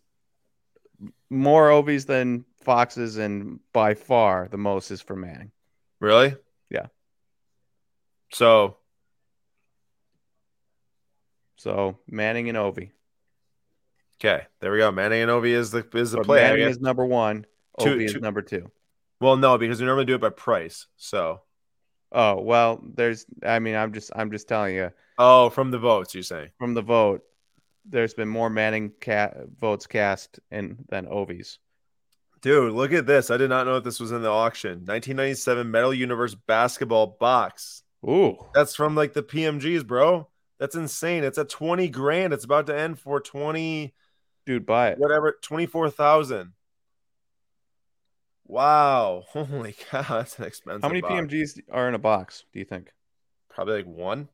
[1.28, 5.50] more Ovies than Foxes, and by far the most is for Manning.
[6.00, 6.34] Really?
[8.34, 8.76] So
[11.56, 12.90] So Manning and Ovi.
[14.20, 14.90] okay, there we go.
[14.92, 16.42] Manning and Ovi is the is the But play.
[16.42, 17.46] Manning is number one.
[17.80, 18.70] Two- Ovi is number two.
[19.20, 20.86] Well, no, because we normally do it by price.
[20.96, 21.40] So
[22.12, 23.24] Oh well, there's.
[23.44, 24.10] I mean, I'm just.
[24.14, 26.50] I'm just telling you oh, from the votes, you say.
[26.58, 27.22] from the vote.
[27.86, 31.58] There's been more Manning ca- votes cast in than Ovi's.
[32.40, 33.30] Dude, look at this.
[33.30, 34.80] I did not know that this was in the auction.
[34.84, 37.82] 1997 Metal Universe basketball box.
[38.06, 40.28] Ooh, That's from like the PMGs, bro.
[40.58, 41.24] That's insane.
[41.24, 42.32] It's at 20 grand.
[42.32, 43.94] It's about to end for 20
[44.46, 44.98] dude, buy it.
[44.98, 46.52] whatever, 24,000.
[48.46, 49.24] Wow.
[49.28, 50.82] Holy cow, that's an expensive.
[50.82, 51.14] How many box.
[51.14, 52.44] PMGs are in a box?
[52.52, 52.92] Do you think?
[53.48, 54.28] Probably like one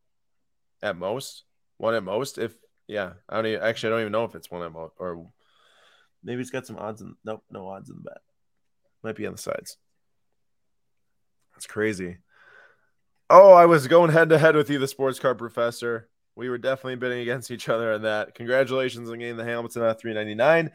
[0.82, 1.44] at most.
[1.76, 2.38] One at most.
[2.38, 2.54] If
[2.86, 5.26] yeah, I don't even, actually I don't even know if it's one at most or
[6.24, 8.18] maybe it's got some odds in nope, no odds in the bet.
[9.02, 9.76] Might be on the sides.
[11.54, 12.18] That's crazy.
[13.32, 16.08] Oh, I was going head to head with you, the sports car professor.
[16.34, 18.34] We were definitely bidding against each other on that.
[18.34, 20.72] Congratulations on getting the Hamilton at 399.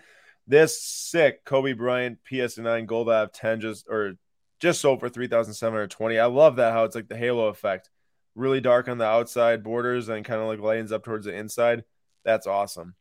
[0.48, 4.14] This sick Kobe Bryant PS9 Gold Av 10 just or
[4.62, 6.18] just sold for 3,720.
[6.18, 7.90] I love that how it's like the halo effect.
[8.36, 11.84] Really dark on the outside borders and kind of like lightens up towards the inside.
[12.24, 12.96] That's awesome.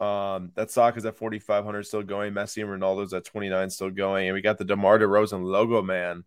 [0.00, 2.34] Um, that Saka is at 4,500 still going.
[2.34, 4.26] Messi and Ronaldo's at 29 still going.
[4.26, 6.24] And we got the DeMar DeRozan logo, man.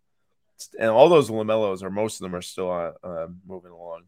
[0.78, 4.02] And all those LaMelos or most of them, are still uh, uh, moving along.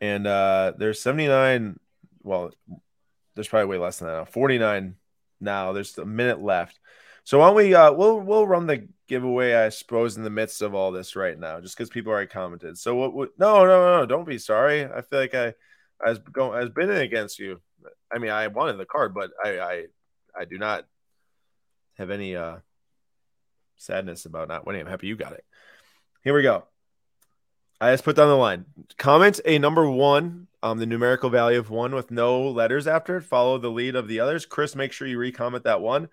[0.00, 1.78] And uh, there's 79.
[2.22, 2.52] Well,
[3.34, 4.24] there's probably way less than that now.
[4.24, 4.94] 49
[5.40, 5.72] now.
[5.72, 6.78] There's a minute left.
[7.26, 10.62] So why don't we uh we'll we'll run the giveaway, I suppose, in the midst
[10.62, 12.78] of all this right now, just because people already commented.
[12.78, 14.84] So what, no, no, no, don't be sorry.
[14.84, 15.54] I feel like I
[16.00, 17.60] I was going I was bidding against you.
[18.12, 19.84] I mean I wanted the card, but I I
[20.38, 20.84] I do not
[21.98, 22.58] have any uh
[23.76, 24.82] sadness about not winning.
[24.82, 25.44] I'm happy you got it.
[26.22, 26.64] Here we go.
[27.80, 28.64] I just put down the line.
[28.96, 33.22] Comment a number one, um, the numerical value of one with no letters after it.
[33.22, 34.46] Follow the lead of the others.
[34.46, 36.08] Chris, make sure you recomment that one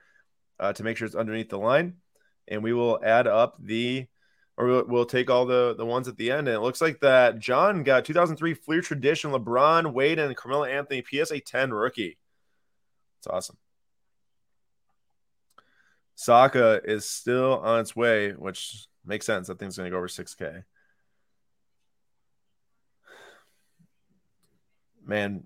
[0.60, 1.95] uh, to make sure it's underneath the line,
[2.48, 4.07] and we will add up the,
[4.57, 6.48] or we'll, we'll take all the the ones at the end.
[6.49, 11.02] And it looks like that John got 2003 Fleer Tradition, LeBron, Wade, and Carmelo Anthony
[11.10, 12.18] PSA 10 rookie.
[13.19, 13.57] It's awesome.
[16.15, 19.48] Saka is still on its way, which makes sense.
[19.48, 20.64] That thing's going to go over 6K.
[25.06, 25.44] Man,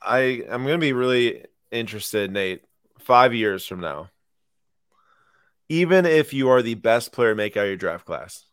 [0.00, 2.62] I I'm going to be really interested, Nate,
[2.98, 4.10] five years from now.
[5.68, 8.46] Even if you are the best player make out of your draft class,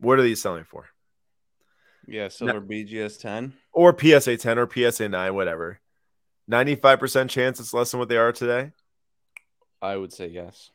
[0.00, 0.86] what are these selling for?
[2.06, 5.80] Yeah, silver BGS 10 Or PSA 10 or PSA 9, whatever.
[6.50, 8.72] 95% chance it's less than what they are today.
[9.80, 10.70] I would say yes.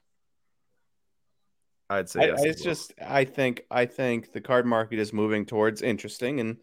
[1.90, 2.42] I'd say I, yes.
[2.42, 2.72] I- it's well.
[2.74, 6.58] just I think I think the card market is moving towards interesting and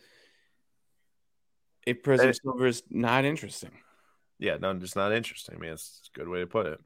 [1.86, 3.70] a Prizm And- Silver is not interesting.
[4.38, 5.56] yeah, no, just not interesting.
[5.56, 6.80] I mean, it's a good way to put it.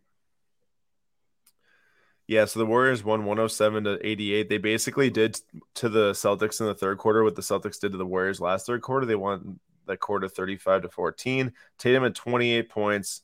[2.26, 4.48] Yeah, so the Warriors won 107 to 88.
[4.48, 5.38] They basically did
[5.74, 8.66] to the Celtics in the third quarter what the Celtics did to the Warriors last
[8.66, 9.04] third quarter.
[9.04, 11.52] They won that quarter 35 to 14.
[11.78, 13.20] Tatum had 28 points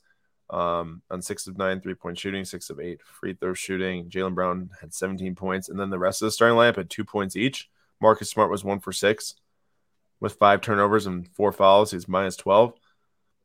[0.51, 4.09] um, on six of nine three point shooting, six of eight free throw shooting.
[4.09, 7.05] Jaylen Brown had 17 points, and then the rest of the starting lineup had two
[7.05, 7.69] points each.
[8.01, 9.35] Marcus Smart was one for six
[10.19, 11.91] with five turnovers and four fouls.
[11.91, 12.73] He's minus 12.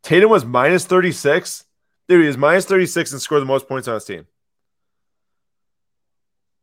[0.03, 1.65] Tatum was minus 36.
[2.09, 4.27] Dude, he was minus 36 and scored the most points on his team.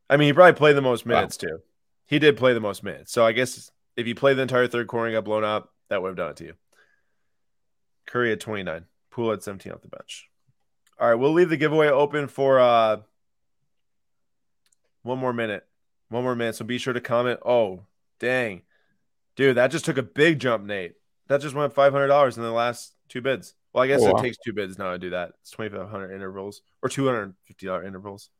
[0.08, 1.16] I mean, he probably played the most Wow.
[1.16, 1.60] minutes too.
[2.06, 3.12] He did play the most minutes.
[3.12, 6.02] So I guess if you played the entire third quarter and got blown up, that
[6.02, 6.54] would have done it to you.
[8.06, 8.84] Curry had 29.
[9.10, 10.28] Poole had 17 off the bench.
[10.98, 12.98] All right, we'll leave the giveaway open for uh
[15.02, 15.66] one more minute.
[16.08, 16.54] One more minute.
[16.56, 17.40] So be sure to comment.
[17.44, 17.80] Oh,
[18.20, 18.62] dang.
[19.36, 20.94] Dude, that just took a big jump, Nate.
[21.28, 23.54] That just went five hundred dollars in the last two bids.
[23.72, 25.32] Well, I guess Oh, it takes two bids now to do that.
[25.40, 28.30] It's twenty five hundred intervals or two hundred and fifty dollar intervals.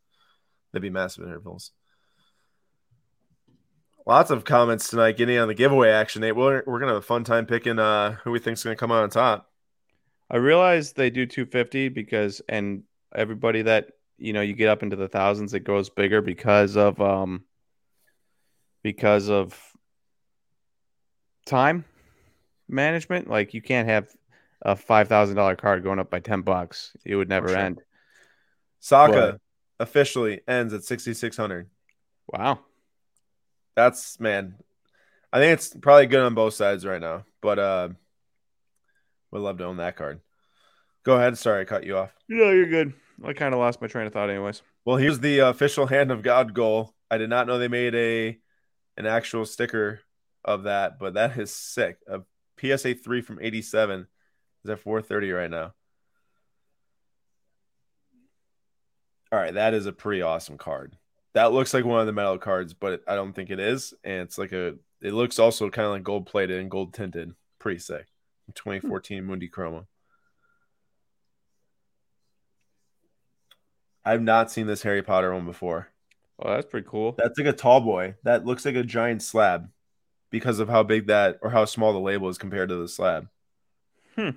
[0.73, 1.73] That'd be massive intervals.
[4.07, 6.37] Lots of comments tonight getting on the giveaway action, Nate.
[6.37, 9.03] We're, we're gonna have a fun time picking uh who we think's gonna come out
[9.03, 9.51] on top.
[10.31, 12.83] I realize they do 250 because and
[13.15, 17.01] everybody that you know you get up into the thousands it goes bigger because of
[17.01, 17.45] um
[18.83, 19.59] because of
[21.47, 21.85] time
[22.69, 24.09] management like you can't have
[24.63, 27.59] a $5000 card going up by 10 bucks it would never sure.
[27.59, 27.83] end
[28.81, 29.41] Saka
[29.81, 31.69] officially ends at sixty six hundred.
[32.27, 32.59] wow
[33.75, 34.57] That's man.
[35.33, 37.89] I think it's probably good on both sides right now, but uh
[39.35, 40.21] would love to own that card.
[41.05, 41.37] Go ahead.
[41.37, 42.15] Sorry, I cut you off.
[42.29, 45.41] no you're good I kind of lost my train of thought anyways Well, here's the
[45.41, 46.95] official hand of God goal.
[47.11, 48.39] I did not know they made a
[48.97, 50.01] an actual sticker
[50.45, 51.99] of that, but that is sick.
[52.09, 52.21] A
[52.61, 54.07] PSA three from eighty seven
[54.65, 55.75] is at four thirty right now.
[59.33, 60.97] All right, that is a pretty awesome card.
[61.35, 63.93] That looks like one of the metal cards, but I don't think it is.
[64.05, 64.77] And it's like a.
[65.03, 67.33] It looks also kind of like gold plated and gold tinted.
[67.59, 68.07] Pretty sick.
[68.53, 69.87] 2014 Mundi Chroma.
[74.05, 75.89] I've not seen this Harry Potter one before.
[76.39, 78.17] oh that's pretty cool That's like a tall boy.
[78.25, 79.71] That looks like a giant slab
[80.31, 83.29] because of how big that or how small the label is compared to the slab.
[84.17, 84.31] Hmm.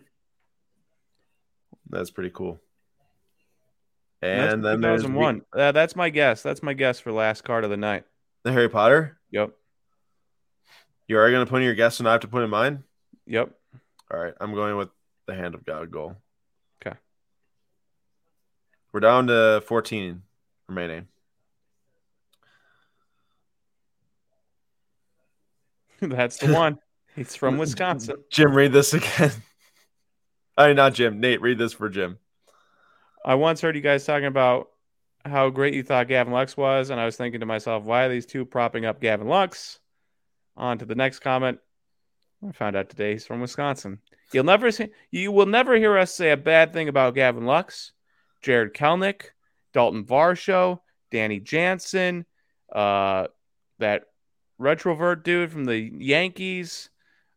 [1.89, 2.59] That's pretty cool.
[4.21, 5.41] And then there's 2001.
[5.53, 6.41] Uh, that's my guess.
[6.41, 8.03] That's my guess for last card of the night.
[8.43, 9.19] the Harry Potter.
[9.31, 9.51] Yep.
[11.07, 12.83] You are going to put in your guess, and I have to put in mine.
[13.27, 13.51] Yep.
[14.11, 14.89] All right, I'm going with
[15.25, 16.15] the Hand of God goal.
[16.81, 16.97] Okay.
[18.93, 20.21] We're down to 14
[20.69, 21.07] remaining.
[26.01, 26.79] That's the one.
[27.15, 28.17] He's from Wisconsin.
[28.29, 29.31] Jim, read this again.
[30.57, 31.19] I mean, not Jim.
[31.19, 32.17] Nate, read this for Jim.
[33.25, 34.69] I once heard you guys talking about
[35.25, 38.09] how great you thought Gavin Lux was, and I was thinking to myself, why are
[38.09, 39.79] these two propping up Gavin Lux?
[40.55, 41.59] On to the next comment.
[42.45, 43.99] I found out today he's from Wisconsin.
[44.31, 47.93] You'll never see, you will never hear us say a bad thing about Gavin Lux,
[48.41, 49.29] Jarred Kelenic,
[49.73, 50.79] Dalton Varsho,
[51.11, 52.25] Danny Jansen,
[52.73, 53.27] uh,
[53.79, 54.03] that
[54.59, 56.89] retrovert dude from the Yankees,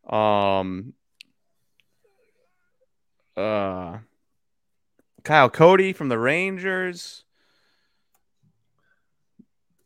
[0.09, 0.95] um,
[3.37, 3.99] uh,
[5.23, 7.25] Kyle Cody from the Rangers.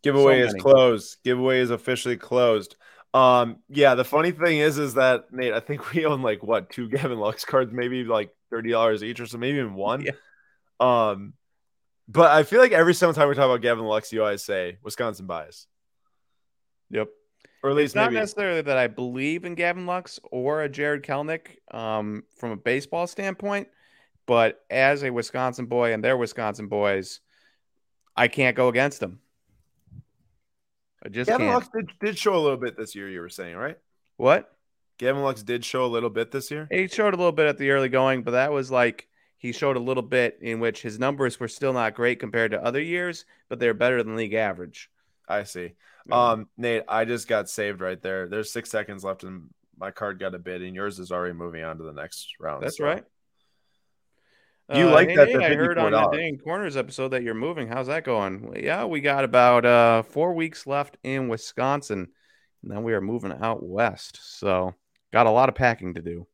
[0.03, 1.17] Giveaway So is closed.
[1.25, 2.77] Giveaway is officially closed.
[3.15, 6.69] Um, yeah, the funny thing is, is that Nate, I think we own like what
[6.71, 10.03] two Gavin Lux cards, maybe like thirty dollars each or so, maybe even one.
[10.05, 10.13] Yeah.
[10.81, 11.35] Um,
[12.09, 14.79] but I feel like every single time we talk about Gavin Lux, you always say
[14.83, 15.67] Wisconsin bias,
[16.91, 17.09] Yep.
[17.63, 18.21] or at It's least not maybe.
[18.21, 23.07] necessarily that I believe in Gavin Lux or a Jarred Kelenic um, from a baseball
[23.07, 23.69] standpoint,
[24.27, 27.21] but as a Wisconsin boy and their Wisconsin boys,
[28.17, 29.21] I can't go against them.
[31.05, 31.55] I just Gavin can't.
[31.55, 33.09] Lux did, did show a little bit this year.
[33.09, 33.79] You were saying right?
[34.17, 34.51] What?
[34.99, 36.69] Gavin Lux did show a little bit this year.
[36.71, 39.77] He showed a little bit at the early going, but that was like he showed
[39.77, 43.25] a little bit in which his numbers were still not great compared to other years,
[43.49, 44.89] but they're better than league average.
[45.29, 45.73] I see.
[46.11, 48.29] Um, Nate, I just got saved right there.
[48.29, 49.49] There's six seconds left, and
[49.79, 52.63] my card got a bid, and yours is already moving on to the next round.
[52.63, 53.05] That's so- right.
[54.73, 56.13] You Uh, like hey, that, Nate, I heard on the $54.
[56.13, 57.69] Dang Corners episode that you're moving.
[57.69, 58.43] How's that going?
[58.49, 62.09] Well, Yeah, we got about uh, four weeks left in Wisconsin,
[62.63, 64.19] and then we are moving out west.
[64.23, 64.75] So,
[65.13, 66.27] got a lot of packing to do.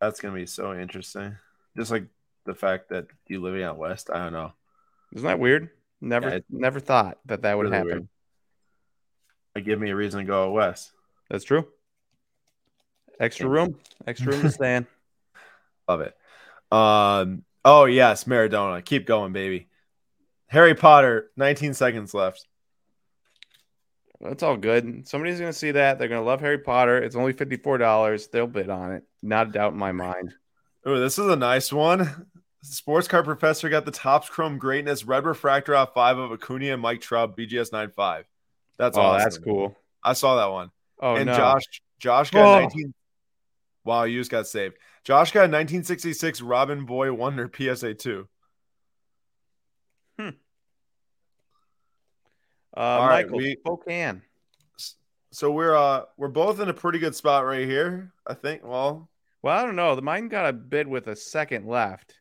[0.00, 1.36] That's gonna be so interesting.
[1.76, 2.04] Just like
[2.44, 4.10] the fact that you living out west.
[4.12, 4.52] I don't know.
[5.14, 5.70] Isn't that weird?
[6.00, 7.88] Never, Yeah, never thought that that would really happen.
[7.90, 8.08] weird.
[9.54, 10.92] Like, give me a reason to go out west.
[11.28, 11.66] That's true.
[13.18, 13.76] Extra room,
[14.06, 14.86] extra room to stay in.
[15.88, 16.16] Love it.
[16.70, 17.44] Um.
[17.64, 18.84] Oh yes, Maradona.
[18.84, 19.68] Keep going, baby.
[20.46, 21.30] Harry Potter.
[21.36, 22.46] 19 seconds left.
[24.20, 25.08] That's all good.
[25.08, 25.98] Somebody's gonna see that.
[25.98, 26.98] They're gonna love Harry Potter.
[26.98, 28.28] It's only fifty four dollars.
[28.28, 29.04] They'll bid on it.
[29.22, 30.34] Not a doubt in my mind.
[30.84, 32.26] Oh, this is a nice one.
[32.62, 36.82] Sports car professor got the Topps Chrome Greatness Red Refractor off five of Acuna and
[36.82, 38.26] Mike Trout BGS 95.
[38.76, 39.22] That's oh, awesome.
[39.22, 39.76] that's cool.
[40.04, 40.70] I saw that one.
[41.00, 41.34] Oh and no.
[41.34, 41.62] Josh
[41.98, 42.60] Josh got Oh.
[42.60, 42.94] 19
[43.84, 44.76] Wow, you just got saved.
[45.04, 48.28] Josh got 1966 Robin Boy Wonder PSA 2.
[50.18, 50.30] uh,
[52.76, 54.22] all right, Michael we- Spokane.
[55.32, 58.62] So we're uh we're both in a pretty good spot right here, I think.
[58.64, 59.08] Well,
[59.42, 59.94] Well, I don't know.
[59.94, 62.14] The mine got a bid with a second left.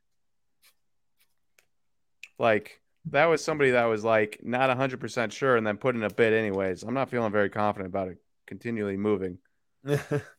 [2.37, 6.03] Like that was somebody that was like not hundred percent sure, and then put in
[6.03, 6.83] a bid anyways.
[6.83, 9.39] I'm not feeling very confident about it continually moving.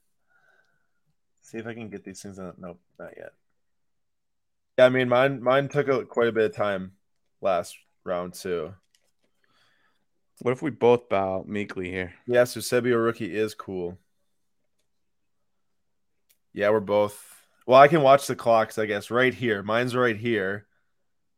[1.50, 2.54] see if I can get these things on.
[2.58, 3.32] Nope, not yet.
[4.78, 6.92] Yeah, I mean mine mine took a, quite a bit of time
[7.40, 8.72] last round too.
[10.42, 12.14] What if we both bow meekly here?
[12.26, 13.98] Yes, Eusebio rookie is cool.
[16.52, 17.22] Yeah, we're both.
[17.66, 19.62] Well, I can watch the clocks, I guess, right here.
[19.62, 20.66] Mine's right here,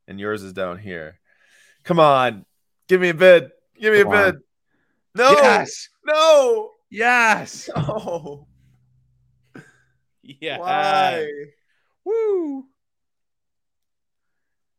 [0.07, 1.19] and yours is down here.
[1.85, 2.45] Come on,
[2.89, 3.51] give me a bid.
[3.79, 4.33] Give me Come a on.
[4.33, 4.41] bid.
[5.17, 5.89] No, Yes.
[6.07, 7.69] no, Yes.
[7.77, 8.47] no.
[10.23, 10.59] Yeah.
[10.61, 11.27] Why?
[12.05, 12.65] Woo.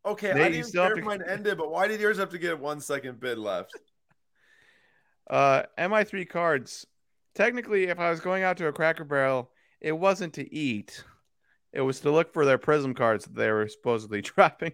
[0.06, 2.02] Okay, I Nate, you didn't still care have if to- mine ended, but why did
[2.02, 3.72] yours have to get one second bid left?
[5.26, 6.86] Uh, MI3 cards.
[7.34, 9.50] Technically, if I was going out to a Cracker Barrel,
[9.80, 11.02] it wasn't to eat.
[11.72, 14.74] It was to look for their Prizm cards that they were supposedly dropping.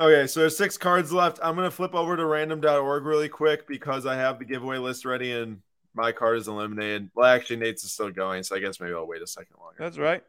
[0.00, 1.40] okay, so there's six cards left.
[1.42, 5.32] I'm gonna flip over to random.org really quick because I have the giveaway list ready
[5.32, 5.58] and
[6.00, 7.10] my card is eliminated.
[7.14, 9.76] Well, actually, Nate's is still going, so I guess maybe I'll wait a second longer.
[9.78, 10.22] That's right.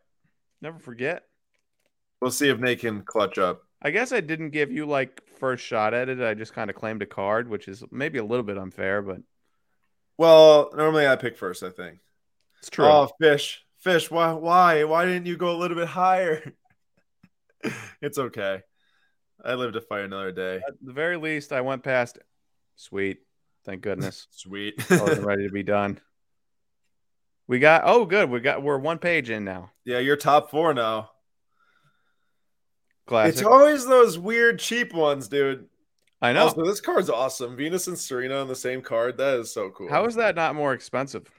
[0.62, 1.24] Never forget.
[2.22, 3.64] We'll see if Nate can clutch up.
[3.82, 6.22] I guess I didn't give you like first shot at it.
[6.22, 9.22] I just kind of claimed a card, which is maybe a little bit unfair, but
[10.18, 11.98] Well, normally I pick first, I think.
[12.60, 12.86] it's true.
[12.86, 14.12] Oh, fish, fish.
[14.12, 14.34] Why?
[14.34, 14.84] Why?
[14.84, 16.54] Why didn't you go a little bit higher?
[18.02, 18.62] it's okay.
[19.44, 20.58] I live to fight another day.
[20.58, 22.20] At the very least, I went past.
[22.76, 23.20] Sweet.
[23.66, 24.28] Thank goodness.
[24.32, 24.76] Sweet.
[24.92, 26.00] I wasn't ready to be done.
[27.48, 28.30] We got oh good.
[28.30, 29.72] We got we're one page in now.
[29.86, 31.12] yeah, you're top four now.
[33.08, 33.34] classic.
[33.34, 35.68] It's always those weird cheap ones, dude.
[36.22, 36.44] I know.
[36.44, 37.56] Also, this card's awesome.
[37.58, 39.18] Venus and Serena on the same card.
[39.18, 39.90] That is so cool.
[39.90, 41.30] How is that not more expensive?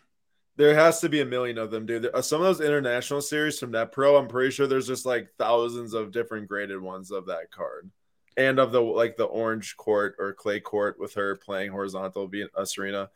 [0.57, 2.03] There has to be a million of them, dude.
[2.03, 5.07] There- uh, Some of those international series from that pro, I'm pretty sure there's just
[5.07, 7.91] like thousands of different graded ones of that card,
[8.37, 12.49] and of the like the orange court or clay court with her playing horizontal, being
[12.57, 13.11] uh, Serena.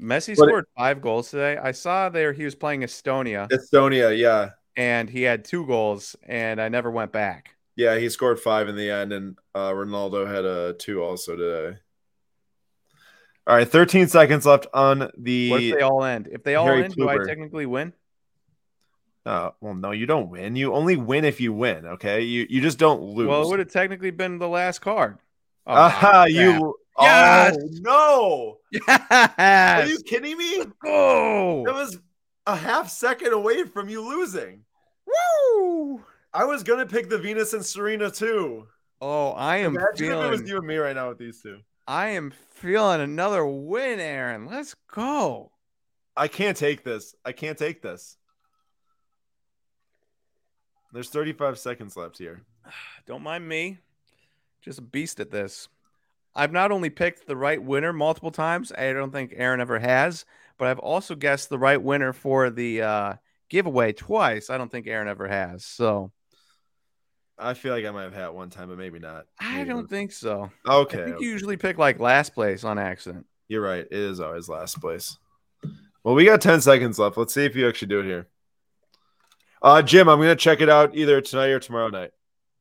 [0.00, 1.56] Messi But- scored five goals today.
[1.56, 6.60] I saw there he was playing Estonia Estonia, yeah, and he had two goals, and
[6.60, 7.54] I never went back.
[7.76, 11.78] yeah, he scored five in the end, and uh, Ronaldo had a two also today.
[13.46, 15.50] All right, 13 seconds left on the.
[15.50, 16.28] What if they all end?
[16.32, 17.92] If they all Harry end, do I technically win?
[19.26, 20.54] Uh, well, no, you don't win.
[20.54, 21.84] You only win if you win.
[21.84, 23.26] Okay, you you just don't lose.
[23.26, 25.18] Well, it would have technically been the last card.
[25.66, 26.30] Oh, crap.
[26.30, 26.76] you.
[27.00, 27.56] Yes!
[27.60, 28.58] Oh, no.
[28.70, 29.34] Yes.
[29.38, 30.64] Are you kidding me?
[30.82, 31.64] go?
[31.66, 31.98] That was
[32.46, 34.62] a half second away from you losing.
[35.06, 36.04] Woo!
[36.32, 38.68] I was gonna pick the Venus and Serena too.
[39.00, 40.46] Oh, I am Imagine if it was feeling.
[40.46, 41.58] you and me right now with these two.
[41.88, 44.46] I am feeling another win, Aaron.
[44.46, 45.50] Let's go.
[46.16, 47.14] I can't take this.
[47.24, 48.16] I can't take this.
[50.92, 52.42] There's 35 seconds left here.
[53.06, 53.78] Don't mind me.
[54.62, 55.68] Just a beast at this.
[56.34, 60.26] I've not only picked the right winner multiple times, I don't think Aaron ever has,
[60.58, 63.14] but I've also guessed the right winner for the uh,
[63.48, 64.50] giveaway twice.
[64.50, 65.64] I don't think Aaron ever has.
[65.64, 66.12] So
[67.38, 69.26] I feel like I might have had one time, but maybe not.
[69.40, 69.90] I don't not.
[69.90, 70.50] think so.
[70.68, 71.24] Okay, I think okay.
[71.24, 73.24] you usually pick like last place on accident.
[73.48, 73.84] You're right.
[73.84, 75.16] It is always last place.
[76.04, 77.16] Well, we got 10 seconds left.
[77.16, 78.28] Let's see if you actually do it here.
[79.62, 82.10] Uh, Jim, I'm gonna check it out either tonight or tomorrow night.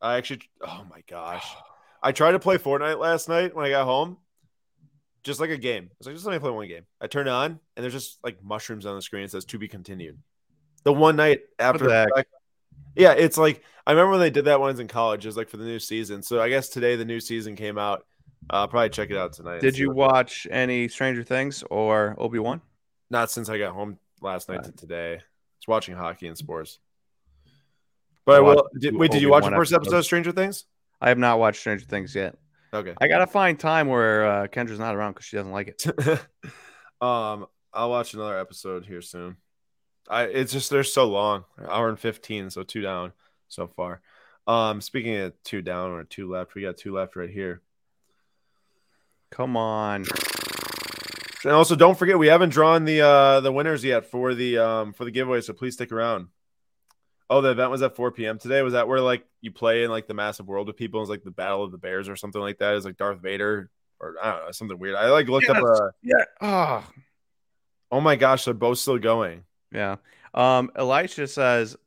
[0.02, 1.46] I actually, oh my gosh,
[2.02, 4.18] I tried to play Fortnite last night when I got home,
[5.24, 5.90] just like a game.
[5.92, 6.84] I was like, just let me play one game.
[7.02, 9.24] I turn it on, and there's just like mushrooms on the screen.
[9.24, 10.20] It says to be continued.
[10.84, 12.28] The one night after, that,
[12.96, 15.26] yeah, it's like I remember when they did that when I was in college.
[15.26, 16.22] It was like for the new season.
[16.22, 18.06] So I guess today the new season came out.
[18.50, 19.62] I'll probably check it out tonight.
[19.62, 22.62] Did you watch any Stranger Things or Obi Wan?
[23.10, 25.20] Not since I got home last night to today.
[25.60, 26.80] Just watching hockey and sports.
[28.26, 28.70] But I I will.
[28.80, 30.06] Did, wait, did you watch the first episode of.
[30.06, 30.66] Stranger Things?
[31.00, 32.38] I have not watched Stranger Things yet.
[32.74, 32.94] Okay.
[33.00, 35.86] I gotta find time where uh, Kendra's not around because she doesn't like it.
[37.02, 39.38] um, I'll watch another episode here soon.
[40.10, 43.14] I it's just they're so long, an hour and fifteen, so two down
[43.48, 44.02] so far.
[44.48, 47.62] Um, speaking of two down or two left, we got two left right here.
[49.32, 50.06] Come on.
[51.44, 54.94] And also, don't forget we haven't drawn the uh the winners yet for the um
[54.94, 56.28] for the giveaway, so please stick around.
[57.30, 58.38] Oh, the event was at 4 p.m.
[58.38, 58.62] today.
[58.62, 61.02] Was that where like you play in like the massive world with people?
[61.02, 62.76] It's like the Battle of the Bears or something like that.
[62.76, 63.70] Is like Darth Vader
[64.00, 64.96] or I don't know something weird.
[64.96, 65.58] I like looked up.
[65.58, 65.80] Yes.
[65.80, 66.26] A, Yeah.
[66.42, 66.88] Oh,
[67.92, 69.44] oh my gosh, they're both still going.
[69.72, 69.98] yeah.
[70.34, 71.78] Um, Elisha says,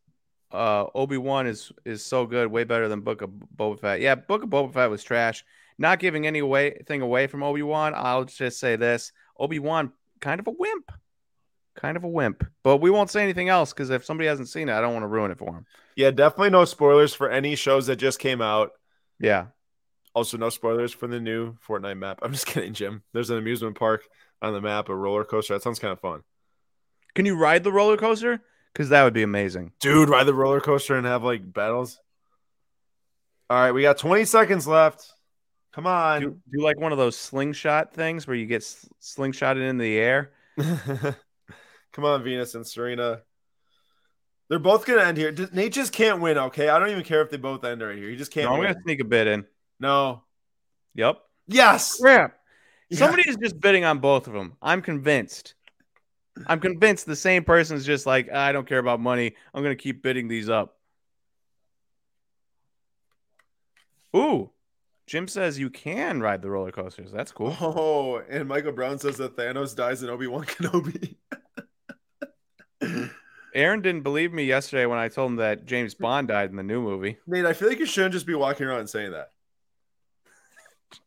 [0.51, 4.01] uh, Obi Wan is is so good, way better than Book of Boba Fett.
[4.01, 5.45] Yeah, Book of Boba Fett was trash.
[5.77, 7.93] Not giving any way thing away from Obi Wan.
[7.95, 10.91] I'll just say this: Obi Wan, kind of a wimp,
[11.79, 12.45] kind of a wimp.
[12.65, 15.05] But we won't say anything else because if somebody hasn't seen it, I don't want
[15.05, 15.65] to ruin it for him.
[15.97, 18.73] Yeah, definitely no spoilers for any shows that just came out.
[19.21, 19.47] Yeah.
[20.15, 22.19] Also, no spoilers for the new Fortnite map.
[22.23, 23.03] I'm just kidding, Jim.
[23.13, 24.03] There's an amusement park
[24.43, 25.55] on the map, a roller coaster.
[25.55, 26.23] That sounds kind of fun.
[27.15, 28.41] Can you ride the roller coaster?
[28.73, 29.73] Because that would be amazing.
[29.81, 31.99] Dude, ride the roller coaster and have like battles.
[33.51, 35.11] All right, we got 20 seconds left.
[35.73, 36.21] Come on.
[36.21, 39.97] Do, do like one of those slingshot things where you get s- slingshotted in the
[39.97, 40.33] air.
[41.93, 43.23] Come on, Venus and Serena.
[44.49, 45.33] They're both gonna end here.
[45.33, 46.39] D- Nate just can't win.
[46.39, 48.09] Okay, I don't even care if they both end right here.
[48.09, 48.47] He just can't.
[48.47, 48.73] No, I'm win.
[48.73, 49.47] gonna sneak a bid in.
[49.81, 50.23] No.
[50.95, 51.19] Yep.
[51.47, 51.99] Yes.
[52.01, 52.39] Crap.
[52.91, 52.99] Yeah.
[52.99, 54.57] Somebody is just bidding on both of them.
[54.63, 55.55] I'm convinced.
[56.47, 59.35] I'm convinced the same person is just like, I don't care about money.
[59.53, 60.77] I'm going to keep bidding these up.
[64.17, 64.51] Ooh.
[65.07, 67.11] Jim says you can ride the roller coasters.
[67.11, 67.57] That's cool.
[67.61, 71.17] Oh, and Michael Brown says that Thanos dies in Obi Wan Kenobi.
[73.59, 76.05] Aaron didn't believe me yesterday when I told him that James mm-hmm.
[76.05, 77.19] Bond died in the new movie.
[77.27, 79.33] Nate, I feel like you shouldn't just be walking around and saying that.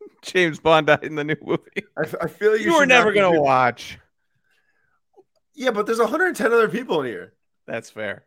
[0.21, 1.85] James Bond died in the new movie.
[1.97, 3.97] I, f- I feel like you, You were never going to watch.
[5.55, 7.33] Yeah, but there's 110 other people in here.
[7.67, 8.25] That's fair.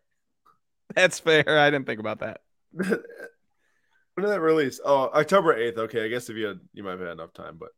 [0.95, 1.59] That's fair.
[1.59, 2.41] I didn't think about that.
[2.73, 4.81] when did that release?
[4.83, 5.77] Oh, October 8th.
[5.77, 7.71] Okay, I guess if you had, you might have had enough time, but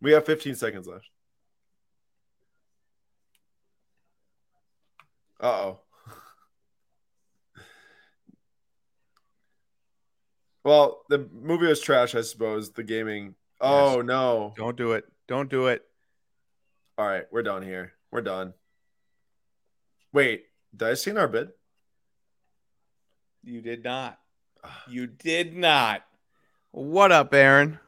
[0.00, 1.08] we have 15 seconds left.
[5.40, 5.80] Oh.
[10.64, 12.72] well, the movie was trash, I suppose.
[12.72, 13.34] The gaming.
[13.60, 14.54] Oh no!
[14.56, 15.04] Don't do it.
[15.28, 15.82] Don't do it.
[16.98, 17.92] All right, we're done here.
[18.10, 18.54] We're done.
[20.12, 20.44] Wait,
[20.74, 21.50] did I see our bid?
[23.44, 24.18] You did not.
[24.64, 24.82] Ah.
[24.88, 26.02] You did not.
[26.72, 27.78] What up, Aaron?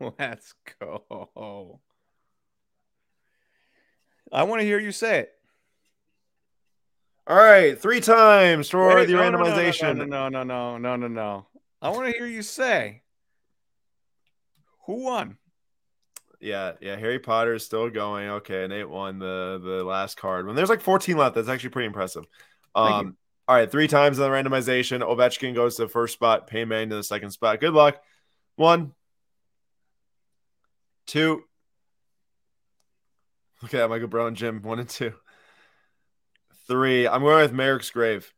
[0.18, 1.80] Let's go.
[4.32, 5.32] I want to hear you say it.
[7.26, 9.96] All right, three times for Wait, the no, randomization.
[9.96, 11.46] No, no, no, no, no, no, no.
[11.80, 13.02] I want to hear you say
[14.86, 15.36] who won.
[16.40, 16.96] Yeah, yeah.
[16.96, 18.28] Harry Potter is still going.
[18.28, 20.46] Okay, Nate won the the last card.
[20.46, 22.24] When there's like 14 left, that's actually pretty impressive.
[22.74, 25.00] Um, all right, three times in the randomization.
[25.00, 26.50] Ovechkin goes to the first spot.
[26.50, 27.60] Payman to the second spot.
[27.60, 28.00] Good luck.
[28.56, 28.92] One,
[31.06, 31.44] two.
[33.70, 34.60] That, Michael Brown, Jim.
[34.62, 35.14] One and two.
[36.66, 37.06] Three.
[37.06, 38.32] I'm going with Merrick's grave.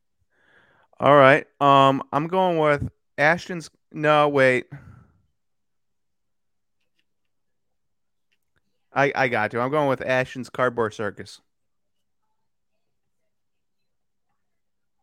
[1.01, 1.47] All right.
[1.61, 2.89] Um, I'm going with
[3.19, 3.71] Ashton's.
[3.93, 4.67] No, wait.
[8.93, 9.61] I I got you.
[9.61, 11.41] I'm going with Ashton's cardboard circus.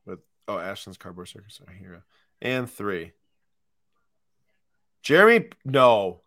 [0.06, 1.60] With oh, Ashton's cardboard circus.
[1.68, 2.04] Right here.
[2.42, 3.12] And three.
[5.04, 6.22] Jeremy, no.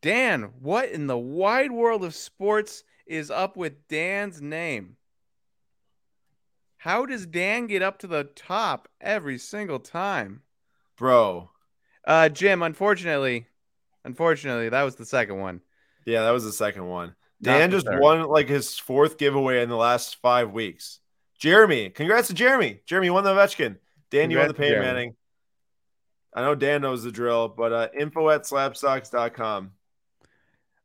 [0.00, 4.96] Dan, what in the wide world of sports is up with Dan's name?
[6.78, 10.42] How does Dan get up to the top every single time?
[10.96, 11.50] Bro.
[12.06, 13.46] Uh, Jim, unfortunately,
[14.04, 15.60] unfortunately, that was the second one.
[16.06, 17.14] Yeah, that was the second one.
[17.42, 18.00] Dan just third.
[18.00, 21.00] won like his fourth giveaway in the last five weeks.
[21.38, 22.80] Jeremy, congrats to Jeremy.
[22.86, 23.76] Jeremy won the Ovechkin.
[24.10, 24.86] Dan, you won the Congrats Jeremy.
[24.86, 25.14] Manning.
[26.34, 29.72] I know Dan knows the drill, but uh, info at slabstocks.com.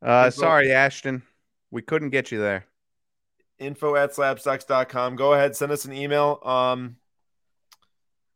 [0.03, 1.23] Uh, Info- sorry, Ashton,
[1.71, 2.65] we couldn't get you there.
[3.59, 5.15] Info at slabstocks.com.
[5.15, 6.39] Go ahead, send us an email.
[6.43, 6.97] Um,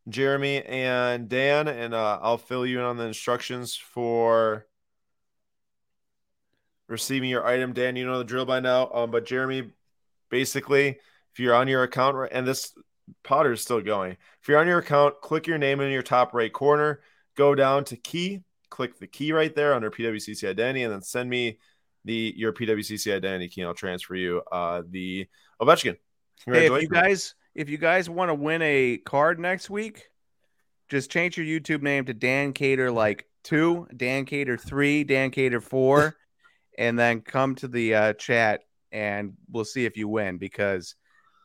[0.08, 4.66] Jeremy and Dan, and uh, I'll fill you in on the instructions for
[6.88, 7.74] receiving your item.
[7.74, 8.90] Dan, you know the drill by now.
[8.94, 9.72] Um, but Jeremy,
[10.30, 11.00] basically,
[11.34, 12.74] if you're on your account, and this
[13.24, 16.34] Potter is still going, if you're on your account, click your name in your top
[16.34, 17.02] right corner,
[17.36, 21.30] go down to key, click the key right there under PWCC identity, and then send
[21.30, 21.60] me
[22.06, 25.28] the your PWCC identity key, and I'll transfer you uh, the
[25.62, 25.98] Ovechkin.
[26.46, 30.10] Hey, if you guys, if you guys want to win a card next week,
[30.90, 35.62] just change your YouTube name to Dan Cater like two, Dan Cater three, Dan Cater
[35.62, 36.16] four,
[36.78, 38.62] and then come to the uh, chat
[38.92, 40.96] and we'll see if you win because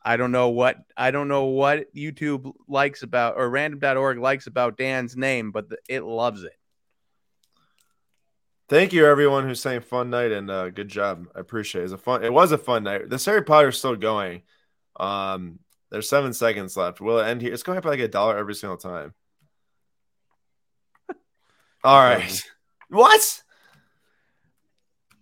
[0.05, 4.77] I don't know what I don't know what YouTube likes about or random.org likes about
[4.77, 6.53] Dan's name, but the, it loves it.
[8.69, 11.27] Thank you, everyone who's saying fun night and uh, good job.
[11.35, 11.83] I appreciate it.
[11.83, 12.23] It was a fun.
[12.23, 13.09] It was a fun night.
[13.09, 14.43] This Harry Potter's still going.
[14.97, 15.59] Um,
[15.91, 17.01] there's seven seconds left.
[17.01, 17.53] Will it end here?
[17.53, 19.13] It's going up like a dollar every single time.
[21.83, 22.43] All right.
[22.89, 23.43] What?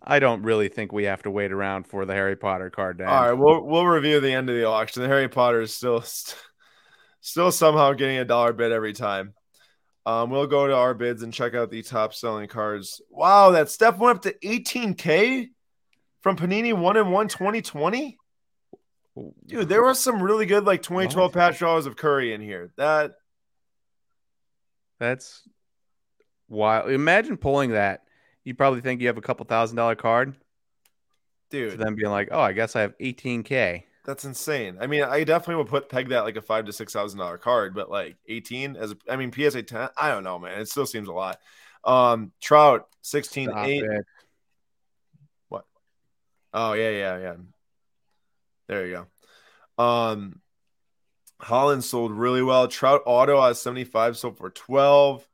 [0.04, 3.00] I don't really think we have to wait around for the Harry Potter card.
[3.00, 3.08] Dan.
[3.08, 3.34] All right.
[3.34, 5.02] We'll we'll review the end of the auction.
[5.02, 6.38] The Harry Potter is still st-
[7.22, 9.34] still somehow getting a dollar bid every time.
[10.06, 13.02] Um, we'll go to our bids and check out the top selling cards.
[13.10, 15.50] Wow, that Steph went up to 18k
[16.22, 18.18] from Panini one and one 2020.
[19.46, 22.72] Dude, there was some really good like 2012 patch draws of Curry in here.
[22.78, 23.12] That
[25.00, 25.44] That's
[26.48, 26.90] wild.
[26.90, 28.04] Imagine pulling that.
[28.44, 30.34] You probably think you have a couple thousand dollar card.
[31.52, 33.84] To dude, them being like, oh, I guess I have 18K.
[34.04, 34.78] That's insane.
[34.80, 37.38] I mean, I definitely would put peg that like a five to six thousand dollar
[37.38, 40.60] card, but like 18 as a, I mean PSA 10, I don't know, man.
[40.60, 41.40] It still seems a lot.
[41.84, 43.84] Um, Trout 16 Stop 8.
[43.84, 44.06] it.
[46.54, 47.36] Oh yeah, yeah, yeah.
[48.68, 49.06] There you
[49.78, 49.84] go.
[49.84, 50.42] Um,
[51.42, 52.68] Haaland sold really well.
[52.68, 55.28] Trout Auto at 75 sold for 12.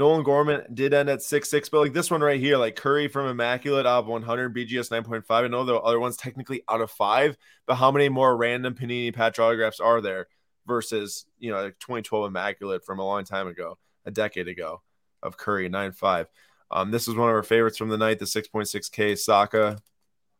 [0.00, 3.06] Nolan Gorman did end at 6 6, but like this one right here, like Curry
[3.06, 5.24] from Immaculate out of 100, BGS 9.5.
[5.28, 7.36] I know the other one's technically out of five,
[7.66, 10.28] but how many more random Panini patch autographs are there
[10.66, 14.80] versus, you know, like 2012 Immaculate from a long time ago, a decade ago
[15.22, 16.28] of Curry 9 5.
[16.70, 19.76] Um, this is one of our favorites from the night, the 6.6K Saka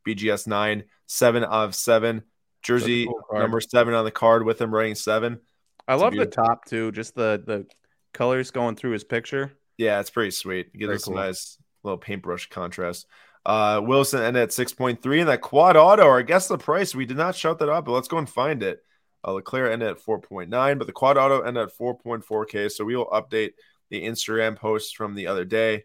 [0.09, 2.23] BGS 9, 7 out of 7.
[2.63, 5.39] Jersey cool number 7 on the card with him writing 7.
[5.87, 7.67] I It's love the top too, just the the
[8.13, 9.53] colors going through his picture.
[9.77, 10.73] Yeah, it's pretty sweet.
[10.77, 11.15] Gives us cool.
[11.15, 13.07] nice little paintbrush contrast.
[13.47, 17.07] Uh, Wilson ended at 6.3, and that quad auto, or I guess the price, we
[17.07, 18.81] did not shout that out, but let's go and find it.
[19.27, 22.71] Uh, Leclerc ended at 4.9, but the quad auto ended at 4.4K.
[22.71, 23.53] So we will update
[23.91, 25.85] the Instagram post from the other day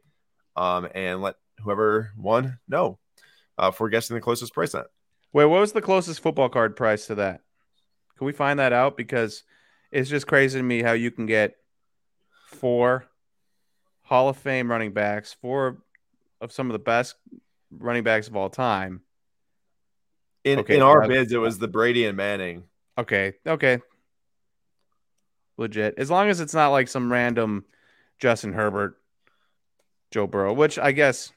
[0.56, 3.00] um, and let whoever won know
[3.58, 4.88] uh, if we're guessing the closest price at.
[5.34, 7.42] Wait, what was the closest football card price to that?
[8.18, 8.96] Can we find that out?
[8.96, 9.44] Because
[9.92, 11.56] it's just crazy to me how you can get
[12.56, 13.06] four
[14.04, 15.78] Hall of Fame running backs, four
[16.42, 17.16] of some of the best
[17.72, 19.02] running backs of all time.
[20.44, 22.64] In, Okay, in our that's- bids, it was the Brady and Manning
[22.98, 23.34] Okay.
[23.46, 23.80] Okay.
[25.58, 25.96] Legit.
[25.98, 27.66] As long as it's not like some random
[28.20, 28.98] Justin Herbert,
[30.12, 31.32] Joe Burrow, which I guess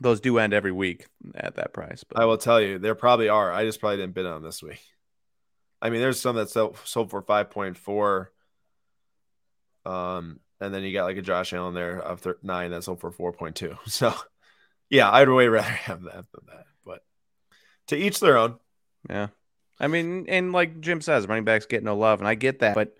[0.00, 2.04] those do end every week at that price.
[2.04, 3.52] But I will tell you, there probably are.
[3.52, 4.80] I just probably didn't bid on this week.
[5.82, 8.28] I mean, there's some that sold, sold for 5.4.
[9.88, 12.96] Um, and then you got like a Josh Allen there of thir- nine that's for
[12.96, 13.78] 4.2.
[13.86, 14.14] So,
[14.90, 16.66] yeah, I'd way rather have that than that.
[16.84, 17.02] But
[17.88, 18.56] to each their own.
[19.08, 19.28] Yeah.
[19.80, 22.74] I mean, and like Jim says, running backs get no love, and I get that.
[22.74, 22.96] But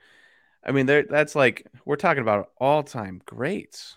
[0.64, 3.96] I mean, there that's like we're talking about all time greats.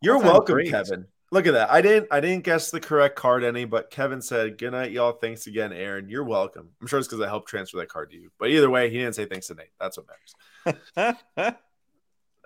[0.00, 0.70] You're all-time welcome, greats.
[0.70, 1.06] Kevin.
[1.32, 1.70] Look at that.
[1.70, 5.12] I didn't I didn't guess the correct card any, but Kevin said, Good night, y'all.
[5.12, 6.08] Thanks again, Aaron.
[6.08, 6.68] You're welcome.
[6.80, 8.30] I'm sure it's because I helped transfer that card to you.
[8.38, 9.72] But either way, he didn't say thanks to Nate.
[9.80, 10.06] That's what
[10.96, 11.56] matters.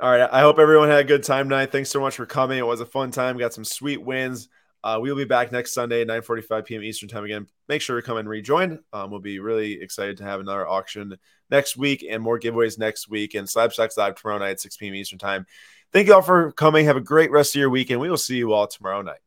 [0.00, 0.28] All right.
[0.30, 1.70] I hope everyone had a good time tonight.
[1.70, 2.58] Thanks so much for coming.
[2.58, 3.38] It was a fun time.
[3.38, 4.48] Got some sweet wins.
[4.82, 6.82] Uh, we'll be back next Sunday at 9:45 p.m.
[6.82, 7.46] Eastern time again.
[7.68, 8.80] Make sure to come and rejoin.
[8.92, 11.16] Um, we'll be really excited to have another auction
[11.50, 13.34] next week and more giveaways next week.
[13.34, 14.94] And Slab Stocks Live tomorrow night at 6 p.m.
[14.94, 15.46] Eastern time.
[15.92, 16.86] Thank you all for coming.
[16.86, 18.00] Have a great rest of your weekend.
[18.00, 19.20] we will see you all tomorrow night.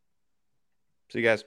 [1.10, 1.44] See you guys.